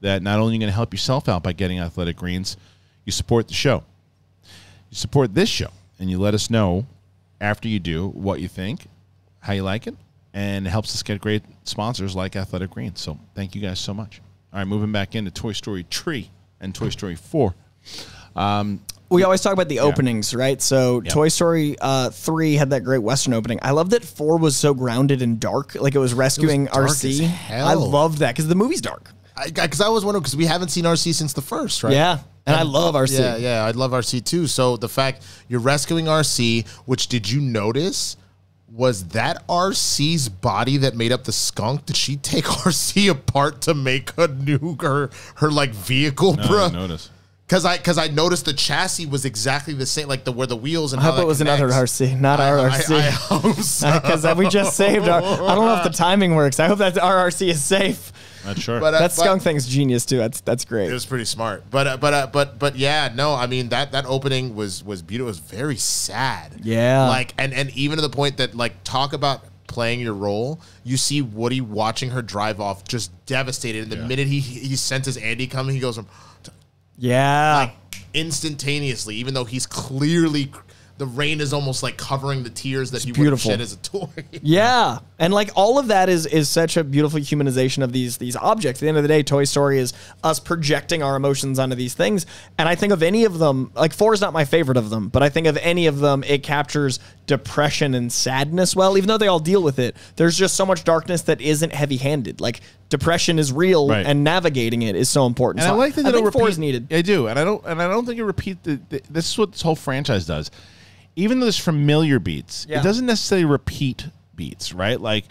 that 0.00 0.22
not 0.22 0.38
only 0.38 0.52
are 0.52 0.54
you 0.54 0.60
going 0.60 0.68
to 0.70 0.74
help 0.74 0.92
yourself 0.92 1.28
out 1.28 1.42
by 1.42 1.52
getting 1.52 1.78
Athletic 1.78 2.16
Greens, 2.16 2.56
you 3.04 3.12
support 3.12 3.48
the 3.48 3.54
show. 3.54 3.84
You 4.90 4.96
support 4.96 5.34
this 5.34 5.48
show, 5.48 5.70
and 5.98 6.10
you 6.10 6.18
let 6.18 6.34
us 6.34 6.50
know 6.50 6.86
after 7.40 7.68
you 7.68 7.78
do 7.78 8.08
what 8.08 8.40
you 8.40 8.48
think, 8.48 8.86
how 9.40 9.52
you 9.52 9.62
like 9.62 9.86
it, 9.86 9.94
and 10.34 10.66
it 10.66 10.70
helps 10.70 10.94
us 10.94 11.02
get 11.02 11.20
great 11.20 11.42
sponsors 11.64 12.14
like 12.14 12.36
Athletic 12.36 12.70
Greens. 12.70 13.00
So 13.00 13.18
thank 13.34 13.54
you 13.54 13.60
guys 13.62 13.80
so 13.80 13.94
much. 13.94 14.20
All 14.52 14.58
right, 14.58 14.66
moving 14.68 14.92
back 14.92 15.14
into 15.14 15.30
Toy 15.30 15.52
Story 15.52 15.84
Three 15.90 16.30
and 16.60 16.74
Toy 16.74 16.88
Story 16.90 17.16
4. 17.16 17.54
Um, 18.34 18.80
we 19.08 19.22
always 19.22 19.40
talk 19.40 19.52
about 19.52 19.68
the 19.68 19.80
openings, 19.80 20.34
right? 20.34 20.60
So 20.60 21.00
Toy 21.00 21.28
Story 21.28 21.76
uh, 21.80 22.10
three 22.10 22.54
had 22.54 22.70
that 22.70 22.82
great 22.82 22.98
Western 22.98 23.34
opening. 23.34 23.58
I 23.62 23.70
love 23.70 23.90
that 23.90 24.04
four 24.04 24.36
was 24.36 24.56
so 24.56 24.74
grounded 24.74 25.22
and 25.22 25.38
dark, 25.38 25.76
like 25.76 25.94
it 25.94 25.98
was 25.98 26.12
rescuing 26.12 26.64
dark 26.66 26.88
RC. 26.88 27.10
as 27.10 27.20
hell. 27.20 27.68
I 27.68 27.74
loved 27.74 28.18
that 28.18 28.34
because 28.34 28.48
the 28.48 28.54
movie's 28.56 28.80
dark. 28.80 29.12
Because 29.44 29.80
I, 29.80 29.88
was 29.88 30.04
wondering 30.04 30.22
because 30.22 30.36
we 30.36 30.46
haven't 30.46 30.68
seen 30.70 30.84
RC 30.84 31.12
since 31.14 31.32
the 31.34 31.42
first, 31.42 31.82
right? 31.82 31.92
Yeah, 31.92 32.20
and 32.46 32.56
I 32.56 32.62
love 32.62 32.94
RC. 32.94 33.18
Yeah, 33.18 33.36
yeah, 33.36 33.64
I 33.64 33.72
love 33.72 33.90
RC 33.92 34.24
too. 34.24 34.46
So 34.46 34.76
the 34.76 34.88
fact 34.88 35.24
you're 35.48 35.60
rescuing 35.60 36.06
RC, 36.06 36.66
which 36.86 37.08
did 37.08 37.28
you 37.30 37.40
notice? 37.40 38.16
Was 38.72 39.08
that 39.08 39.46
RC's 39.46 40.28
body 40.28 40.76
that 40.78 40.96
made 40.96 41.12
up 41.12 41.24
the 41.24 41.32
skunk? 41.32 41.86
Did 41.86 41.96
she 41.96 42.16
take 42.16 42.44
RC 42.64 43.10
apart 43.10 43.60
to 43.62 43.74
make 43.74 44.10
a 44.18 44.28
new 44.28 44.76
her 44.80 45.10
her 45.36 45.50
like 45.50 45.70
vehicle, 45.70 46.34
No, 46.34 46.42
I 46.42 46.46
bro? 46.48 46.58
didn't 46.68 46.72
notice. 46.80 47.10
Because 47.46 47.64
I 47.64 47.76
because 47.76 47.96
I 47.96 48.08
noticed 48.08 48.44
the 48.46 48.52
chassis 48.52 49.06
was 49.06 49.24
exactly 49.24 49.72
the 49.72 49.86
same, 49.86 50.08
like 50.08 50.24
the 50.24 50.32
where 50.32 50.48
the 50.48 50.56
wheels 50.56 50.92
and 50.92 51.00
I 51.00 51.04
how 51.04 51.10
hope 51.10 51.16
that 51.18 51.22
it 51.22 51.26
was 51.26 51.40
another. 51.40 51.68
RC, 51.68 52.18
not 52.20 52.40
I- 52.40 52.48
our 52.48 52.58
I- 52.58 52.64
I 52.66 52.78
RC. 52.80 53.10
hope 53.10 53.56
so. 53.62 53.92
Because 54.00 54.34
we 54.36 54.48
just 54.48 54.76
saved 54.76 55.08
our. 55.08 55.22
I 55.22 55.54
don't 55.54 55.64
know 55.66 55.76
if 55.76 55.84
the 55.84 55.90
timing 55.96 56.34
works. 56.34 56.58
I 56.58 56.66
hope 56.66 56.78
that 56.78 56.98
our 56.98 57.28
RC 57.28 57.48
is 57.50 57.62
safe. 57.62 58.12
Not 58.46 58.58
sure. 58.58 58.80
But, 58.80 58.94
uh, 58.94 58.98
That 59.00 59.14
but- 59.16 59.22
skunk 59.22 59.42
thing's 59.42 59.66
genius 59.66 60.06
too. 60.06 60.18
That's 60.18 60.40
that's 60.40 60.64
great. 60.64 60.88
It 60.88 60.92
was 60.92 61.04
pretty 61.04 61.24
smart, 61.24 61.64
but 61.70 61.86
uh, 61.86 61.96
but 61.96 62.14
uh, 62.14 62.26
but 62.32 62.58
but 62.58 62.76
yeah, 62.76 63.10
no, 63.14 63.34
I 63.34 63.46
mean 63.46 63.68
that 63.70 63.92
that 63.92 64.06
opening 64.06 64.54
was 64.54 64.82
was 64.84 65.02
beautiful. 65.02 65.26
It 65.28 65.30
was 65.30 65.38
very 65.38 65.76
sad. 65.76 66.60
Yeah. 66.62 67.08
like 67.08 67.34
and 67.38 67.52
and 67.52 67.70
even 67.70 67.96
to 67.96 68.02
the 68.02 68.08
point 68.10 68.36
that 68.38 68.54
like 68.54 68.84
talk 68.84 69.12
about 69.12 69.44
playing 69.66 69.98
your 70.00 70.14
role. 70.14 70.60
You 70.84 70.96
see 70.96 71.20
Woody 71.22 71.60
watching 71.60 72.10
her 72.10 72.22
drive 72.22 72.60
off, 72.60 72.84
just 72.84 73.10
devastated. 73.26 73.82
And 73.82 73.90
the 73.92 73.96
Yeah. 73.96 74.06
minute 74.06 74.28
he 74.28 74.38
he 74.40 74.76
senses 74.76 75.16
Andy 75.16 75.48
coming, 75.48 75.74
he 75.74 75.80
goes 75.80 75.96
from 75.96 76.06
yeah. 76.98 77.56
like 77.56 77.74
instantaneously, 78.14 79.16
even 79.16 79.34
though 79.34 79.44
he's 79.44 79.66
clearly 79.66 80.50
the 80.98 81.06
rain 81.06 81.40
is 81.42 81.52
almost 81.52 81.82
like 81.82 81.96
covering 81.98 82.42
the 82.42 82.48
tears 82.50 82.90
that 82.92 83.02
he 83.04 83.10
would 83.12 83.16
have 83.16 83.22
beautiful. 83.24 83.50
shed 83.50 83.60
as 83.60 83.72
a 83.74 83.76
toy. 83.78 84.08
Yeah, 84.42 84.98
and 85.18 85.32
like 85.34 85.50
all 85.54 85.78
of 85.78 85.88
that 85.88 86.08
is 86.08 86.24
is 86.26 86.48
such 86.48 86.76
a 86.76 86.84
beautiful 86.84 87.20
humanization 87.20 87.82
of 87.82 87.92
these 87.92 88.16
these 88.16 88.34
objects. 88.36 88.80
At 88.80 88.84
the 88.84 88.88
end 88.88 88.96
of 88.96 89.02
the 89.04 89.08
day, 89.08 89.22
Toy 89.22 89.44
Story 89.44 89.78
is 89.78 89.92
us 90.24 90.40
projecting 90.40 91.02
our 91.02 91.16
emotions 91.16 91.58
onto 91.58 91.74
these 91.76 91.94
things. 91.94 92.24
And 92.58 92.68
I 92.68 92.74
think 92.74 92.92
of 92.92 93.02
any 93.02 93.24
of 93.24 93.38
them, 93.38 93.72
like 93.74 93.92
four 93.92 94.14
is 94.14 94.20
not 94.20 94.32
my 94.32 94.44
favorite 94.44 94.76
of 94.78 94.90
them, 94.90 95.08
but 95.08 95.22
I 95.22 95.28
think 95.28 95.46
of 95.46 95.56
any 95.58 95.86
of 95.86 95.98
them, 96.00 96.24
it 96.24 96.42
captures 96.42 96.98
depression 97.26 97.94
and 97.94 98.12
sadness 98.12 98.74
well. 98.76 98.96
Even 98.96 99.08
though 99.08 99.18
they 99.18 99.26
all 99.28 99.38
deal 99.40 99.62
with 99.62 99.78
it, 99.78 99.96
there's 100.16 100.36
just 100.38 100.54
so 100.54 100.64
much 100.64 100.84
darkness 100.84 101.22
that 101.22 101.40
isn't 101.40 101.72
heavy 101.74 101.96
handed. 101.96 102.40
Like 102.40 102.60
depression 102.88 103.38
is 103.38 103.52
real, 103.52 103.88
Right. 103.88 104.06
and 104.06 104.22
navigating 104.24 104.82
it 104.82 104.94
is 104.96 105.08
so 105.08 105.26
important. 105.26 105.62
And 105.64 105.68
So 105.70 105.74
I 105.74 105.76
like 105.76 105.94
that 105.96 106.02
they 106.02 106.08
I 106.08 106.12
don't 106.12 106.22
think 106.22 106.32
four 106.32 106.42
repeat. 106.42 106.52
is 106.52 106.58
needed. 106.58 106.92
I 106.92 107.02
do, 107.02 107.26
and 107.26 107.38
I 107.38 107.44
don't, 107.44 107.64
and 107.66 107.82
I 107.82 107.88
don't 107.88 108.06
think 108.06 108.18
it 108.18 108.24
repeat. 108.24 108.62
The, 108.62 108.80
the, 108.88 109.02
this 109.10 109.28
is 109.30 109.36
what 109.38 109.52
this 109.52 109.62
whole 109.62 109.74
franchise 109.76 110.24
does. 110.26 110.50
Even 111.16 111.40
though 111.40 111.46
there's 111.46 111.58
familiar 111.58 112.18
beats, 112.18 112.66
Yeah. 112.68 112.80
it 112.80 112.82
doesn't 112.82 113.06
necessarily 113.06 113.46
repeat 113.46 114.06
beats, 114.34 114.72
right? 114.72 115.00
Like, 115.00 115.24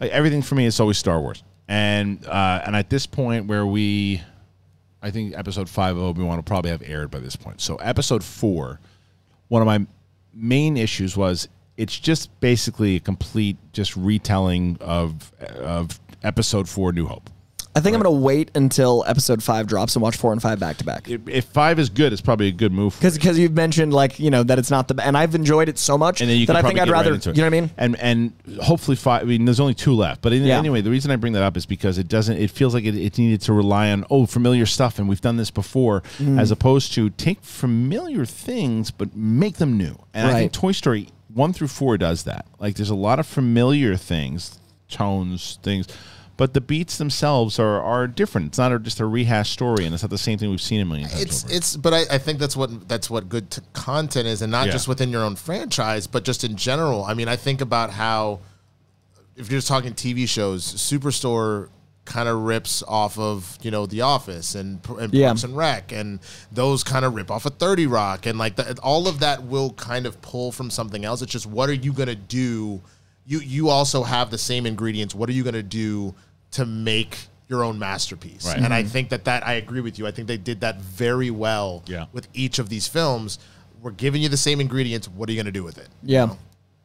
like 0.00 0.10
everything 0.12 0.42
for 0.42 0.54
me 0.54 0.64
is 0.64 0.78
always 0.80 0.96
Star 0.98 1.20
Wars, 1.20 1.42
and 1.68 2.24
uh, 2.26 2.62
and 2.64 2.76
at 2.76 2.88
this 2.90 3.06
point 3.06 3.46
where 3.46 3.66
we, 3.66 4.22
I 5.02 5.10
think 5.10 5.34
episode 5.36 5.68
five 5.68 5.96
of 5.96 6.02
Obi 6.02 6.22
Wan 6.22 6.36
will 6.36 6.42
probably 6.44 6.70
have 6.70 6.82
aired 6.82 7.10
by 7.10 7.18
this 7.18 7.36
point. 7.36 7.60
So 7.60 7.76
episode 7.76 8.22
four, 8.24 8.80
one 9.48 9.60
of 9.62 9.66
my 9.66 9.86
main 10.32 10.76
issues 10.76 11.16
was 11.16 11.48
it's 11.76 11.98
just 11.98 12.28
basically 12.40 12.96
a 12.96 13.00
complete 13.00 13.56
just 13.72 13.96
retelling 13.96 14.76
of 14.80 15.32
of 15.58 15.98
episode 16.22 16.68
four, 16.68 16.92
New 16.92 17.06
Hope. 17.06 17.28
I 17.76 17.80
think 17.80 17.96
I'm 17.96 18.00
gonna 18.02 18.14
wait 18.14 18.52
until 18.54 19.02
episode 19.06 19.42
five 19.42 19.66
drops 19.66 19.96
and 19.96 20.02
watch 20.02 20.16
four 20.16 20.30
and 20.32 20.40
five 20.40 20.60
back 20.60 20.76
to 20.76 20.84
back. 20.84 21.08
If, 21.08 21.46
five 21.46 21.80
is 21.80 21.88
good, 21.90 22.12
it's 22.12 22.22
probably 22.22 22.46
a 22.46 22.52
good 22.52 22.70
move. 22.72 22.94
Because 22.94 23.14
because 23.14 23.36
you've 23.36 23.54
mentioned 23.54 23.92
like 23.92 24.20
you 24.20 24.30
know 24.30 24.44
that 24.44 24.60
it's 24.60 24.70
not 24.70 24.86
the 24.86 25.04
and 25.04 25.18
I've 25.18 25.34
enjoyed 25.34 25.68
it 25.68 25.76
so 25.76 25.98
much 25.98 26.20
and 26.20 26.30
then 26.30 26.38
you 26.38 26.46
that 26.46 26.54
I 26.54 26.62
think 26.62 26.78
I'd 26.78 26.84
get 26.86 26.92
right 26.92 27.04
rather 27.04 27.32
you 27.32 27.36
know 27.38 27.42
what 27.42 27.46
I 27.46 27.60
mean. 27.60 27.70
And 27.76 27.96
and 27.96 28.32
hopefully 28.62 28.96
five. 28.96 29.22
I 29.22 29.24
mean, 29.24 29.44
there's 29.44 29.58
only 29.58 29.74
two 29.74 29.92
left. 29.94 30.22
But 30.22 30.32
in, 30.32 30.44
Yeah. 30.44 30.56
anyway, 30.58 30.82
the 30.82 30.90
reason 30.90 31.10
I 31.10 31.16
bring 31.16 31.32
that 31.32 31.42
up 31.42 31.56
is 31.56 31.66
because 31.66 31.98
it 31.98 32.06
doesn't. 32.06 32.36
It 32.36 32.50
feels 32.52 32.74
like 32.74 32.84
it, 32.84 32.94
it 32.94 33.18
needed 33.18 33.40
to 33.42 33.52
rely 33.52 33.90
on 33.90 34.04
oh 34.08 34.26
familiar 34.26 34.66
stuff, 34.66 35.00
and 35.00 35.08
we've 35.08 35.20
done 35.20 35.36
this 35.36 35.50
before, 35.50 36.02
Mm. 36.20 36.38
as 36.40 36.52
opposed 36.52 36.92
to 36.94 37.10
take 37.10 37.42
familiar 37.42 38.24
things 38.24 38.92
but 38.92 39.16
make 39.16 39.56
them 39.56 39.76
new. 39.76 39.98
And 40.14 40.28
I 40.28 40.34
think 40.34 40.52
Toy 40.52 40.70
Story 40.72 41.08
one 41.32 41.52
through 41.52 41.68
four 41.68 41.98
does 41.98 42.22
that. 42.22 42.46
Like 42.60 42.76
there's 42.76 42.90
a 42.90 42.94
lot 42.94 43.18
of 43.18 43.26
familiar 43.26 43.96
things, 43.96 44.60
tones, 44.88 45.58
things. 45.64 45.88
But 46.36 46.52
the 46.52 46.60
beats 46.60 46.98
themselves 46.98 47.58
are, 47.60 47.80
are 47.80 48.08
different. 48.08 48.48
It's 48.48 48.58
not 48.58 48.72
a, 48.72 48.78
just 48.80 48.98
a 48.98 49.06
rehashed 49.06 49.52
story, 49.52 49.84
and 49.84 49.94
it's 49.94 50.02
not 50.02 50.10
the 50.10 50.18
same 50.18 50.36
thing 50.38 50.50
we've 50.50 50.60
seen 50.60 50.80
a 50.80 50.84
million 50.84 51.08
times. 51.08 51.22
it's 51.22 51.44
over. 51.44 51.54
it's 51.54 51.76
but 51.76 51.94
I, 51.94 52.00
I 52.10 52.18
think 52.18 52.38
that's 52.40 52.56
what 52.56 52.88
that's 52.88 53.08
what 53.08 53.28
good 53.28 53.50
t- 53.50 53.62
content 53.72 54.26
is 54.26 54.42
and 54.42 54.50
not 54.50 54.66
Yeah. 54.66 54.72
just 54.72 54.88
within 54.88 55.10
your 55.10 55.22
own 55.22 55.36
franchise 55.36 56.06
but 56.08 56.24
just 56.24 56.42
in 56.42 56.56
general 56.56 57.04
i 57.04 57.14
mean 57.14 57.28
i 57.28 57.36
think 57.36 57.60
about 57.60 57.90
how 57.90 58.40
if 59.36 59.48
you're 59.50 59.58
just 59.58 59.68
talking 59.68 59.92
tv 59.94 60.28
shows 60.28 60.64
superstore 60.74 61.68
kind 62.04 62.28
of 62.28 62.38
rips 62.42 62.82
off 62.86 63.18
of 63.18 63.56
you 63.62 63.70
know 63.70 63.86
the 63.86 64.00
office 64.02 64.54
and, 64.56 64.80
and 64.98 65.14
Yeah. 65.14 65.28
parks 65.28 65.44
and 65.44 65.56
rec 65.56 65.92
and 65.92 66.18
those 66.52 66.82
kind 66.84 67.04
of 67.04 67.14
rip 67.14 67.30
off 67.30 67.46
of 67.46 67.54
30 67.58 67.86
rock 67.86 68.26
and 68.26 68.38
like 68.38 68.56
the, 68.56 68.78
all 68.82 69.06
of 69.08 69.20
that 69.20 69.44
will 69.44 69.70
kind 69.74 70.04
of 70.06 70.20
pull 70.20 70.52
from 70.52 70.68
something 70.70 71.04
else 71.04 71.22
it's 71.22 71.32
just 71.32 71.46
what 71.46 71.68
are 71.70 71.74
you 71.74 71.92
going 71.92 72.08
to 72.08 72.14
do 72.14 72.82
you 73.26 73.40
you 73.40 73.68
also 73.68 74.02
have 74.02 74.30
the 74.30 74.38
same 74.38 74.66
ingredients 74.66 75.14
what 75.14 75.28
are 75.28 75.32
you 75.32 75.42
going 75.42 75.54
to 75.54 75.62
do 75.62 76.14
to 76.52 76.64
make 76.66 77.18
your 77.48 77.62
own 77.64 77.78
masterpiece 77.78 78.46
Right. 78.46 78.58
and 78.58 78.72
i 78.72 78.82
think 78.82 79.08
that 79.10 79.24
that 79.24 79.46
i 79.46 79.54
agree 79.54 79.80
with 79.80 79.98
you 79.98 80.06
i 80.06 80.10
think 80.10 80.28
they 80.28 80.36
did 80.36 80.60
that 80.60 80.80
very 80.80 81.30
well 81.30 81.82
Yeah. 81.86 82.06
with 82.12 82.28
each 82.34 82.58
of 82.58 82.68
these 82.68 82.86
films 82.88 83.38
we're 83.82 83.90
giving 83.92 84.22
you 84.22 84.28
the 84.28 84.36
same 84.36 84.60
ingredients 84.60 85.08
what 85.08 85.28
are 85.28 85.32
you 85.32 85.36
going 85.36 85.46
to 85.46 85.52
do 85.52 85.64
with 85.64 85.78
it 85.78 85.88
Yeah. 86.02 86.34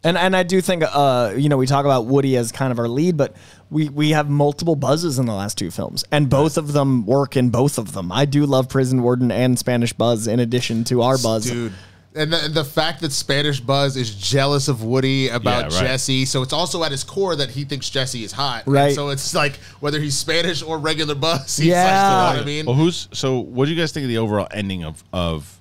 And 0.02 0.17
and 0.17 0.34
I 0.34 0.43
do 0.43 0.62
think 0.62 0.82
uh 0.89 1.34
you 1.36 1.49
know 1.49 1.58
we 1.58 1.67
talk 1.67 1.84
about 1.84 2.06
Woody 2.06 2.38
as 2.38 2.54
kind 2.54 2.71
of 2.71 2.80
our 2.80 2.88
lead, 2.88 3.17
but 3.17 3.36
we 3.69 3.89
we 3.89 4.12
have 4.12 4.30
multiple 4.30 4.78
buzzes 4.78 5.19
in 5.19 5.25
the 5.25 5.34
last 5.34 5.58
two 5.58 5.71
films, 5.71 6.06
and 6.10 6.30
both 6.30 6.58
of 6.58 6.71
them 6.71 7.06
work 7.06 7.36
in 7.36 7.49
both 7.49 7.78
of 7.78 7.91
them. 7.91 8.10
I 8.10 8.23
do 8.23 8.45
love 8.45 8.69
Prison 8.69 9.04
Warden 9.04 9.30
and 9.30 9.60
Spanish 9.60 9.91
Buzz 9.91 10.25
in 10.25 10.39
addition 10.39 10.86
to 10.86 11.02
our 11.02 11.17
Buzz. 11.17 11.47
dude 11.47 11.73
and 12.15 12.34
the, 12.34 12.43
and 12.45 12.54
the 12.54 12.63
fact 12.65 13.02
that 13.02 13.12
Spanish 13.12 13.60
Buzz 13.60 13.95
is 13.95 14.13
jealous 14.15 14.67
of 14.67 14.84
Woody 14.84 15.30
about 15.30 15.72
Yeah, 15.72 15.78
right. 15.80 15.88
Jesse, 15.88 16.26
so 16.26 16.41
it's 16.41 16.54
also 16.54 16.84
at 16.84 16.91
his 16.91 17.04
core 17.04 17.36
that 17.36 17.50
he 17.52 17.65
thinks 17.65 17.89
Jesse 17.89 18.24
is 18.24 18.32
hot. 18.32 18.65
And 18.65 18.74
Right. 18.74 18.95
so 18.95 19.10
it's 19.10 19.34
like 19.36 19.58
whether 19.80 20.00
he's 20.00 20.17
Spanish 20.17 20.63
or 20.63 20.80
regular 20.80 21.13
Buzz, 21.15 21.58
he's 21.58 21.67
Yeah. 21.67 21.84
like, 21.84 21.93
you 21.93 22.17
know 22.34 22.38
what 22.39 22.41
I 22.41 22.45
mean? 22.45 22.65
Well, 22.65 22.76
who's 22.76 23.08
so? 23.12 23.39
What 23.39 23.65
do 23.65 23.72
you 23.72 23.78
guys 23.80 23.91
think 23.91 24.04
of 24.06 24.10
the 24.10 24.17
overall 24.17 24.48
ending 24.52 24.84
of 24.84 25.04
of 25.13 25.60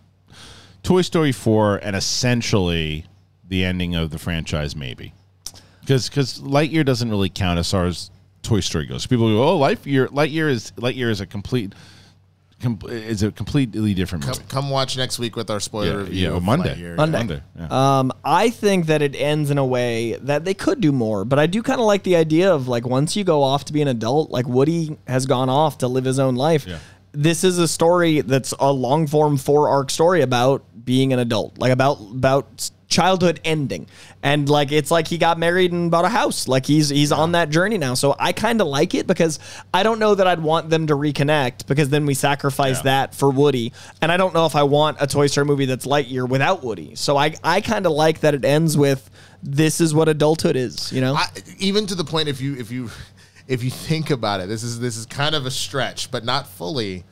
Toy 0.83 1.03
Story 1.03 1.33
four 1.33 1.77
and 1.77 1.95
essentially 1.95 3.05
the 3.47 3.65
ending 3.65 3.95
of 3.95 4.11
the 4.11 4.19
franchise? 4.19 4.75
Maybe 4.75 5.13
because 5.81 6.09
because 6.09 6.41
Lightyear 6.41 6.85
doesn't 6.85 7.11
really 7.11 7.29
count 7.31 7.59
as 7.59 7.71
far 7.71 7.87
as 7.87 8.11
Toy 8.43 8.61
Story 8.61 8.87
goes. 8.87 9.07
People 9.07 9.29
go, 9.29 9.43
oh, 9.47 9.59
Lightyear 9.59 10.09
Lightyear 10.09 10.49
is 10.51 10.73
Lightyear 10.77 11.11
is 11.11 11.21
a 11.21 11.27
complete. 11.27 11.75
Com- 12.61 12.81
is 12.89 13.23
a 13.23 13.31
completely 13.31 13.95
different 13.95 14.25
Come, 14.25 14.33
movie. 14.35 14.45
come 14.49 14.71
watch 14.71 14.97
next 14.97 15.21
week 15.21 15.37
with 15.37 15.49
our 15.49 15.61
spoiler 15.61 15.87
Yeah, 15.87 15.95
review. 16.07 16.31
yeah, 16.31 16.37
of 16.37 16.43
Monday. 16.43 16.75
Lightyear. 16.75 16.97
Monday. 16.97 17.43
yeah. 17.57 17.99
Um, 18.01 18.13
I 18.25 18.51
think 18.51 18.87
that 18.87 19.01
it 19.01 19.15
ends 19.15 19.51
in 19.53 19.59
a 19.59 19.65
way 19.65 20.15
that 20.23 20.45
they 20.45 20.55
could 20.55 20.81
do 20.81 20.91
more, 20.91 21.25
but 21.25 21.39
I 21.39 21.47
do 21.47 21.63
kind 21.63 21.79
of 21.81 21.87
like 21.87 22.03
the 22.03 22.17
idea 22.17 22.53
of 22.53 22.67
like 22.67 22.85
once 22.85 23.15
you 23.15 23.23
go 23.23 23.45
off 23.45 23.65
to 23.67 23.73
be 23.73 23.81
an 23.81 23.87
adult, 23.87 24.31
like 24.33 24.49
Woody 24.49 24.99
has 25.07 25.25
gone 25.25 25.49
off 25.49 25.79
to 25.79 25.87
live 25.89 26.05
his 26.05 26.19
own 26.19 26.35
life. 26.35 26.67
Yeah. 26.67 26.79
This 27.13 27.45
is 27.45 27.59
a 27.59 27.69
story 27.69 28.23
that's 28.23 28.53
a 28.59 28.73
long 28.73 29.07
form 29.07 29.37
four 29.37 29.69
arc 29.69 29.91
story 29.91 30.23
about 30.23 30.65
being 30.85 31.13
an 31.13 31.21
adult, 31.21 31.59
like 31.59 31.71
about 31.71 32.01
about 32.01 32.71
childhood 32.89 33.39
ending, 33.45 33.87
and 34.23 34.49
like 34.49 34.73
it's 34.73 34.91
like 34.91 35.07
he 35.09 35.19
got 35.19 35.39
married 35.39 35.73
and 35.73 35.91
bought 35.91 36.05
a 36.05 36.09
house. 36.09 36.49
Like 36.49 36.67
he's 36.67 36.89
he's 36.89 37.13
on 37.13 37.33
that 37.33 37.51
journey 37.51 37.79
now. 37.79 37.95
So 37.95 38.17
I 38.19 38.33
kind 38.33 38.61
of 38.61 38.67
like 38.67 38.95
it 38.95 39.07
because 39.07 39.39
I 39.73 39.83
don't 39.83 39.99
know 39.99 40.15
that 40.15 40.27
I'd 40.27 40.41
want 40.41 40.71
them 40.71 40.87
to 40.89 40.95
reconnect 40.95 41.67
because 41.67 41.89
then 41.91 42.07
we 42.07 42.15
sacrifice 42.15 42.79
Yeah. 42.79 42.83
that 42.85 43.15
for 43.15 43.31
Woody. 43.31 43.73
And 44.03 44.11
I 44.11 44.17
don't 44.17 44.33
know 44.35 44.47
if 44.47 44.57
I 44.57 44.63
want 44.63 44.97
a 45.01 45.07
Toy 45.07 45.27
Story 45.27 45.45
movie 45.47 45.67
that's 45.67 45.87
Lightyear 45.87 46.29
without 46.29 46.65
Woody. 46.65 46.95
So 46.95 47.17
I, 47.17 47.35
I 47.45 47.61
kind 47.61 47.85
of 47.87 47.93
like 47.93 48.21
that 48.21 48.35
it 48.35 48.45
ends 48.45 48.77
with 48.77 49.09
this 49.43 49.81
is 49.81 49.95
what 49.95 50.09
adulthood 50.09 50.57
is, 50.57 50.93
you 50.93 51.01
know? 51.01 51.15
I, 51.15 51.27
even 51.59 51.87
to 51.87 51.95
the 51.95 52.05
point 52.05 52.29
if 52.29 52.41
you 52.41 52.57
if 52.57 52.71
you 52.73 52.91
if 53.47 53.63
you 53.63 53.71
think 53.71 54.11
about 54.11 54.41
it, 54.41 54.49
this 54.49 54.63
is 54.63 54.81
this 54.81 54.97
is 54.97 55.07
kind 55.07 55.35
of 55.35 55.47
a 55.47 55.51
stretch, 55.51 56.11
but 56.11 56.25
not 56.25 56.47
fully. 56.49 57.05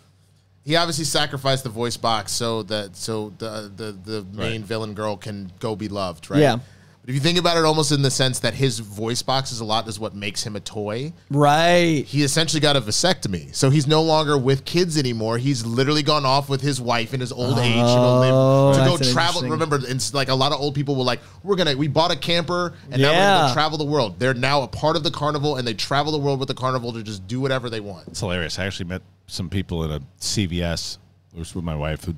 He 0.66 0.74
obviously 0.74 1.04
sacrificed 1.04 1.62
the 1.62 1.70
voice 1.70 1.96
box 1.96 2.32
so 2.32 2.64
that 2.64 2.96
so 2.96 3.32
the 3.38 3.70
the 3.74 3.92
the 4.04 4.26
main 4.32 4.60
Right. 4.62 4.68
villain 4.68 4.94
girl 4.94 5.16
can 5.16 5.52
go 5.60 5.76
be 5.76 5.86
loved, 5.88 6.28
right? 6.28 6.40
Yeah. 6.40 6.56
But 6.56 7.10
if 7.10 7.14
you 7.14 7.20
think 7.20 7.38
about 7.38 7.56
it, 7.56 7.64
almost 7.64 7.92
in 7.92 8.02
the 8.02 8.10
sense 8.10 8.40
that 8.40 8.52
his 8.54 8.80
voice 8.80 9.22
box 9.22 9.52
is 9.52 9.60
a 9.60 9.64
lot 9.64 9.86
is 9.86 10.00
what 10.00 10.16
makes 10.16 10.42
him 10.42 10.56
a 10.56 10.60
toy. 10.60 11.12
right. 11.30 12.04
He 12.04 12.24
essentially 12.24 12.58
got 12.58 12.74
a 12.74 12.80
vasectomy, 12.80 13.54
so 13.54 13.70
he's 13.70 13.86
no 13.86 14.02
longer 14.02 14.36
with 14.36 14.64
kids 14.64 14.98
anymore. 14.98 15.38
He's 15.38 15.64
literally 15.64 16.02
gone 16.02 16.26
off 16.26 16.48
with 16.48 16.62
his 16.62 16.80
wife 16.80 17.14
in 17.14 17.20
his 17.20 17.30
old 17.30 17.60
age 17.60 17.76
oh, 17.76 17.94
to 17.94 17.94
go 17.94 18.18
live 18.18 18.98
to 18.98 19.04
go 19.04 19.08
Oh, 19.08 19.12
travel. 19.12 19.42
Remember, 19.48 19.78
it's 19.80 20.12
like 20.14 20.30
a 20.30 20.34
lot 20.34 20.50
of 20.50 20.58
old 20.60 20.74
people 20.74 20.96
were 20.96 21.04
like, 21.04 21.20
"We're 21.44 21.54
gonna 21.54 21.76
we 21.76 21.86
bought 21.86 22.10
a 22.10 22.16
camper 22.16 22.72
and 22.90 23.00
now 23.00 23.12
we're 23.12 23.18
gonna 23.18 23.48
go 23.50 23.54
travel 23.54 23.78
the 23.78 23.84
world." 23.84 24.18
They're 24.18 24.34
now 24.34 24.62
a 24.62 24.66
part 24.66 24.96
of 24.96 25.04
the 25.04 25.12
carnival 25.12 25.54
and 25.54 25.64
they 25.68 25.74
travel 25.74 26.10
the 26.10 26.18
world 26.18 26.40
with 26.40 26.48
the 26.48 26.54
carnival 26.54 26.92
to 26.94 27.04
just 27.04 27.28
do 27.28 27.38
whatever 27.40 27.70
they 27.70 27.78
want. 27.78 28.08
It's 28.08 28.18
hilarious. 28.18 28.58
I 28.58 28.66
actually 28.66 28.86
met 28.86 29.02
some 29.26 29.48
people 29.50 29.84
in 29.84 29.90
a 29.90 30.00
CVS. 30.20 30.98
It 31.34 31.38
was 31.38 31.54
with 31.54 31.64
my 31.64 31.76
wife 31.76 32.04
who 32.04 32.14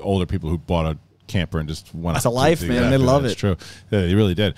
older 0.00 0.26
people 0.26 0.50
who 0.50 0.58
bought 0.58 0.86
a 0.86 0.98
camper 1.26 1.58
and 1.58 1.68
just 1.68 1.94
went. 1.94 2.14
That's 2.14 2.24
a 2.24 2.30
life, 2.30 2.62
man. 2.62 2.84
yeah, 2.84 2.90
They 2.90 2.96
love 2.98 3.24
It's 3.24 3.34
it. 3.34 3.38
true. 3.38 3.56
Yeah, 3.90 4.02
they 4.02 4.14
really 4.14 4.34
did. 4.34 4.56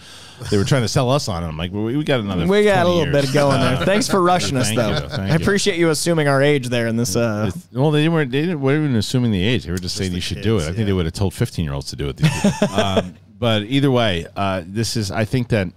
They 0.50 0.58
were 0.58 0.64
trying 0.64 0.82
to 0.82 0.88
sell 0.88 1.10
us 1.10 1.28
on 1.28 1.42
it. 1.42 1.46
I'm 1.46 1.56
like, 1.56 1.72
well, 1.72 1.84
we, 1.84 2.04
got 2.04 2.20
another. 2.20 2.46
We 2.46 2.64
got 2.64 2.86
a 2.86 2.88
little 2.88 3.12
years. 3.12 3.26
bit 3.26 3.34
going 3.34 3.60
there. 3.60 3.76
Thanks 3.84 4.08
for 4.08 4.22
rushing 4.22 4.56
us, 4.56 4.70
though. 4.74 4.90
you, 4.90 5.22
I 5.22 5.34
appreciate 5.34 5.78
you 5.78 5.90
assuming 5.90 6.28
our 6.28 6.42
age 6.42 6.68
there 6.68 6.86
in 6.86 6.96
this. 6.96 7.16
Uh, 7.16 7.50
well, 7.72 7.90
they 7.90 8.08
weren't. 8.08 8.30
They 8.30 8.42
didn't, 8.42 8.60
weren't 8.60 8.84
even 8.84 8.96
assuming 8.96 9.32
the 9.32 9.42
age. 9.42 9.64
They 9.64 9.70
were 9.70 9.78
just, 9.78 9.96
saying 9.96 10.10
the 10.10 10.16
you 10.16 10.20
should 10.22 10.42
do 10.42 10.58
it. 10.58 10.62
I 10.62 10.72
think 10.72 10.86
they 10.86 10.92
would 10.92 11.06
have 11.06 11.14
told 11.14 11.34
15 11.34 11.64
year 11.64 11.74
olds 11.74 11.88
to 11.90 11.96
do 11.96 12.08
it. 12.08 12.16
These 12.16 12.62
um, 12.72 13.14
but 13.38 13.62
either 13.64 13.90
way, 13.90 14.26
uh, 14.36 14.62
this 14.66 14.96
is. 14.96 15.10
I 15.10 15.24
think 15.24 15.48
that, 15.48 15.68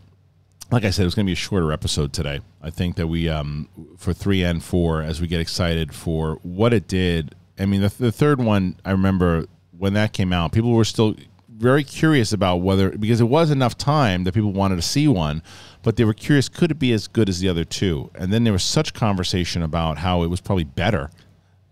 like 0.72 0.86
I 0.86 0.90
said, 0.90 1.04
it 1.04 1.06
was 1.06 1.16
going 1.16 1.26
to 1.26 1.30
be 1.30 1.34
a 1.34 1.36
shorter 1.36 1.72
episode 1.72 2.14
today. 2.14 2.40
I 2.62 2.70
think 2.70 2.96
that 2.96 3.08
we, 3.08 3.28
um, 3.30 3.68
for 3.98 4.14
three 4.14 4.44
and 4.44 4.64
four, 4.64 5.02
as 5.02 5.20
we 5.20 5.28
get 5.28 5.42
excited 5.42 5.94
for 5.94 6.40
what 6.44 6.74
it 6.74 6.88
did. 6.88 7.36
I 7.60 7.66
mean, 7.66 7.82
the, 7.82 7.90
the 7.90 8.12
third 8.12 8.42
one, 8.42 8.78
I 8.86 8.92
remember 8.92 9.46
when 9.78 9.94
that 9.94 10.14
came 10.14 10.32
out, 10.32 10.52
people 10.52 10.72
were 10.72 10.86
still 10.86 11.16
very 11.50 11.84
curious 11.84 12.34
about 12.34 12.58
whether 12.58 12.90
because 12.98 13.22
it 13.22 13.26
was 13.26 13.52
enough 13.52 13.78
time 13.78 14.24
that 14.24 14.34
people 14.34 14.52
wanted 14.52 14.78
to 14.78 14.82
see 14.82 15.08
one, 15.08 15.44
but 15.84 15.96
they 15.96 16.04
were 16.06 16.14
curious 16.14 16.50
could 16.50 16.72
it 16.72 16.80
be 16.80 16.92
as 16.92 17.08
good 17.08 17.30
as 17.30 17.40
the 17.40 17.50
other 17.50 17.64
two? 17.64 18.10
And 18.16 18.32
then 18.34 18.44
there 18.46 18.54
was 18.54 18.64
such 18.64 18.94
conversation 18.94 19.62
about 19.62 20.00
how 20.00 20.24
it 20.24 20.28
was 20.28 20.42
probably 20.42 20.64
better. 20.64 21.12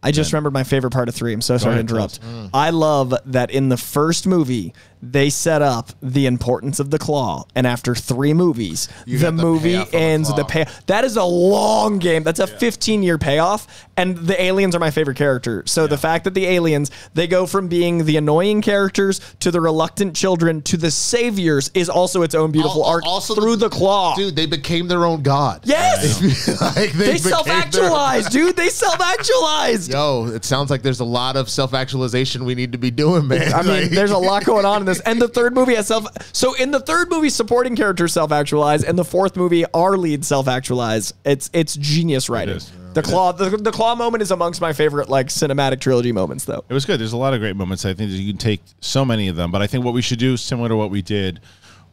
I 0.02 0.12
just 0.12 0.32
remembered 0.32 0.54
my 0.54 0.64
favorite 0.64 0.92
part 0.92 1.10
of 1.10 1.16
three. 1.16 1.34
I'm 1.34 1.42
so 1.42 1.58
sorry 1.58 1.74
to 1.76 1.80
ahead, 1.80 1.88
tell 1.90 1.98
interrupt. 1.98 2.20
us. 2.24 2.50
I 2.54 2.70
love 2.70 3.14
that 3.26 3.52
in 3.52 3.70
the 3.70 3.78
first 3.78 4.28
movie 4.28 4.74
they 5.02 5.30
set 5.30 5.62
up 5.62 5.92
the 6.02 6.26
importance 6.26 6.80
of 6.80 6.90
the 6.90 7.00
claw, 7.00 7.46
and 7.56 7.66
after 7.66 7.96
three 7.96 8.34
movies, 8.34 8.90
the 9.06 9.18
the 9.18 9.32
movie 9.32 9.74
the 9.78 9.96
ends 9.96 10.34
the 10.36 10.44
pay. 10.44 10.66
That 10.88 11.04
is 11.06 11.16
a 11.16 11.24
long 11.24 12.00
game. 12.00 12.24
That's 12.24 12.40
a 12.40 12.48
15 12.48 13.02
year 13.04 13.18
payoff, 13.18 13.88
and 13.96 14.18
the 14.18 14.42
aliens 14.42 14.76
are 14.76 14.80
my 14.80 14.92
favorite 14.92 15.16
character. 15.18 15.64
So 15.66 15.88
the 15.88 15.98
fact 15.98 16.26
that 16.26 16.34
the 16.34 16.46
aliens 16.46 16.92
they 17.14 17.28
go 17.28 17.46
from 17.46 17.68
being 17.70 18.06
the 18.06 18.18
annoying 18.18 18.62
characters 18.62 19.20
to 19.40 19.52
the 19.52 19.62
reluctant 19.62 20.16
children 20.16 20.62
to 20.64 20.76
the 20.78 20.92
saviors 20.92 21.72
is 21.74 21.90
also 21.90 22.22
its 22.22 22.36
own 22.36 22.52
beautiful 22.52 22.84
Al- 22.84 22.90
arc 22.92 23.06
also 23.06 23.36
through 23.36 23.56
the, 23.56 23.70
claw. 23.70 24.16
dude. 24.16 24.36
They 24.36 24.46
became 24.48 24.88
their 24.88 25.06
own 25.06 25.22
god. 25.22 25.62
yes, 25.64 26.20
like 26.76 26.92
they 26.92 27.06
became 27.14 27.18
self 27.20 27.46
their- 27.46 27.56
actualize, 27.56 28.28
dude. 28.30 28.56
They 28.56 28.70
self 28.70 29.00
actualized. 29.00 29.92
Yo, 29.92 30.26
it 30.28 30.44
sounds 30.44 30.70
like 30.70 30.82
there's 30.82 31.00
a 31.00 31.06
lot 31.06 31.38
of 31.38 31.50
self 31.50 31.74
actualization 31.74 32.44
we 32.46 32.56
need 32.56 32.72
to 32.74 32.78
be 32.78 32.92
doing, 32.92 33.28
man. 33.28 33.54
I 33.54 33.62
mean, 33.62 33.90
there's 33.94 34.12
a 34.12 34.18
lot 34.18 34.44
going 34.44 34.66
on 34.66 34.82
in 34.82 34.89
this. 34.90 35.00
And 35.02 35.22
the 35.22 35.28
third 35.28 35.54
movie 35.54 35.76
has 35.76 35.88
self. 35.88 36.06
So 36.34 36.54
in 36.56 36.72
the 36.72 36.80
third 36.80 37.10
movie, 37.10 37.30
supporting 37.30 37.76
characters 37.76 38.14
self 38.14 38.32
actualize, 38.32 38.84
and 38.84 38.98
the 38.98 39.06
fourth 39.06 39.36
movie, 39.36 39.66
our 39.74 39.98
lead 39.98 40.26
self 40.26 40.48
actualize. 40.48 41.14
It's 41.26 41.50
it's 41.54 41.76
genius 41.76 42.30
writing. 42.30 42.56
is. 42.56 42.72
The 42.94 43.04
claw, 43.04 43.32
the, 43.32 43.56
the 43.56 43.72
claw 43.72 43.94
moment 43.94 44.24
is 44.24 44.32
amongst 44.32 44.62
my 44.62 44.74
favorite 44.74 45.10
like 45.10 45.28
cinematic 45.28 45.80
trilogy 45.80 46.12
moments, 46.12 46.46
though. 46.46 46.66
It 46.68 46.74
was 46.74 46.86
good. 46.86 47.00
There's 47.00 47.14
a 47.14 47.18
lot 47.18 47.34
of 47.34 47.40
great 47.40 47.56
moments. 47.56 47.86
I 47.86 47.94
think 47.94 48.10
that 48.10 48.18
you 48.18 48.34
can 48.34 48.40
take 48.40 48.62
so 48.82 49.06
many 49.06 49.28
of 49.28 49.36
them, 49.36 49.52
but 49.52 49.62
I 49.62 49.68
think 49.68 49.86
what 49.86 49.94
we 49.94 50.02
should 50.02 50.20
do, 50.20 50.38
similar 50.38 50.70
to 50.70 50.76
what 50.76 50.90
we 50.90 51.04
did 51.04 51.40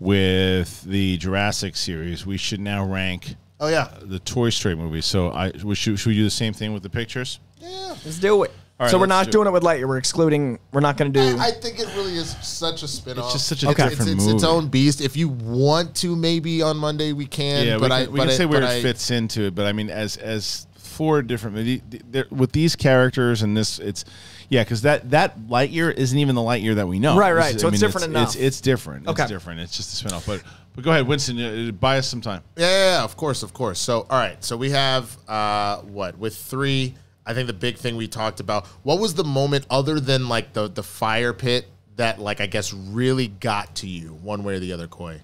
with 0.01 0.83
the 0.85 1.19
Jurassic 1.19 1.77
series, 1.77 2.25
we 2.25 2.37
should 2.39 2.61
now 2.61 2.85
rank 2.85 3.37
oh 3.61 3.69
yeah, 3.69 3.89
the 4.03 4.19
Toy 4.21 4.51
Story 4.51 4.75
movies. 4.75 5.07
So 5.07 5.31
I 5.31 5.53
we 5.63 5.75
should, 5.75 5.99
should 5.99 6.11
we 6.11 6.15
do 6.15 6.25
the 6.25 6.31
same 6.31 6.53
thing 6.53 6.73
with 6.73 6.83
the 6.83 6.91
pictures? 6.91 7.41
Yeah, 7.61 7.97
let's 8.05 8.19
do 8.19 8.43
it. 8.45 8.53
All 8.79 8.85
right, 8.85 8.91
so 8.91 8.99
we're 8.99 9.07
not 9.07 9.27
do 9.27 9.33
doing 9.33 9.47
it 9.47 9.53
with 9.53 9.62
Lightyear. 9.62 9.89
We're 9.89 9.97
excluding. 9.97 10.59
We're 10.71 10.81
not 10.83 10.99
going 10.99 11.11
to 11.11 11.19
do. 11.19 11.39
I 11.39 11.51
think 11.51 11.79
it 11.81 11.87
really 11.97 12.15
is 12.17 12.37
such 12.43 12.83
a 12.83 12.89
spin 12.89 13.19
off. 13.19 13.25
It's 13.25 13.33
just 13.33 13.47
such 13.49 13.62
a 13.62 13.71
Okay. 13.71 13.89
different 13.89 14.11
it's, 14.11 14.21
movie. 14.21 14.35
it's 14.35 14.43
its 14.43 14.45
own 14.45 14.69
beast. 14.69 15.01
If 15.01 15.17
you 15.17 15.29
want 15.29 15.95
to, 15.97 16.15
maybe 16.15 16.61
on 16.61 16.77
Monday 16.77 17.15
we 17.15 17.25
can. 17.25 17.67
yeah, 17.67 17.79
but 17.79 17.89
we 17.91 17.97
I 17.97 18.05
can, 18.05 18.12
we 18.12 18.21
can 18.21 18.29
I- 18.29 18.33
say 18.33 18.45
where 18.45 18.61
it 18.62 18.67
I- 18.69 18.83
fits 18.83 19.11
into 19.11 19.45
it, 19.45 19.55
but 19.55 19.65
I 19.65 19.73
mean, 19.73 19.89
as 19.89 20.19
as 20.19 20.67
four 20.77 21.23
different 21.23 21.57
the- 21.57 21.81
the- 21.89 22.03
there- 22.11 22.27
with 22.31 22.53
these 22.53 22.77
characters 22.77 23.41
and 23.41 23.57
this, 23.57 23.79
it's 23.79 24.05
yeah, 24.51 24.62
because 24.62 24.83
that 24.83 25.11
that 25.11 25.39
Lightyear 25.49 25.95
isn't 25.95 26.19
even 26.19 26.35
the 26.35 26.43
Lightyear 26.43 26.75
that 26.75 26.87
we 26.87 26.99
know. 26.99 27.17
Right, 27.17 27.33
right. 27.33 27.55
is- 27.55 27.62
So 27.62 27.69
I 27.69 27.71
it's 27.71 27.81
mean, 27.81 27.89
different 27.89 28.05
it's, 28.05 28.11
enough. 28.11 28.29
It's, 28.29 28.37
it's 28.37 28.61
different. 28.61 29.09
Okay. 29.09 29.23
It's 29.23 29.31
different. 29.33 29.61
It's 29.61 29.75
just 29.75 29.95
a 29.95 29.97
spin 29.97 30.12
off. 30.12 30.27
But 30.27 30.43
but 30.75 30.85
go 30.85 30.91
ahead, 30.91 31.07
Winston. 31.07 31.41
Uh, 31.41 31.73
buy 31.73 31.97
us 31.97 32.07
some 32.09 32.21
time. 32.21 32.43
Yeah, 32.59 32.69
yeah, 32.69 32.85
yeah, 32.99 33.05
of 33.05 33.17
course, 33.17 33.43
of 33.43 33.55
course. 33.55 33.79
So, 33.79 34.01
all 34.11 34.19
right. 34.19 34.37
So 34.45 34.59
we 34.59 34.69
have 34.73 35.17
uh, 35.27 35.79
what 35.79 36.19
with 36.19 36.37
three. 36.37 36.95
I 37.27 37.35
think 37.35 37.49
the 37.49 37.53
big 37.53 37.77
thing 37.77 37.97
we 37.97 38.07
talked 38.07 38.41
about. 38.41 38.67
What 38.85 39.01
was 39.01 39.15
the 39.15 39.25
moment 39.25 39.67
other 39.69 39.99
than 39.99 40.29
like 40.29 40.53
the 40.53 40.69
the 40.69 40.83
fire 40.83 41.33
pit 41.33 41.67
that 41.97 42.21
like 42.21 42.41
I 42.41 42.47
guess 42.47 42.73
really 42.73 43.29
got 43.29 43.75
to 43.77 43.89
you 43.89 44.15
one 44.23 44.45
way 44.45 44.55
or 44.55 44.59
the 44.61 44.73
other? 44.73 44.87
Coy. 44.87 45.21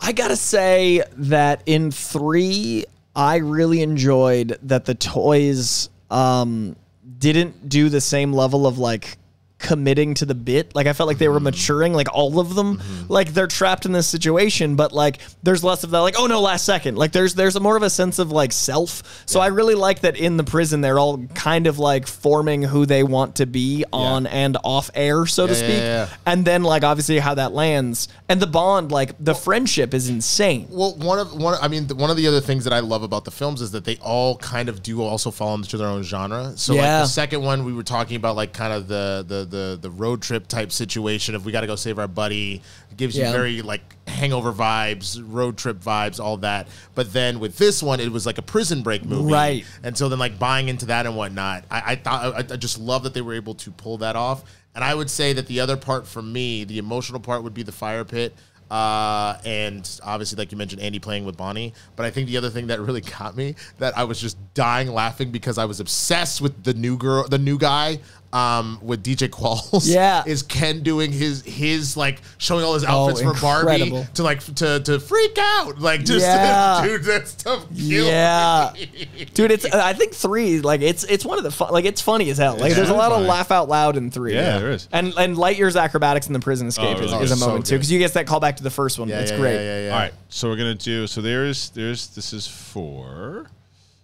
I 0.00 0.12
gotta 0.12 0.36
say 0.36 1.02
that 1.12 1.62
in 1.66 1.90
three, 1.90 2.84
I 3.14 3.36
really 3.36 3.82
enjoyed 3.82 4.58
that 4.62 4.84
the 4.84 4.94
toys 4.94 5.90
um, 6.10 6.76
didn't 7.18 7.68
do 7.68 7.88
the 7.88 8.00
same 8.00 8.32
level 8.32 8.66
of 8.66 8.78
like 8.78 9.18
committing 9.58 10.14
to 10.14 10.24
the 10.26 10.34
bit. 10.34 10.74
Like 10.74 10.86
I 10.86 10.92
felt 10.92 11.08
like 11.08 11.18
they 11.18 11.28
were 11.28 11.36
mm-hmm. 11.36 11.44
maturing, 11.44 11.92
like 11.92 12.08
all 12.12 12.38
of 12.38 12.54
them. 12.54 12.78
Mm-hmm. 12.78 13.12
Like 13.12 13.34
they're 13.34 13.46
trapped 13.46 13.86
in 13.86 13.92
this 13.92 14.06
situation, 14.06 14.76
but 14.76 14.92
like 14.92 15.18
there's 15.42 15.64
less 15.64 15.84
of 15.84 15.90
that. 15.90 15.98
Like 16.00 16.14
oh 16.18 16.26
no, 16.26 16.40
last 16.40 16.64
second. 16.64 16.96
Like 16.96 17.12
there's 17.12 17.34
there's 17.34 17.56
a 17.56 17.60
more 17.60 17.76
of 17.76 17.82
a 17.82 17.90
sense 17.90 18.18
of 18.18 18.30
like 18.30 18.52
self. 18.52 19.22
So 19.26 19.40
I 19.40 19.48
really 19.48 19.74
like 19.74 20.00
that 20.00 20.16
in 20.16 20.36
the 20.36 20.44
prison 20.44 20.80
they're 20.80 20.98
all 20.98 21.18
kind 21.34 21.66
of 21.66 21.78
like 21.78 22.06
forming 22.06 22.62
who 22.62 22.86
they 22.86 23.02
want 23.02 23.36
to 23.36 23.46
be 23.46 23.84
on 23.92 24.26
and 24.26 24.56
off 24.64 24.90
air, 24.94 25.26
so 25.26 25.46
to 25.46 25.52
Yeah, 25.52 25.58
yeah, 25.58 25.64
speak. 25.68 25.82
yeah. 25.82 26.08
And 26.26 26.44
then 26.44 26.62
like 26.62 26.84
obviously 26.84 27.18
how 27.18 27.34
that 27.34 27.52
lands 27.52 28.08
and 28.28 28.40
the 28.40 28.46
bond, 28.46 28.92
like 28.92 29.12
the 29.18 29.34
friendship 29.34 29.94
is 29.94 30.08
insane. 30.10 30.68
Well, 30.70 30.94
one 30.96 31.18
of 31.18 31.34
one. 31.34 31.56
I 31.62 31.68
mean, 31.68 31.86
the, 31.86 31.94
one 31.94 32.10
of 32.10 32.16
the 32.16 32.26
other 32.26 32.42
things 32.42 32.64
that 32.64 32.74
I 32.74 32.80
love 32.80 33.02
about 33.02 33.24
the 33.24 33.30
films 33.30 33.62
is 33.62 33.70
that 33.72 33.84
they 33.84 33.96
all 33.96 34.36
kind 34.36 34.68
of 34.68 34.82
do 34.82 35.02
also 35.02 35.30
fall 35.30 35.54
into 35.54 35.78
their 35.78 35.88
own 35.88 36.02
genre. 36.02 36.52
So, 36.56 36.74
like 36.74 36.84
the 36.84 37.06
second 37.06 37.42
one, 37.42 37.64
we 37.64 37.72
were 37.72 37.82
talking 37.82 38.16
about 38.16 38.36
like 38.36 38.52
kind 38.52 38.72
of 38.72 38.86
the 38.86 39.24
the 39.26 39.47
the, 39.50 39.78
the 39.80 39.90
road 39.90 40.22
trip 40.22 40.46
type 40.48 40.70
situation. 40.72 41.34
of 41.34 41.44
we 41.44 41.52
got 41.52 41.62
to 41.62 41.66
go 41.66 41.76
save 41.76 41.98
our 41.98 42.08
buddy, 42.08 42.62
it 42.90 42.96
gives 42.96 43.16
Yeah. 43.16 43.26
you 43.26 43.32
very 43.32 43.62
like 43.62 43.96
hangover 44.08 44.52
vibes, 44.52 45.22
road 45.24 45.56
trip 45.56 45.78
vibes, 45.80 46.20
all 46.20 46.36
that. 46.38 46.68
But 46.94 47.12
then 47.12 47.40
with 47.40 47.58
this 47.58 47.82
one, 47.82 48.00
it 48.00 48.10
was 48.10 48.26
like 48.26 48.38
a 48.38 48.42
prison 48.42 48.82
break 48.82 49.04
movie, 49.04 49.32
Right. 49.32 49.64
And 49.82 49.96
so 49.96 50.08
then 50.08 50.18
like 50.18 50.38
buying 50.38 50.68
into 50.68 50.86
that 50.86 51.06
and 51.06 51.16
whatnot, 51.16 51.64
I, 51.70 51.82
I 51.92 51.96
thought 51.96 52.34
I, 52.34 52.38
I 52.38 52.56
just 52.56 52.78
love 52.78 53.02
that 53.04 53.14
they 53.14 53.22
were 53.22 53.34
able 53.34 53.54
to 53.56 53.70
pull 53.70 53.98
that 53.98 54.16
off. 54.16 54.44
And 54.74 54.84
I 54.84 54.94
would 54.94 55.10
say 55.10 55.32
that 55.32 55.46
the 55.46 55.60
other 55.60 55.76
part 55.76 56.06
for 56.06 56.22
me, 56.22 56.64
the 56.64 56.78
emotional 56.78 57.18
part, 57.20 57.42
would 57.42 57.54
be 57.54 57.62
the 57.64 57.72
fire 57.72 58.04
pit. 58.04 58.34
Uh, 58.70 59.38
and 59.46 59.98
obviously, 60.04 60.36
like 60.36 60.52
you 60.52 60.58
mentioned, 60.58 60.82
Andy 60.82 60.98
playing 60.98 61.24
with 61.24 61.36
Bonnie. 61.38 61.72
But 61.96 62.04
I 62.04 62.10
think 62.10 62.28
the 62.28 62.36
other 62.36 62.50
thing 62.50 62.66
that 62.66 62.80
really 62.80 63.00
got 63.00 63.34
me 63.36 63.54
that 63.78 63.96
I 63.96 64.04
was 64.04 64.20
just 64.20 64.36
dying 64.52 64.88
laughing 64.92 65.30
because 65.30 65.56
I 65.56 65.64
was 65.64 65.80
obsessed 65.80 66.40
with 66.42 66.64
the 66.64 66.74
new 66.74 66.98
girl, 66.98 67.26
the 67.26 67.38
new 67.38 67.56
guy, 67.58 68.00
um, 68.32 68.78
with 68.82 69.02
DJ 69.02 69.28
Qualls. 69.28 69.90
Yeah. 69.92 70.22
is 70.26 70.42
Ken 70.42 70.82
doing 70.82 71.12
his 71.12 71.42
his 71.44 71.96
like 71.96 72.20
showing 72.36 72.64
all 72.64 72.74
his 72.74 72.84
outfits 72.84 73.22
for 73.22 73.30
incredible. 73.30 73.90
Barbie 73.98 74.08
to 74.14 74.22
like 74.22 74.40
to 74.56 74.80
to 74.80 75.00
freak 75.00 75.38
out, 75.38 75.78
like 75.78 76.04
just 76.04 76.26
Yeah. 76.26 76.82
dude, 76.84 77.02
that 77.04 77.28
stuff. 77.28 77.60
killed 77.68 77.72
Yeah, 78.08 78.72
me. 78.74 79.26
dude, 79.34 79.50
it's 79.50 79.64
I 79.64 79.92
think 79.94 80.12
three 80.12 80.60
like 80.60 80.80
it's 80.82 81.04
it's 81.04 81.24
one 81.24 81.38
of 81.38 81.44
the 81.44 81.50
fun, 81.50 81.72
like 81.72 81.84
it's 81.86 82.00
funny 82.02 82.28
as 82.30 82.38
hell. 82.38 82.56
Like 82.56 82.66
It's 82.70 82.76
there's 82.76 82.90
a 82.90 82.94
lot 82.94 83.12
of 83.12 83.24
laugh 83.24 83.50
out 83.50 83.68
loud 83.68 83.96
in 83.96 84.10
three. 84.10 84.34
Yeah, 84.34 84.58
there 84.58 84.72
is. 84.72 84.88
And 84.92 85.14
and 85.16 85.36
Lightyear's 85.36 85.76
acrobatics 85.76 86.26
in 86.26 86.32
the 86.34 86.40
prison 86.40 86.66
escape 86.68 86.98
Oh, 86.98 87.02
is, 87.02 87.12
is 87.12 87.30
a 87.30 87.34
Oh, 87.34 87.36
so 87.38 87.46
moment 87.46 87.66
too 87.66 87.76
because 87.76 87.90
you 87.90 87.98
get 87.98 88.12
that 88.14 88.26
callback 88.26 88.56
to 88.56 88.62
the 88.62 88.70
first 88.70 88.98
one. 88.98 89.08
Yeah, 89.08 89.20
it's 89.20 89.30
yeah, 89.30 89.36
great. 89.38 89.54
Yeah, 89.54 89.60
yeah, 89.62 89.84
yeah. 89.86 89.92
All 89.92 89.98
right, 90.00 90.12
so 90.28 90.48
we're 90.48 90.56
gonna 90.56 90.74
do. 90.74 91.06
So 91.06 91.20
there's 91.22 91.70
there's 91.70 92.08
this 92.08 92.32
is 92.32 92.46
four. 92.46 93.50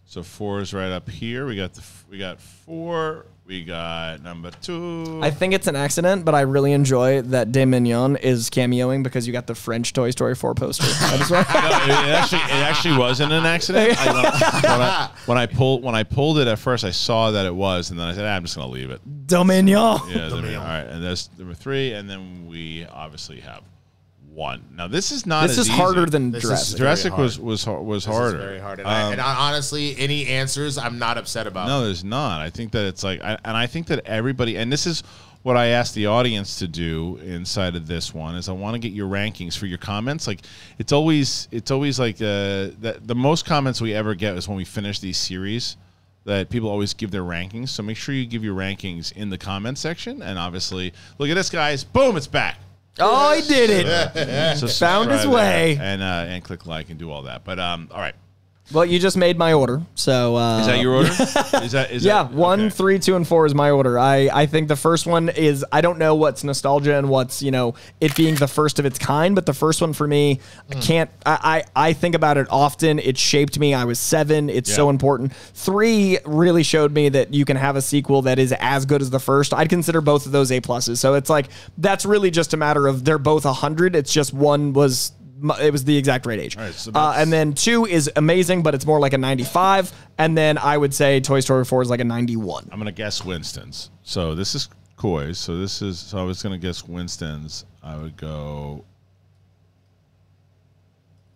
So 0.06 0.22
four 0.22 0.60
is 0.60 0.72
right 0.72 0.90
up 0.92 1.08
here. 1.10 1.44
We 1.46 1.56
got 1.56 1.74
the 1.74 1.82
we 2.10 2.18
got 2.18 2.40
four. 2.40 3.26
We 3.46 3.62
got 3.62 4.22
number 4.22 4.50
two. 4.62 5.20
I 5.22 5.30
think 5.30 5.52
it's 5.52 5.66
an 5.66 5.76
accident, 5.76 6.24
but 6.24 6.34
I 6.34 6.40
really 6.40 6.72
enjoy 6.72 7.20
that 7.22 7.52
De 7.52 7.66
Mignon 7.66 8.16
is 8.16 8.48
cameoing 8.48 9.02
because 9.02 9.26
you 9.26 9.34
got 9.34 9.46
the 9.46 9.54
French 9.54 9.92
Toy 9.92 10.12
Story 10.12 10.34
4 10.34 10.54
poster. 10.54 10.86
I 10.86 11.18
just 11.18 11.30
want- 11.30 11.46
No, 11.52 11.60
it, 11.60 11.90
it 12.08 12.14
actually 12.14 12.38
it 12.38 12.62
actually 12.62 12.96
wasn't 12.96 13.32
an 13.34 13.44
accident. 13.44 13.96
I, 14.00 14.06
when, 14.06 14.80
I, 14.80 15.10
when 15.26 15.38
I 15.38 15.44
pulled 15.44 15.82
when 15.82 15.94
I 15.94 16.04
pulled 16.04 16.38
it 16.38 16.48
at 16.48 16.58
first, 16.58 16.84
I 16.84 16.90
saw 16.90 17.32
that 17.32 17.44
it 17.44 17.54
was, 17.54 17.90
and 17.90 18.00
then 18.00 18.06
I 18.08 18.14
said, 18.14 18.24
ah, 18.24 18.34
I'm 18.34 18.44
just 18.44 18.56
gonna 18.56 18.70
leave 18.72 18.88
it. 18.90 19.02
De 19.26 19.44
Mignon. 19.44 20.00
Yeah. 20.08 20.28
then- 20.30 20.56
all 20.56 20.64
right, 20.64 20.86
and 20.86 21.04
that's 21.04 21.28
number 21.38 21.52
three, 21.54 21.92
and 21.92 22.08
then 22.08 22.46
we 22.46 22.86
obviously 22.86 23.40
have 23.40 23.60
one. 24.34 24.64
Now 24.74 24.88
this 24.88 25.12
is 25.12 25.26
not. 25.26 25.46
This 25.48 25.58
as 25.58 25.68
is 25.68 25.72
harder 25.72 26.06
than 26.06 26.30
This 26.30 26.44
is 26.44 26.48
Jurassic. 26.50 26.78
Jurassic 26.78 27.12
hard. 27.12 27.22
was 27.22 27.38
was 27.38 27.66
was 27.66 28.04
This 28.04 28.12
is 28.12 28.18
harder. 28.18 28.38
very 28.38 28.58
hard. 28.58 28.80
And, 28.80 28.88
I, 28.88 29.12
and 29.12 29.20
I, 29.20 29.48
honestly, 29.48 29.96
any 29.98 30.26
answers, 30.26 30.76
I'm 30.78 30.98
not 30.98 31.16
upset 31.18 31.46
about. 31.46 31.68
No, 31.68 31.84
there's 31.84 32.04
not. 32.04 32.40
I 32.40 32.50
think 32.50 32.72
that 32.72 32.84
it's 32.86 33.04
like, 33.04 33.22
I, 33.22 33.38
and 33.44 33.56
I 33.56 33.66
think 33.66 33.86
that 33.88 34.04
everybody, 34.06 34.56
and 34.56 34.72
this 34.72 34.86
is 34.86 35.02
what 35.42 35.56
I 35.56 35.66
asked 35.66 35.94
the 35.94 36.06
audience 36.06 36.58
to 36.60 36.66
do 36.66 37.16
inside 37.22 37.76
of 37.76 37.86
this 37.86 38.14
one 38.14 38.34
is 38.34 38.48
I 38.48 38.52
want 38.52 38.74
to 38.74 38.78
get 38.78 38.92
your 38.92 39.08
rankings 39.08 39.56
for 39.56 39.66
your 39.66 39.78
comments. 39.78 40.26
Like, 40.26 40.40
it's 40.78 40.92
always, 40.92 41.48
it's 41.50 41.70
always 41.70 41.98
like 41.98 42.16
uh, 42.16 42.72
the 42.80 43.00
the 43.04 43.14
most 43.14 43.44
comments 43.44 43.80
we 43.80 43.94
ever 43.94 44.14
get 44.14 44.36
is 44.36 44.48
when 44.48 44.56
we 44.56 44.64
finish 44.64 44.98
these 45.00 45.16
series. 45.18 45.76
That 46.26 46.48
people 46.48 46.70
always 46.70 46.94
give 46.94 47.10
their 47.10 47.22
rankings, 47.22 47.68
so 47.68 47.82
make 47.82 47.98
sure 47.98 48.14
you 48.14 48.24
give 48.24 48.42
your 48.42 48.56
rankings 48.56 49.12
in 49.12 49.28
the 49.28 49.36
comment 49.36 49.76
section. 49.76 50.22
And 50.22 50.38
obviously, 50.38 50.94
look 51.18 51.28
at 51.28 51.34
this, 51.34 51.50
guys! 51.50 51.84
Boom, 51.84 52.16
it's 52.16 52.26
back. 52.26 52.56
Oh, 53.00 53.34
he 53.34 53.42
did 53.48 53.70
it. 53.70 54.56
So 54.58 54.68
Found 54.68 55.10
his 55.10 55.26
way. 55.26 55.76
and 55.80 56.02
uh, 56.02 56.26
and 56.28 56.44
click 56.44 56.64
like 56.66 56.90
and 56.90 56.98
do 56.98 57.10
all 57.10 57.22
that. 57.22 57.44
But 57.44 57.58
um, 57.58 57.88
all 57.92 57.98
right. 58.00 58.14
Well, 58.72 58.86
you 58.86 58.98
just 58.98 59.18
made 59.18 59.36
my 59.36 59.52
order, 59.52 59.82
so 59.94 60.36
uh, 60.36 60.60
Is 60.60 60.66
that 60.66 60.80
your 60.80 60.94
order? 60.94 61.10
is 61.62 61.72
that 61.72 61.90
is 61.90 62.02
yeah, 62.02 62.22
that, 62.22 62.32
one, 62.32 62.60
okay. 62.60 62.70
three, 62.70 62.98
two, 62.98 63.14
and 63.14 63.28
four 63.28 63.44
is 63.44 63.54
my 63.54 63.70
order. 63.70 63.98
I, 63.98 64.30
I 64.32 64.46
think 64.46 64.68
the 64.68 64.76
first 64.76 65.06
one 65.06 65.28
is 65.28 65.64
I 65.70 65.82
don't 65.82 65.98
know 65.98 66.14
what's 66.14 66.42
nostalgia 66.44 66.96
and 66.96 67.10
what's 67.10 67.42
you 67.42 67.50
know 67.50 67.74
it 68.00 68.16
being 68.16 68.36
the 68.36 68.48
first 68.48 68.78
of 68.78 68.86
its 68.86 68.98
kind, 68.98 69.34
but 69.34 69.44
the 69.44 69.52
first 69.52 69.82
one 69.82 69.92
for 69.92 70.08
me, 70.08 70.40
I 70.70 70.74
can't. 70.76 71.10
I, 71.26 71.64
I 71.76 71.88
I 71.88 71.92
think 71.92 72.14
about 72.14 72.38
it 72.38 72.46
often. 72.50 72.98
It 72.98 73.18
shaped 73.18 73.58
me. 73.58 73.74
I 73.74 73.84
was 73.84 73.98
seven. 73.98 74.48
It's 74.48 74.74
so 74.74 74.88
important. 74.88 75.34
Three 75.34 76.18
really 76.24 76.62
showed 76.62 76.92
me 76.92 77.10
that 77.10 77.34
you 77.34 77.44
can 77.44 77.58
have 77.58 77.76
a 77.76 77.82
sequel 77.82 78.22
that 78.22 78.38
is 78.38 78.54
as 78.60 78.86
good 78.86 79.02
as 79.02 79.10
the 79.10 79.20
first. 79.20 79.52
I'd 79.52 79.68
consider 79.68 80.00
both 80.00 80.24
of 80.24 80.32
those 80.32 80.50
A 80.50 80.62
pluses. 80.62 80.96
So 80.96 81.14
it's 81.14 81.28
like 81.28 81.48
that's 81.76 82.06
really 82.06 82.30
just 82.30 82.54
a 82.54 82.56
matter 82.56 82.86
of 82.86 83.04
they're 83.04 83.18
both 83.18 83.44
a 83.44 83.52
hundred. 83.52 83.94
It's 83.94 84.12
just 84.12 84.32
one 84.32 84.72
was. 84.72 85.12
It 85.60 85.72
was 85.72 85.84
the 85.84 85.96
exact 85.96 86.26
right 86.26 86.38
age. 86.38 86.56
right, 86.56 86.72
so 86.72 86.92
uh, 86.94 87.14
and 87.16 87.32
then 87.32 87.54
two 87.54 87.86
is 87.86 88.10
amazing, 88.16 88.62
but 88.62 88.74
it's 88.74 88.86
more 88.86 89.00
like 89.00 89.12
a 89.12 89.18
95. 89.18 89.92
And 90.18 90.38
then 90.38 90.58
I 90.58 90.76
would 90.78 90.94
say 90.94 91.20
Toy 91.20 91.40
Story 91.40 91.64
4 91.64 91.82
is 91.82 91.90
like 91.90 92.00
a 92.00 92.04
91. 92.04 92.68
I'm 92.70 92.78
gonna 92.78 92.92
guess 92.92 93.24
Winston's. 93.24 93.90
So 94.04 94.34
this 94.34 94.54
is 94.54 94.68
Coy's. 94.96 95.38
So 95.38 95.56
this 95.58 95.82
is. 95.82 95.98
So 95.98 96.18
I 96.18 96.22
was 96.22 96.42
gonna 96.42 96.58
guess 96.58 96.86
Winston's. 96.86 97.64
I 97.82 97.96
would 97.96 98.16
go. 98.16 98.84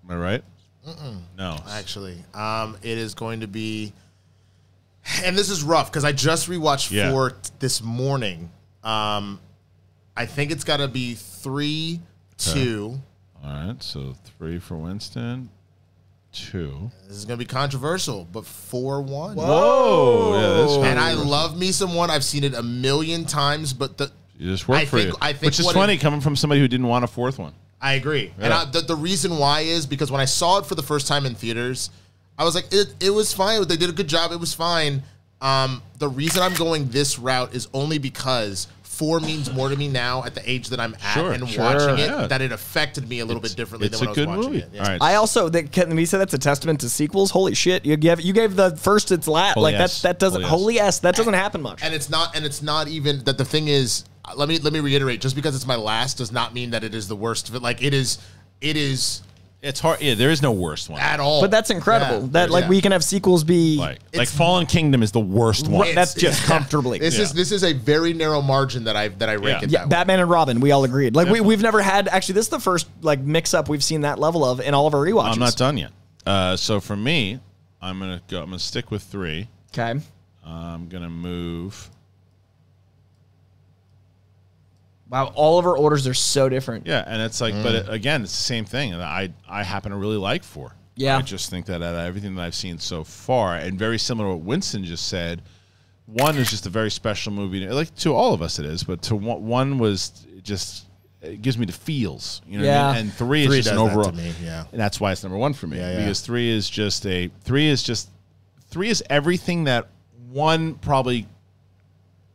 Am 0.05 0.17
I 0.17 0.17
right? 0.21 0.45
No. 1.37 1.59
Actually, 1.69 2.17
um, 2.35 2.77
it 2.83 2.97
is 2.97 3.15
going 3.15 3.41
to 3.41 3.47
be, 3.47 3.93
and 5.23 5.37
this 5.37 5.51
is 5.51 5.63
rough 5.63 5.91
because 5.91 6.05
I 6.05 6.13
just 6.13 6.49
rewatched 6.49 6.91
Yeah. 6.91 7.11
four 7.11 7.31
t- 7.31 7.37
this 7.59 7.83
morning. 7.83 8.51
Um, 8.83 9.39
I 10.17 10.25
think 10.25 10.51
it's 10.51 10.65
got 10.65 10.79
to 10.79 10.89
be 10.89 11.15
three, 11.15 12.01
two. 12.39 12.99
All 13.45 13.51
right. 13.53 13.83
So 13.83 14.15
three 14.39 14.59
for 14.59 14.77
Winston. 14.77 15.51
Two. 16.33 16.91
This 17.09 17.17
is 17.17 17.25
going 17.25 17.39
to 17.39 17.45
be 17.45 17.49
controversial, 17.49 18.27
but 18.31 18.45
four 18.45 19.01
one. 19.01 19.35
Whoa. 19.37 20.33
Yeah. 20.35 20.63
This. 20.67 20.77
And 20.91 20.99
I 20.99 21.15
love 21.15 21.59
me 21.59 21.73
some 21.73 21.95
one. 21.95 22.11
I've 22.11 22.25
seen 22.25 22.45
it 22.45 22.55
a 22.55 22.63
million 22.63 23.25
times, 23.25 23.73
but 23.73 23.97
the 23.97 24.13
You 24.39 24.51
just 24.51 24.69
work 24.69 24.79
I 24.79 24.85
for 24.85 24.99
think- 24.99 25.13
you. 25.13 25.19
I 25.23 25.33
think 25.33 25.45
Which 25.51 25.61
is 25.61 25.71
funny 25.73 25.95
it- 25.95 25.99
coming 26.01 26.21
from 26.21 26.37
somebody 26.37 26.61
who 26.61 26.69
didn't 26.69 26.87
want 26.87 27.05
a 27.05 27.09
fourth 27.09 27.39
one. 27.39 27.55
I 27.81 27.95
agree. 27.95 28.33
And 28.39 28.53
I, 28.53 28.65
the, 28.65 28.81
the 28.81 28.97
reason 28.97 29.39
why 29.39 29.61
is 29.61 29.87
because 29.87 30.11
when 30.11 30.21
I 30.21 30.25
saw 30.25 30.59
it 30.59 30.67
for 30.67 30.75
the 30.75 30.83
first 30.83 31.07
time 31.07 31.25
in 31.25 31.35
theaters, 31.37 31.91
I 32.37 32.45
was 32.45 32.55
like, 32.57 32.67
it, 32.73 32.93
it 33.01 33.11
was 33.11 33.33
fine. 33.33 33.67
They 33.69 33.77
did 33.77 33.89
a 33.89 33.93
good 33.93 34.09
job. 34.09 34.33
It 34.33 34.41
was 34.41 34.53
fine. 34.53 35.03
Um, 35.41 35.81
the 36.01 36.09
reason 36.09 36.43
I'm 36.43 36.55
going 36.55 36.89
this 36.89 37.19
route 37.21 37.55
is 37.55 37.69
only 37.73 37.99
because 37.99 38.67
four 38.99 39.21
means 39.21 39.53
more 39.53 39.69
to 39.69 39.77
me 39.77 39.87
now 39.87 40.25
at 40.25 40.35
the 40.35 40.51
age 40.51 40.69
that 40.71 40.81
I'm 40.81 40.95
at 40.95 41.01
Sure, 41.15 41.33
and 41.33 41.49
sure, 41.49 41.65
watching 41.65 41.99
it 41.99 42.11
yeah. 42.11 42.27
that 42.27 42.43
it 42.43 42.51
affected 42.51 43.09
me 43.09 43.21
a 43.21 43.25
little 43.25 43.41
bit 43.41 43.55
differently 43.55 43.87
It's 43.87 44.01
than 44.01 44.09
a 44.09 44.11
when 44.11 44.15
good 44.17 44.29
I 44.29 44.37
was 44.37 44.47
watching 44.47 44.61
movie. 44.61 44.67
it. 44.67 44.75
Yeah. 44.75 44.83
All 44.83 44.89
right. 44.89 45.03
I 45.03 45.15
also, 45.15 45.49
that, 45.49 45.71
can 45.73 45.95
we 45.95 46.05
say 46.05 46.19
that's 46.19 46.35
a 46.35 46.39
testament 46.39 46.81
to 46.81 46.89
sequels? 46.89 47.31
Holy 47.31 47.55
shit. 47.55 47.87
You 47.87 47.97
gave, 47.97 48.21
you 48.21 48.33
gave 48.33 48.57
the 48.57 48.77
first 48.77 49.13
its 49.13 49.29
lat. 49.29 49.55
Holy 49.55 49.73
like 49.73 49.79
yes. 49.79 50.03
that, 50.03 50.09
that 50.09 50.19
doesn't, 50.19 50.43
Holy 50.43 50.59
holy 50.59 50.81
S, 50.81 50.99
that 51.01 51.15
doesn't 51.15 51.35
happen 51.35 51.63
much. 51.63 51.83
And 51.83 51.95
it's 51.95 52.11
not 52.11 52.37
and 52.37 52.45
it's 52.45 52.61
not 52.61 52.89
even 52.89 53.25
that 53.25 53.39
the 53.39 53.45
thing 53.45 53.69
is 53.69 54.05
let 54.37 54.49
me 54.49 54.59
let 54.59 54.73
me 54.73 54.81
reiterate, 54.81 55.21
just 55.21 55.37
because 55.37 55.55
it's 55.55 55.67
my 55.67 55.77
last 55.77 56.19
does 56.19 56.33
not 56.33 56.53
mean 56.53 56.71
that 56.71 56.85
it 56.85 56.95
is 56.95 57.09
the 57.09 57.17
worst 57.17 57.49
of 57.49 57.55
it. 57.55 57.63
Like 57.63 57.83
it 57.83 57.95
is 57.95 58.19
it 58.61 58.77
is 58.77 59.23
it's 59.63 59.81
hard. 59.81 60.01
Yeah. 60.01 60.15
There 60.15 60.31
is 60.31 60.41
no 60.43 60.53
worst 60.53 60.89
one. 60.89 61.01
at 61.01 61.19
all. 61.21 61.41
But 61.41 61.51
that's 61.51 61.71
incredible. 61.71 62.21
Yeah. 62.23 62.29
that 62.33 62.51
like 62.51 62.65
Yeah. 62.65 62.69
we 62.71 62.81
can 62.81 62.93
have 62.93 63.03
sequels 63.03 63.43
be 63.45 63.77
Like, 63.77 63.99
like 64.15 64.29
Fallen 64.29 64.67
Kingdom 64.67 65.03
is 65.03 65.11
the 65.13 65.21
worst 65.21 65.67
one. 65.69 65.81
Right, 65.83 65.95
that's 65.95 66.17
It's- 66.17 66.37
just 66.37 66.47
comfortably. 66.49 66.99
This 66.99 67.19
is 67.19 67.33
this 67.33 67.51
is 67.53 67.65
a 67.65 67.73
very 67.73 68.13
narrow 68.13 68.41
margin 68.41 68.85
that 68.85 68.97
I 68.97 69.09
that 69.09 69.29
I 69.29 69.35
rank 69.35 69.61
Yeah. 69.63 69.65
it 69.65 69.71
yeah, 69.71 69.79
that 69.81 69.85
way. 69.87 69.91
Batman 69.91 70.21
and 70.21 70.31
Robin, 70.31 70.61
we 70.61 70.71
all 70.73 70.85
agreed. 70.85 71.17
Like 71.17 71.29
we 71.29 71.41
we've 71.41 71.63
never 71.63 71.81
had 71.83 72.07
actually 72.09 72.35
this 72.35 72.47
is 72.47 72.51
the 72.51 72.61
first 72.61 72.87
like 73.03 73.21
mix 73.21 73.53
up 73.55 73.69
we've 73.69 73.83
seen 73.85 74.03
that 74.03 74.19
level 74.19 74.45
of 74.45 74.61
in 74.61 74.75
all 74.75 74.87
of 74.87 74.95
our 74.95 75.01
rewatches. 75.05 75.33
I'm 75.33 75.39
not 75.41 75.57
done 75.57 75.77
yet. 75.77 75.91
Uh, 76.27 76.57
so 76.57 76.79
for 76.81 76.95
me, 76.97 77.41
I'm 77.81 77.99
gonna 77.99 78.21
go. 78.29 78.41
I'm 78.41 78.47
gonna 78.47 78.59
stick 78.59 78.91
with 78.91 79.03
three. 79.03 79.49
Okay. 79.73 80.01
I'm 80.47 80.89
gonna 80.89 81.11
move. 81.11 81.91
Wow, 85.11 85.33
all 85.35 85.59
of 85.59 85.65
our 85.67 85.77
orders 85.77 86.07
are 86.07 86.15
so 86.15 86.49
different. 86.49 86.87
Yeah, 86.87 87.03
and 87.07 87.23
it's 87.23 87.41
like, 87.41 87.55
but 87.63 87.75
it, 87.75 87.87
mm. 87.87 87.93
again, 87.93 88.23
it's 88.23 88.37
the 88.37 88.45
same 88.45 88.65
thing. 88.65 88.93
And 88.93 89.03
I 89.03 89.33
I 89.49 89.63
happen 89.63 89.93
to 89.93 89.97
really 89.97 90.19
like 90.19 90.45
four. 90.45 90.75
Yeah. 90.97 91.17
I 91.17 91.23
just 91.23 91.49
think 91.49 91.67
that 91.67 91.77
out 91.77 91.95
of 91.95 92.07
everything 92.07 92.35
that 92.35 92.43
I've 92.43 92.55
seen 92.55 92.79
so 92.79 93.05
far, 93.05 93.55
and 93.57 93.79
very 93.79 93.99
similar 93.99 94.29
to 94.29 94.37
what 94.37 94.45
Winston 94.45 94.85
just 94.85 95.09
said, 95.09 95.43
one 96.07 96.37
is 96.37 96.51
just 96.51 96.67
a 96.67 96.71
very 96.71 96.91
special 96.91 97.33
movie. 97.33 97.67
Like 97.69 97.95
to 97.97 98.15
all 98.15 98.35
of 98.35 98.43
us, 98.43 98.59
it 98.59 98.67
is, 98.67 98.83
but 98.83 99.01
to 99.03 99.17
one, 99.17 99.47
one 99.47 99.79
was 99.79 100.27
just 100.43 100.87
it 101.23 101.41
gives 101.41 101.57
me 101.57 101.67
the 101.67 101.73
feels. 101.73 102.43
You 102.47 102.59
know, 102.59 102.65
what 102.65 102.71
I 102.71 102.75
Yeah. 102.75 102.93
mean? 102.93 103.01
and 103.03 103.13
three, 103.15 103.47
Three 103.47 103.59
is 103.61 103.65
just 103.65 103.75
does 103.75 103.81
an 103.81 103.87
that 103.87 103.95
to 103.95 104.01
overall. 104.01 104.17
me, 104.17 104.33
yeah. 104.45 104.65
and 104.73 104.81
that's 104.81 105.01
why 105.01 105.13
it's 105.13 105.23
number 105.23 105.39
one 105.39 105.53
for 105.55 105.67
me 105.69 105.79
Yeah, 105.79 105.93
yeah. 105.93 105.99
because 105.99 106.21
three 106.21 106.51
is 106.51 106.69
just 106.69 107.07
a 107.07 107.31
three 107.45 107.69
is 107.69 107.83
just 107.83 108.11
three 108.69 108.89
is 108.89 109.03
everything 109.09 109.65
that 109.65 109.89
one 110.31 110.75
probably 110.75 111.27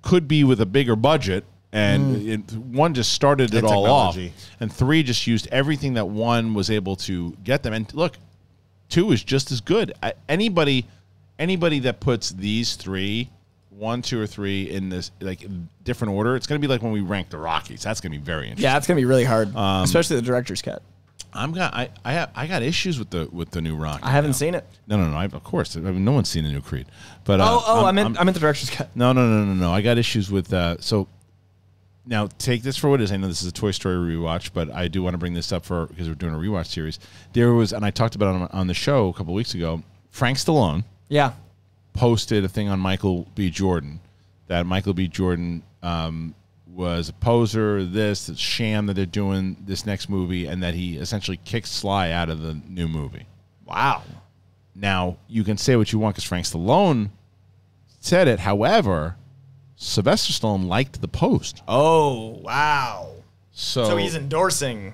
could 0.01 0.27
be 0.27 0.43
with 0.43 0.59
a 0.59 0.65
bigger 0.65 0.95
budget 0.95 1.45
and 1.73 2.27
it, 2.27 2.51
one 2.53 2.93
just 2.93 3.11
started 3.13 3.53
it 3.53 3.57
And 3.57 3.67
all 3.67 3.85
off 3.87 4.17
and 4.59 4.71
three 4.71 5.01
just 5.03 5.25
used 5.27 5.47
everything 5.51 5.95
that 5.95 6.07
one 6.07 6.53
was 6.53 6.69
able 6.69 6.95
to 6.97 7.35
get 7.43 7.63
them 7.63 7.73
and 7.73 7.91
look 7.93 8.15
two 8.89 9.11
is 9.11 9.23
just 9.23 9.51
as 9.51 9.59
good 9.59 9.91
I, 10.01 10.13
anybody 10.29 10.85
anybody 11.39 11.79
that 11.79 11.99
puts 11.99 12.29
these 12.29 12.75
three 12.75 13.29
one 13.71 14.03
two 14.03 14.21
or 14.21 14.27
three 14.27 14.69
in 14.69 14.89
this 14.89 15.09
like 15.19 15.45
different 15.83 16.13
order 16.13 16.35
it's 16.35 16.45
going 16.45 16.61
to 16.61 16.65
be 16.65 16.71
like 16.71 16.83
when 16.83 16.91
we 16.91 17.01
rank 17.01 17.29
the 17.31 17.39
rockies 17.39 17.81
that's 17.81 17.99
going 18.01 18.11
to 18.13 18.17
be 18.19 18.23
very 18.23 18.43
interesting 18.49 18.63
Yeah, 18.69 18.77
it's 18.77 18.85
gonna 18.85 18.99
be 18.99 19.05
really 19.05 19.23
hard, 19.25 19.53
Um, 19.55 19.83
especially 19.83 20.17
the 20.17 20.21
director's 20.21 20.61
cut. 20.61 20.83
i'm 21.33 21.53
got 21.53 21.73
i 21.73 21.89
i, 22.05 22.13
have, 22.13 22.29
I 22.35 22.45
got 22.45 22.61
issues 22.61 22.99
with 22.99 23.09
the 23.09 23.27
with 23.31 23.49
the 23.49 23.61
new 23.61 23.75
rocky 23.75 24.03
I 24.03 24.11
haven't 24.11 24.31
now. 24.31 24.35
seen 24.37 24.53
it. 24.53 24.63
no 24.85 24.97
no 24.97 25.09
no 25.09 25.17
I, 25.17 25.25
of 25.25 25.43
course 25.43 25.75
I 25.75 25.79
mean, 25.79 26.05
no 26.05 26.11
one's 26.11 26.29
seen 26.29 26.43
the 26.43 26.51
new 26.51 26.61
creed 26.61 26.85
but 27.25 27.39
uh, 27.41 27.47
Oh, 27.49 27.63
oh, 27.65 27.75
I'm- 27.77 27.85
I'm, 27.87 27.97
in. 27.97 28.05
I'm- 28.05 28.17
I'm, 28.19 28.27
in 28.27 28.33
the 28.35 28.39
director's 28.39 28.69
cut. 28.69 28.95
no, 28.95 29.11
no, 29.11 29.27
no, 29.27 29.43
no, 29.43 29.53
no. 29.55 29.71
I 29.71 29.81
got 29.81 29.97
issues 29.97 30.29
with 30.29 30.53
uh 30.53 30.77
so 30.79 31.07
now 32.05 32.27
take 32.37 32.63
this 32.63 32.77
for 32.77 32.89
what 32.89 32.99
it 33.01 33.05
is. 33.05 33.11
I 33.11 33.17
know 33.17 33.27
this 33.27 33.41
is 33.41 33.47
a 33.47 33.53
Toy 33.53 33.71
Story 33.71 33.95
rewatch, 33.95 34.51
but 34.53 34.69
I 34.71 34.87
do 34.87 35.01
want 35.03 35.13
to 35.13 35.17
bring 35.17 35.33
this 35.33 35.51
up 35.51 35.65
for 35.65 35.87
because 35.87 36.07
we're 36.07 36.15
doing 36.15 36.33
a 36.33 36.37
rewatch 36.37 36.67
series. 36.67 36.99
There 37.33 37.53
was, 37.53 37.71
and 37.73 37.85
I 37.85 37.91
talked 37.91 38.15
about 38.15 38.35
it 38.35 38.41
on, 38.41 38.47
on 38.59 38.67
the 38.67 38.73
show 38.73 39.07
a 39.09 39.13
couple 39.13 39.33
weeks 39.33 39.53
ago. 39.53 39.81
Frank 40.09 40.37
Stallone 40.37 40.83
Yeah, 41.09 41.33
posted 41.93 42.43
a 42.43 42.49
thing 42.49 42.69
on 42.69 42.79
Michael 42.79 43.27
B. 43.35 43.49
Jordan 43.49 43.99
that 44.47 44.65
Michael 44.65 44.93
B. 44.93 45.07
Jordan 45.07 45.63
um, 45.81 46.35
was 46.67 47.07
a 47.09 47.13
poser, 47.13 47.83
this, 47.85 48.27
this 48.27 48.37
sham 48.37 48.87
that 48.87 48.95
they're 48.95 49.05
doing 49.05 49.55
this 49.65 49.85
next 49.85 50.09
movie, 50.09 50.45
and 50.47 50.61
that 50.61 50.73
he 50.73 50.97
essentially 50.97 51.39
kicked 51.45 51.67
Sly 51.67 52.11
out 52.11 52.29
of 52.29 52.41
the 52.41 52.59
new 52.67 52.87
movie. 52.87 53.25
wow. 53.65 54.03
Now 54.75 55.17
you 55.27 55.43
can 55.43 55.57
say 55.57 55.75
what 55.75 55.93
you 55.93 55.99
want 55.99 56.15
because 56.15 56.23
Frank 56.27 56.45
Stallone 56.47 57.11
said 57.99 58.27
it. 58.27 58.39
However, 58.39 59.15
Sylvester 59.83 60.31
Stallone 60.31 60.65
liked 60.67 61.01
the 61.01 61.07
post, 61.07 61.61
Oh, 61.67 62.39
wow. 62.41 63.09
so, 63.51 63.83
So 63.85 63.97
he's 63.97 64.15
endorsing 64.15 64.93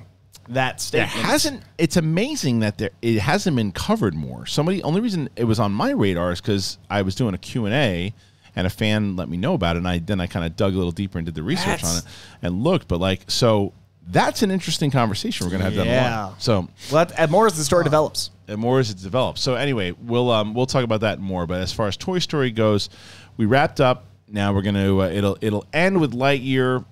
that 0.50 0.82
statement. 0.82 1.14
it 1.16 1.26
hasn't. 1.26 1.64
It's 1.78 1.96
amazing 1.96 2.60
that 2.62 2.80
there 2.80 2.90
it 3.02 3.20
hasn't 3.20 3.56
been 3.56 3.72
covered 3.72 4.16
more. 4.16 4.46
Somebody 4.48 4.82
only 4.82 5.00
reason 5.00 5.30
it 5.36 5.44
was 5.44 5.60
on 5.60 5.72
my 5.72 5.92
radar 5.92 6.32
is 6.32 6.42
because 6.42 6.80
I 6.90 7.04
was 7.04 7.14
doing 7.16 7.34
a 7.36 7.38
Q 7.38 7.66
and 7.66 7.74
A. 7.76 8.14
And 8.56 8.66
a 8.66 8.70
fan 8.70 9.16
let 9.16 9.30
me 9.30 9.38
know 9.38 9.54
about 9.54 9.76
it, 9.76 9.80
and 9.80 9.88
I 9.88 10.00
then 10.00 10.20
I 10.20 10.26
kind 10.26 10.44
of 10.44 10.56
dug 10.56 10.74
a 10.74 10.76
little 10.76 10.92
deeper 10.92 11.20
and 11.20 11.26
did 11.26 11.36
the 11.36 11.44
research 11.44 11.68
That's- 11.84 11.92
on 11.92 11.98
it 12.00 12.04
and 12.42 12.64
looked. 12.64 12.88
But 12.88 13.00
like, 13.00 13.22
so 13.28 13.74
that's 14.10 14.42
an 14.42 14.50
interesting 14.50 14.90
conversation 14.90 15.46
we're 15.46 15.52
gonna 15.52 15.66
have 15.66 15.76
down 15.76 15.86
the 15.86 15.94
Yeah. 15.94 16.26
line. 16.26 16.34
So 16.40 16.68
Well, 16.92 17.08
at 17.16 17.30
more 17.30 17.46
as 17.46 17.54
the 17.56 17.64
story 17.64 17.84
develops. 17.84 18.32
and 18.48 18.58
more 18.60 18.80
as 18.80 18.90
it 18.90 18.98
develops. 19.02 19.40
So 19.40 19.54
anyway, 19.54 19.94
we'll 20.04 20.32
um, 20.32 20.56
we'll 20.56 20.66
talk 20.66 20.84
about 20.84 21.02
that 21.02 21.20
more. 21.20 21.46
But 21.46 21.62
as 21.62 21.72
far 21.72 21.88
as 21.88 21.96
Toy 21.96 22.18
Story 22.20 22.50
goes, 22.50 22.90
we 23.38 23.46
wrapped 23.46 23.80
up. 23.80 24.06
Now 24.32 24.54
we're 24.54 24.62
gonna 24.62 24.98
uh, 24.98 25.10
it'll 25.10 25.38
it'll 25.42 25.66
end 25.74 26.00
with 26.00 26.14
Lightyear. 26.14 26.86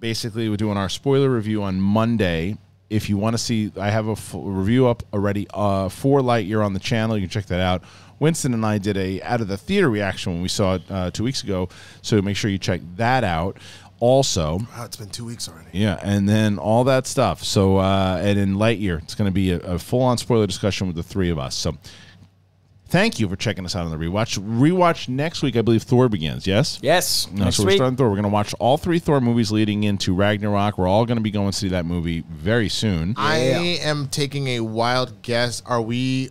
Basically, 0.00 0.48
we're 0.48 0.56
doing 0.56 0.76
our 0.76 0.88
spoiler 0.88 1.30
review 1.30 1.62
on 1.62 1.80
Monday. 1.80 2.56
If 2.88 3.08
you 3.08 3.16
want 3.16 3.34
to 3.34 3.38
see, 3.38 3.70
I 3.78 3.90
have 3.90 4.08
a 4.08 4.16
full 4.16 4.44
review 4.50 4.88
up 4.88 5.02
already 5.12 5.46
uh, 5.54 5.88
for 5.88 6.20
Lightyear 6.20 6.64
on 6.64 6.72
the 6.72 6.80
channel. 6.80 7.16
You 7.16 7.22
can 7.22 7.30
check 7.30 7.46
that 7.46 7.60
out. 7.60 7.82
Winston 8.18 8.52
and 8.52 8.66
I 8.66 8.78
did 8.78 8.96
a 8.96 9.22
out 9.22 9.40
of 9.40 9.48
the 9.48 9.56
theater 9.56 9.88
reaction 9.88 10.32
when 10.32 10.42
we 10.42 10.48
saw 10.48 10.74
it 10.74 10.82
uh, 10.90 11.10
two 11.10 11.22
weeks 11.22 11.42
ago. 11.44 11.68
So 12.02 12.20
make 12.20 12.36
sure 12.36 12.50
you 12.50 12.58
check 12.58 12.80
that 12.96 13.22
out. 13.24 13.58
Also, 14.00 14.58
Wow, 14.76 14.84
it's 14.86 14.96
been 14.96 15.10
two 15.10 15.26
weeks 15.26 15.46
already. 15.48 15.68
yeah, 15.72 16.00
and 16.02 16.26
then 16.26 16.58
all 16.58 16.84
that 16.84 17.06
stuff. 17.06 17.44
So, 17.44 17.76
uh, 17.76 18.18
and 18.22 18.38
in 18.38 18.54
Lightyear, 18.54 19.02
it's 19.02 19.14
going 19.14 19.28
to 19.28 19.32
be 19.34 19.52
a, 19.52 19.58
a 19.60 19.78
full-on 19.78 20.16
spoiler 20.16 20.46
discussion 20.46 20.86
with 20.86 20.96
the 20.96 21.02
three 21.02 21.28
of 21.28 21.38
us. 21.38 21.54
So, 21.54 21.76
thank 22.90 23.18
you 23.20 23.28
for 23.28 23.36
checking 23.36 23.64
us 23.64 23.74
out 23.74 23.84
on 23.84 23.90
the 23.90 23.96
rewatch. 23.96 24.38
Rewatch 24.38 25.08
next 25.08 25.42
week, 25.42 25.56
I 25.56 25.62
believe 25.62 25.82
Thor 25.82 26.08
begins. 26.08 26.46
Yes. 26.46 26.78
Yes. 26.82 27.28
No, 27.32 27.44
next 27.44 27.56
so 27.56 27.62
we're 27.62 27.68
week. 27.68 27.76
starting 27.76 27.96
Thor. 27.96 28.08
We're 28.08 28.16
going 28.16 28.24
to 28.24 28.28
watch 28.28 28.54
all 28.58 28.76
three 28.76 28.98
Thor 28.98 29.20
movies 29.20 29.50
leading 29.50 29.84
into 29.84 30.14
Ragnarok. 30.14 30.76
We're 30.76 30.88
all 30.88 31.06
going 31.06 31.16
to 31.16 31.22
be 31.22 31.30
going 31.30 31.52
to 31.52 31.56
see 31.56 31.68
that 31.68 31.86
movie 31.86 32.24
very 32.28 32.68
soon. 32.68 33.14
I 33.16 33.36
am 33.82 34.08
taking 34.08 34.48
a 34.48 34.60
wild 34.60 35.22
guess. 35.22 35.62
Are 35.64 35.80
we 35.80 36.30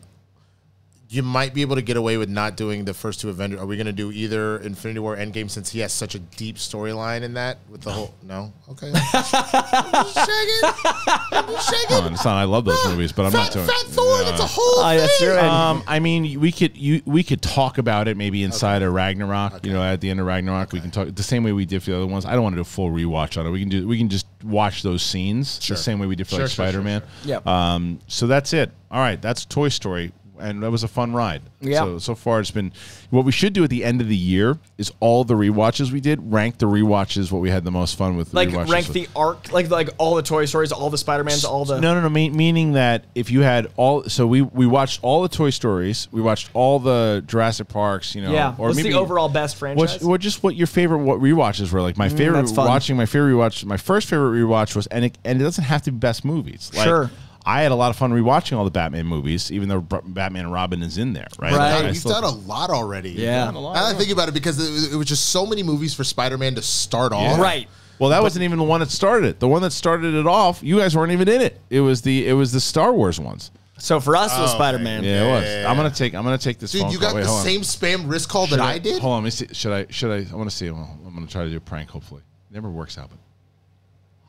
you 1.12 1.24
might 1.24 1.56
be 1.56 1.62
able 1.62 1.76
to 1.76 1.82
get 1.82 1.98
away 1.98 2.18
with 2.18 2.30
not 2.30 2.56
doing 2.56 2.86
the 2.86 2.94
first 2.94 3.20
two 3.20 3.30
Avengers. 3.30 3.60
Are 3.60 3.66
we 3.66 3.76
going 3.78 3.88
to 3.88 3.92
do 3.92 4.12
either 4.12 4.60
Infinity 4.60 5.00
War 5.00 5.18
Endgame 5.18 5.50
since 5.50 5.72
he 5.72 5.80
has 5.80 5.92
such 5.92 6.14
a 6.14 6.20
deep 6.20 6.58
storyline 6.58 7.24
in 7.24 7.34
that 7.34 7.58
with 7.68 7.82
the 7.82 7.92
whole? 7.92 8.14
No, 8.22 8.54
okay. 8.70 8.92
Just 9.12 9.32
checking. 9.34 10.60
Just 10.62 11.70
checking. 11.70 11.88
Come 11.90 12.06
on, 12.06 12.14
it's 12.14 12.26
not. 12.26 12.36
I 12.38 12.44
love 12.44 12.66
those 12.66 12.86
movies, 12.88 13.12
but 13.12 13.26
I'm 13.26 13.34
not 13.34 13.48
Fat, 13.48 13.54
doing. 13.54 13.66
Fat 13.66 13.86
Thor. 13.88 14.24
That's 14.24 14.40
a 14.40 14.46
whole 14.46 14.64
Oh, 14.84 14.88
thing. 14.90 14.98
that's 15.00 15.18
true. 15.20 15.32
And- 15.38 15.48
Um, 15.48 15.84
I 15.88 16.00
mean, 16.00 16.40
we 16.40 16.52
could 16.52 16.78
you 16.78 17.02
we 17.06 17.24
could 17.24 17.42
talk 17.42 17.80
about 17.80 18.08
it 18.08 18.16
maybe 18.16 18.44
inside 18.44 18.84
of 18.84 18.94
Ragnarok. 18.94 19.66
You 19.66 19.74
know, 19.74 19.82
at 19.84 20.02
the 20.02 20.10
end 20.12 20.20
of 20.20 20.28
Ragnarok, 20.28 20.72
we 20.74 20.80
can 20.80 20.92
talk 20.92 21.08
the 21.16 21.24
same 21.24 21.44
way 21.44 21.52
we 21.54 21.66
did 21.66 21.82
for 21.84 21.90
the 21.92 21.98
other 21.98 22.06
ones. 22.08 22.26
I 22.26 22.34
don't 22.34 22.44
want 22.44 22.54
to 22.54 22.58
do 22.58 22.62
a 22.62 22.66
full 22.66 22.92
rewatch 22.92 23.38
on 23.40 23.48
it. 23.48 23.50
We 23.50 23.60
can 23.60 23.70
do 23.70 23.88
we 23.88 23.98
can 23.98 24.10
just 24.10 24.28
watch 24.44 24.84
those 24.84 25.02
scenes 25.02 25.60
Sure. 25.62 25.76
the 25.76 25.82
same 25.82 25.98
way 26.00 26.06
we 26.08 26.16
did 26.16 26.28
for 26.28 26.36
Sure, 26.36 26.40
like 26.42 26.52
sure, 26.52 26.66
sure, 26.66 26.72
Spider 26.72 26.84
Man. 26.84 27.02
sure. 27.24 27.30
Yep. 27.30 27.48
Um. 27.48 28.00
So 28.08 28.28
that's 28.28 28.54
it. 28.54 28.72
All 28.92 29.00
right. 29.00 29.20
That's 29.22 29.46
Toy 29.46 29.70
Story. 29.70 30.12
And 30.40 30.64
that 30.64 30.72
was 30.72 30.84
a 30.84 30.88
fun 30.88 31.14
ride. 31.14 31.42
Yeah. 31.62 31.80
So 31.80 32.00
so 32.00 32.16
far 32.16 32.40
it's 32.40 32.52
been. 32.52 32.72
What 33.10 33.26
we 33.26 33.32
should 33.32 33.54
do 33.54 33.64
at 33.64 33.70
the 33.70 33.84
end 33.84 34.02
of 34.02 34.08
the 34.08 34.16
year 34.16 34.58
is 34.78 34.92
all 35.00 35.24
the 35.24 35.34
rewatches 35.34 35.92
we 35.92 36.00
did. 36.00 36.32
Rank 36.32 36.58
the 36.58 36.66
rewatches. 36.68 37.32
What 37.32 37.40
we 37.42 37.50
had 37.50 37.64
the 37.64 37.72
most 37.72 37.98
fun 37.98 38.16
with. 38.18 38.34
Like 38.34 38.50
rewatches 38.50 38.70
rank 38.70 38.88
the 38.88 39.08
arc, 39.16 39.52
like 39.52 39.70
like 39.70 39.90
all 39.98 40.16
the 40.16 40.22
Toy 40.24 40.46
Stories, 40.46 40.72
all 40.72 40.90
the 40.90 40.98
Spider 40.98 41.24
Mans, 41.24 41.44
all 41.46 41.66
the. 41.66 41.80
No, 41.80 41.94
no, 41.94 42.02
no. 42.02 42.10
Mean, 42.10 42.36
meaning 42.36 42.74
that 42.74 43.06
if 43.16 43.32
you 43.32 43.42
had 43.42 43.68
all, 43.76 44.04
so 44.04 44.26
we 44.28 44.42
we 44.42 44.66
watched 44.66 45.00
all 45.04 45.22
the 45.22 45.30
Toy 45.30 45.50
Stories, 45.50 46.08
we 46.12 46.22
watched 46.22 46.50
all 46.54 46.80
the 46.80 47.24
Jurassic 47.28 47.68
Parks, 47.68 48.16
you 48.16 48.22
know, 48.22 48.32
Yeah. 48.32 48.56
or 48.58 48.68
What's 48.68 48.78
maybe 48.78 48.90
the 48.90 48.98
overall 49.00 49.30
best 49.30 49.58
franchise? 49.58 50.02
What 50.04 50.22
just 50.22 50.42
what 50.44 50.56
your 50.56 50.68
favorite 50.68 51.00
what 51.00 51.20
rewatches 51.20 51.72
were 51.72 51.82
like? 51.82 51.98
My 51.98 52.10
favorite 52.10 52.40
Mm, 52.40 52.56
watching 52.58 52.96
my 52.96 53.06
favorite 53.06 53.34
rewatch. 53.34 53.66
My 53.66 53.78
first 53.78 54.08
favorite 54.08 54.40
rewatch 54.40 54.76
was 54.76 54.88
and 54.88 55.06
it, 55.06 55.18
and 55.26 55.42
it 55.42 55.44
doesn't 55.44 55.64
have 55.66 55.82
to 55.84 55.92
be 55.92 55.98
best 55.98 56.24
movies. 56.24 56.72
Like, 56.74 56.86
Sure. 56.86 57.12
I 57.50 57.62
had 57.62 57.72
a 57.72 57.76
lot 57.76 57.90
of 57.90 57.96
fun 57.96 58.12
rewatching 58.12 58.56
all 58.58 58.64
the 58.64 58.70
Batman 58.72 59.08
movies, 59.08 59.52
even 59.52 59.70
though 59.70 59.82
Batman 59.82 60.46
and 60.46 60.54
Robin 60.54 60.84
is 60.84 60.98
in 61.00 61.14
there, 61.14 61.28
right? 61.40 61.52
Right. 61.52 61.72
I 61.74 61.82
God, 61.82 61.92
we've 61.92 62.04
done 62.04 62.24
a 62.24 62.30
lot 62.30 62.70
already. 62.70 63.10
Yeah. 63.12 63.46
done 63.46 63.56
a 63.56 63.60
lot, 63.60 63.74
Now 63.74 63.86
I 63.86 63.92
yeah. 63.92 63.98
think 63.98 64.12
about 64.12 64.28
it, 64.30 64.34
because 64.34 64.60
it, 64.60 64.94
it 64.94 64.96
was 64.96 65.08
just 65.08 65.30
so 65.30 65.46
many 65.48 65.64
movies 65.64 65.94
for 65.96 66.04
Spider-Man 66.04 66.56
to 66.56 66.62
start 66.62 67.12
off. 67.12 67.40
right. 67.40 67.68
Well, 67.98 68.12
that 68.12 68.22
wasn't 68.22 68.44
even 68.44 68.60
the 68.60 68.64
one 68.64 68.80
that 68.82 68.92
started 68.92 69.26
it. 69.28 69.40
The 69.40 69.48
one 69.48 69.62
that 69.64 69.72
started 69.72 70.14
it 70.14 70.26
off, 70.28 70.62
you 70.64 70.78
guys 70.78 70.96
weren't 70.96 71.12
even 71.12 71.28
in 71.28 71.42
it. 71.42 71.60
It 71.70 71.82
was 71.82 72.02
the 72.02 72.28
it 72.30 72.34
was 72.34 72.52
the 72.54 72.62
Star 72.62 72.94
Wars 72.94 73.20
ones. 73.20 73.52
So 73.78 74.00
for 74.00 74.16
us, 74.16 74.38
it 74.38 74.40
was 74.42 74.52
Oh, 74.52 74.56
Spider 74.56 74.80
Man. 74.80 75.04
Yeah, 75.04 75.24
it 75.26 75.32
was. 75.32 75.44
Yeah. 75.44 75.70
I'm 75.70 75.76
gonna 75.76 75.90
take 75.90 76.14
I'm 76.16 76.24
gonna 76.24 76.38
take 76.38 76.60
this 76.60 76.72
Dude, 76.72 76.84
phone 76.84 76.92
you 76.92 76.98
call. 77.00 77.10
got 77.10 77.16
Wait, 77.16 77.22
the 77.24 77.28
hold 77.28 77.40
on. 77.40 77.46
same 77.46 77.62
spam 77.62 78.10
risk 78.10 78.30
call 78.30 78.46
Should 78.48 78.60
that 78.60 78.66
I, 78.66 78.78
did. 78.78 79.02
Hold 79.02 79.14
on, 79.16 79.24
let 79.24 79.26
me 79.26 79.30
see. 79.32 79.48
Should 79.54 79.72
I? 79.74 79.86
Should 79.90 80.12
I? 80.12 80.32
I 80.32 80.36
want 80.36 80.50
to 80.50 80.56
see. 80.56 80.70
Well, 80.70 80.98
I'm 81.06 81.14
going 81.14 81.26
to 81.26 81.32
try 81.32 81.44
to 81.44 81.50
do 81.50 81.58
a 81.58 81.60
prank. 81.60 81.90
Hopefully, 81.90 82.22
never 82.52 82.70
works 82.70 82.98
out. 82.98 83.10
But 83.10 83.20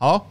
hello. 0.01 0.27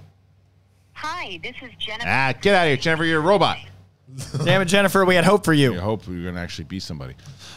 Hi, 1.01 1.39
this 1.41 1.55
is 1.61 1.71
Jennifer. 1.79 2.09
Ah, 2.09 2.33
get 2.41 2.55
out 2.55 2.63
of 2.63 2.67
here, 2.67 2.75
Jennifer. 2.77 3.05
You're 3.05 3.21
a 3.21 3.23
robot. 3.23 3.57
Damn 4.43 4.61
it, 4.61 4.65
Jennifer, 4.65 5.05
we 5.05 5.15
had 5.15 5.23
hope 5.23 5.45
for 5.45 5.53
you. 5.53 5.75
I 5.75 5.77
hope 5.77 6.05
we're 6.09 6.23
going 6.23 6.35
to 6.35 6.41
actually 6.41 6.65
be 6.65 6.77
somebody. 6.81 7.13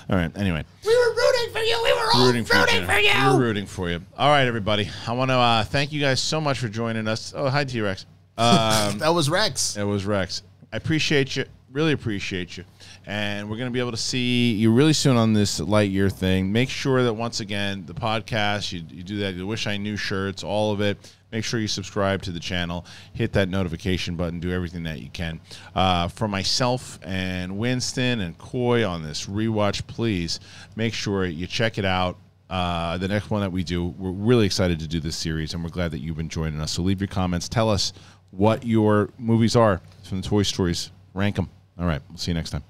All 0.09 0.15
right. 0.17 0.31
Anyway, 0.37 0.65
We 0.87 0.97
were 0.97 1.13
rooting 1.13 1.53
for 1.53 1.59
you. 1.59 1.81
We 1.83 1.93
were 1.93 2.09
all 2.15 2.27
rooting 2.27 2.45
rooting, 2.45 2.67
for 2.67 2.73
you. 2.73 2.87
for 2.87 2.99
you. 3.01 3.13
We're 3.33 3.41
rooting 3.41 3.67
for 3.67 3.91
you. 3.91 4.01
All 4.17 4.29
right, 4.29 4.47
everybody. 4.47 4.89
I 5.09 5.13
want 5.13 5.31
to 5.33 5.35
uh, 5.35 5.65
thank 5.65 5.91
you 5.91 6.01
guys 6.01 6.21
so 6.21 6.41
much 6.41 6.61
for 6.61 6.69
joining 6.69 7.09
us. 7.09 7.33
Oh, 7.35 7.49
hi, 7.49 7.65
T 7.65 7.81
Rex. 7.81 8.07
Um, 8.39 8.99
That 8.99 9.13
was 9.13 9.29
Rex. 9.29 9.77
It 9.77 9.83
was 9.83 10.05
Rex. 10.05 10.43
I 10.73 10.77
appreciate 10.77 11.35
you. 11.35 11.45
Really 11.73 11.93
appreciate 11.93 12.57
you. 12.57 12.65
And 13.07 13.51
we're 13.51 13.57
going 13.57 13.69
to 13.69 13.73
be 13.73 13.81
able 13.81 13.91
to 13.91 13.97
see 13.97 14.53
you 14.53 14.73
really 14.73 14.93
soon 14.93 15.17
on 15.17 15.33
this 15.33 15.59
Lightyear 15.59 16.13
thing. 16.13 16.53
Make 16.53 16.69
sure 16.71 17.03
that 17.03 17.15
once 17.15 17.41
again, 17.41 17.87
the 17.87 17.95
podcast, 17.95 18.71
you, 18.73 18.83
you 18.89 19.03
do 19.03 19.17
that, 19.19 19.37
the 19.37 19.45
Wish 19.45 19.67
I 19.67 19.79
Knew 19.79 19.97
shirts, 19.97 20.45
all 20.45 20.71
of 20.73 20.81
it. 20.81 20.97
Make 21.33 21.45
sure 21.45 21.59
you 21.59 21.67
subscribe 21.67 22.23
to 22.23 22.31
the 22.31 22.39
channel, 22.39 22.85
hit 23.15 23.33
that 23.33 23.49
notification 23.49 24.17
button, 24.17 24.39
do 24.39 24.53
everything 24.53 24.83
that 24.83 25.01
you 25.01 25.09
can. 25.11 25.41
Uh, 25.75 26.09
for 26.09 26.29
myself 26.29 26.99
and 27.03 27.59
Winston 27.59 28.21
and 28.21 28.37
Coy 28.37 28.87
on 28.87 29.03
this 29.03 29.27
rewatch, 29.27 29.87
please 29.87 30.41
make 30.77 30.93
sure 30.93 31.25
you 31.25 31.47
check 31.47 31.79
it 31.79 31.87
out. 31.87 32.19
Uh, 32.51 32.99
the 32.99 33.09
next 33.09 33.31
one 33.31 33.41
that 33.41 33.51
we 33.51 33.65
do, 33.65 33.87
we're 33.87 34.11
really 34.11 34.45
excited 34.45 34.79
to 34.79 34.87
do 34.87 35.01
this 35.01 35.17
series, 35.17 35.55
and 35.55 35.65
we're 35.65 35.71
glad 35.71 35.91
that 35.91 36.01
you've 36.01 36.19
been 36.19 36.29
joining 36.29 36.61
us. 36.61 36.73
So 36.73 36.83
leave 36.83 37.01
your 37.01 37.09
comments. 37.09 37.49
Tell 37.49 37.71
us 37.71 37.95
what 38.31 38.67
your 38.67 39.09
movies 39.19 39.57
are 39.57 39.81
from 40.05 40.21
the 40.21 40.29
Toy 40.29 40.43
Stories. 40.43 40.91
Rank 41.15 41.37
them. 41.37 41.49
All 41.79 41.87
right. 41.87 42.03
We'll 42.11 42.19
see 42.19 42.31
you 42.31 42.35
next 42.35 42.51
time. 42.51 42.63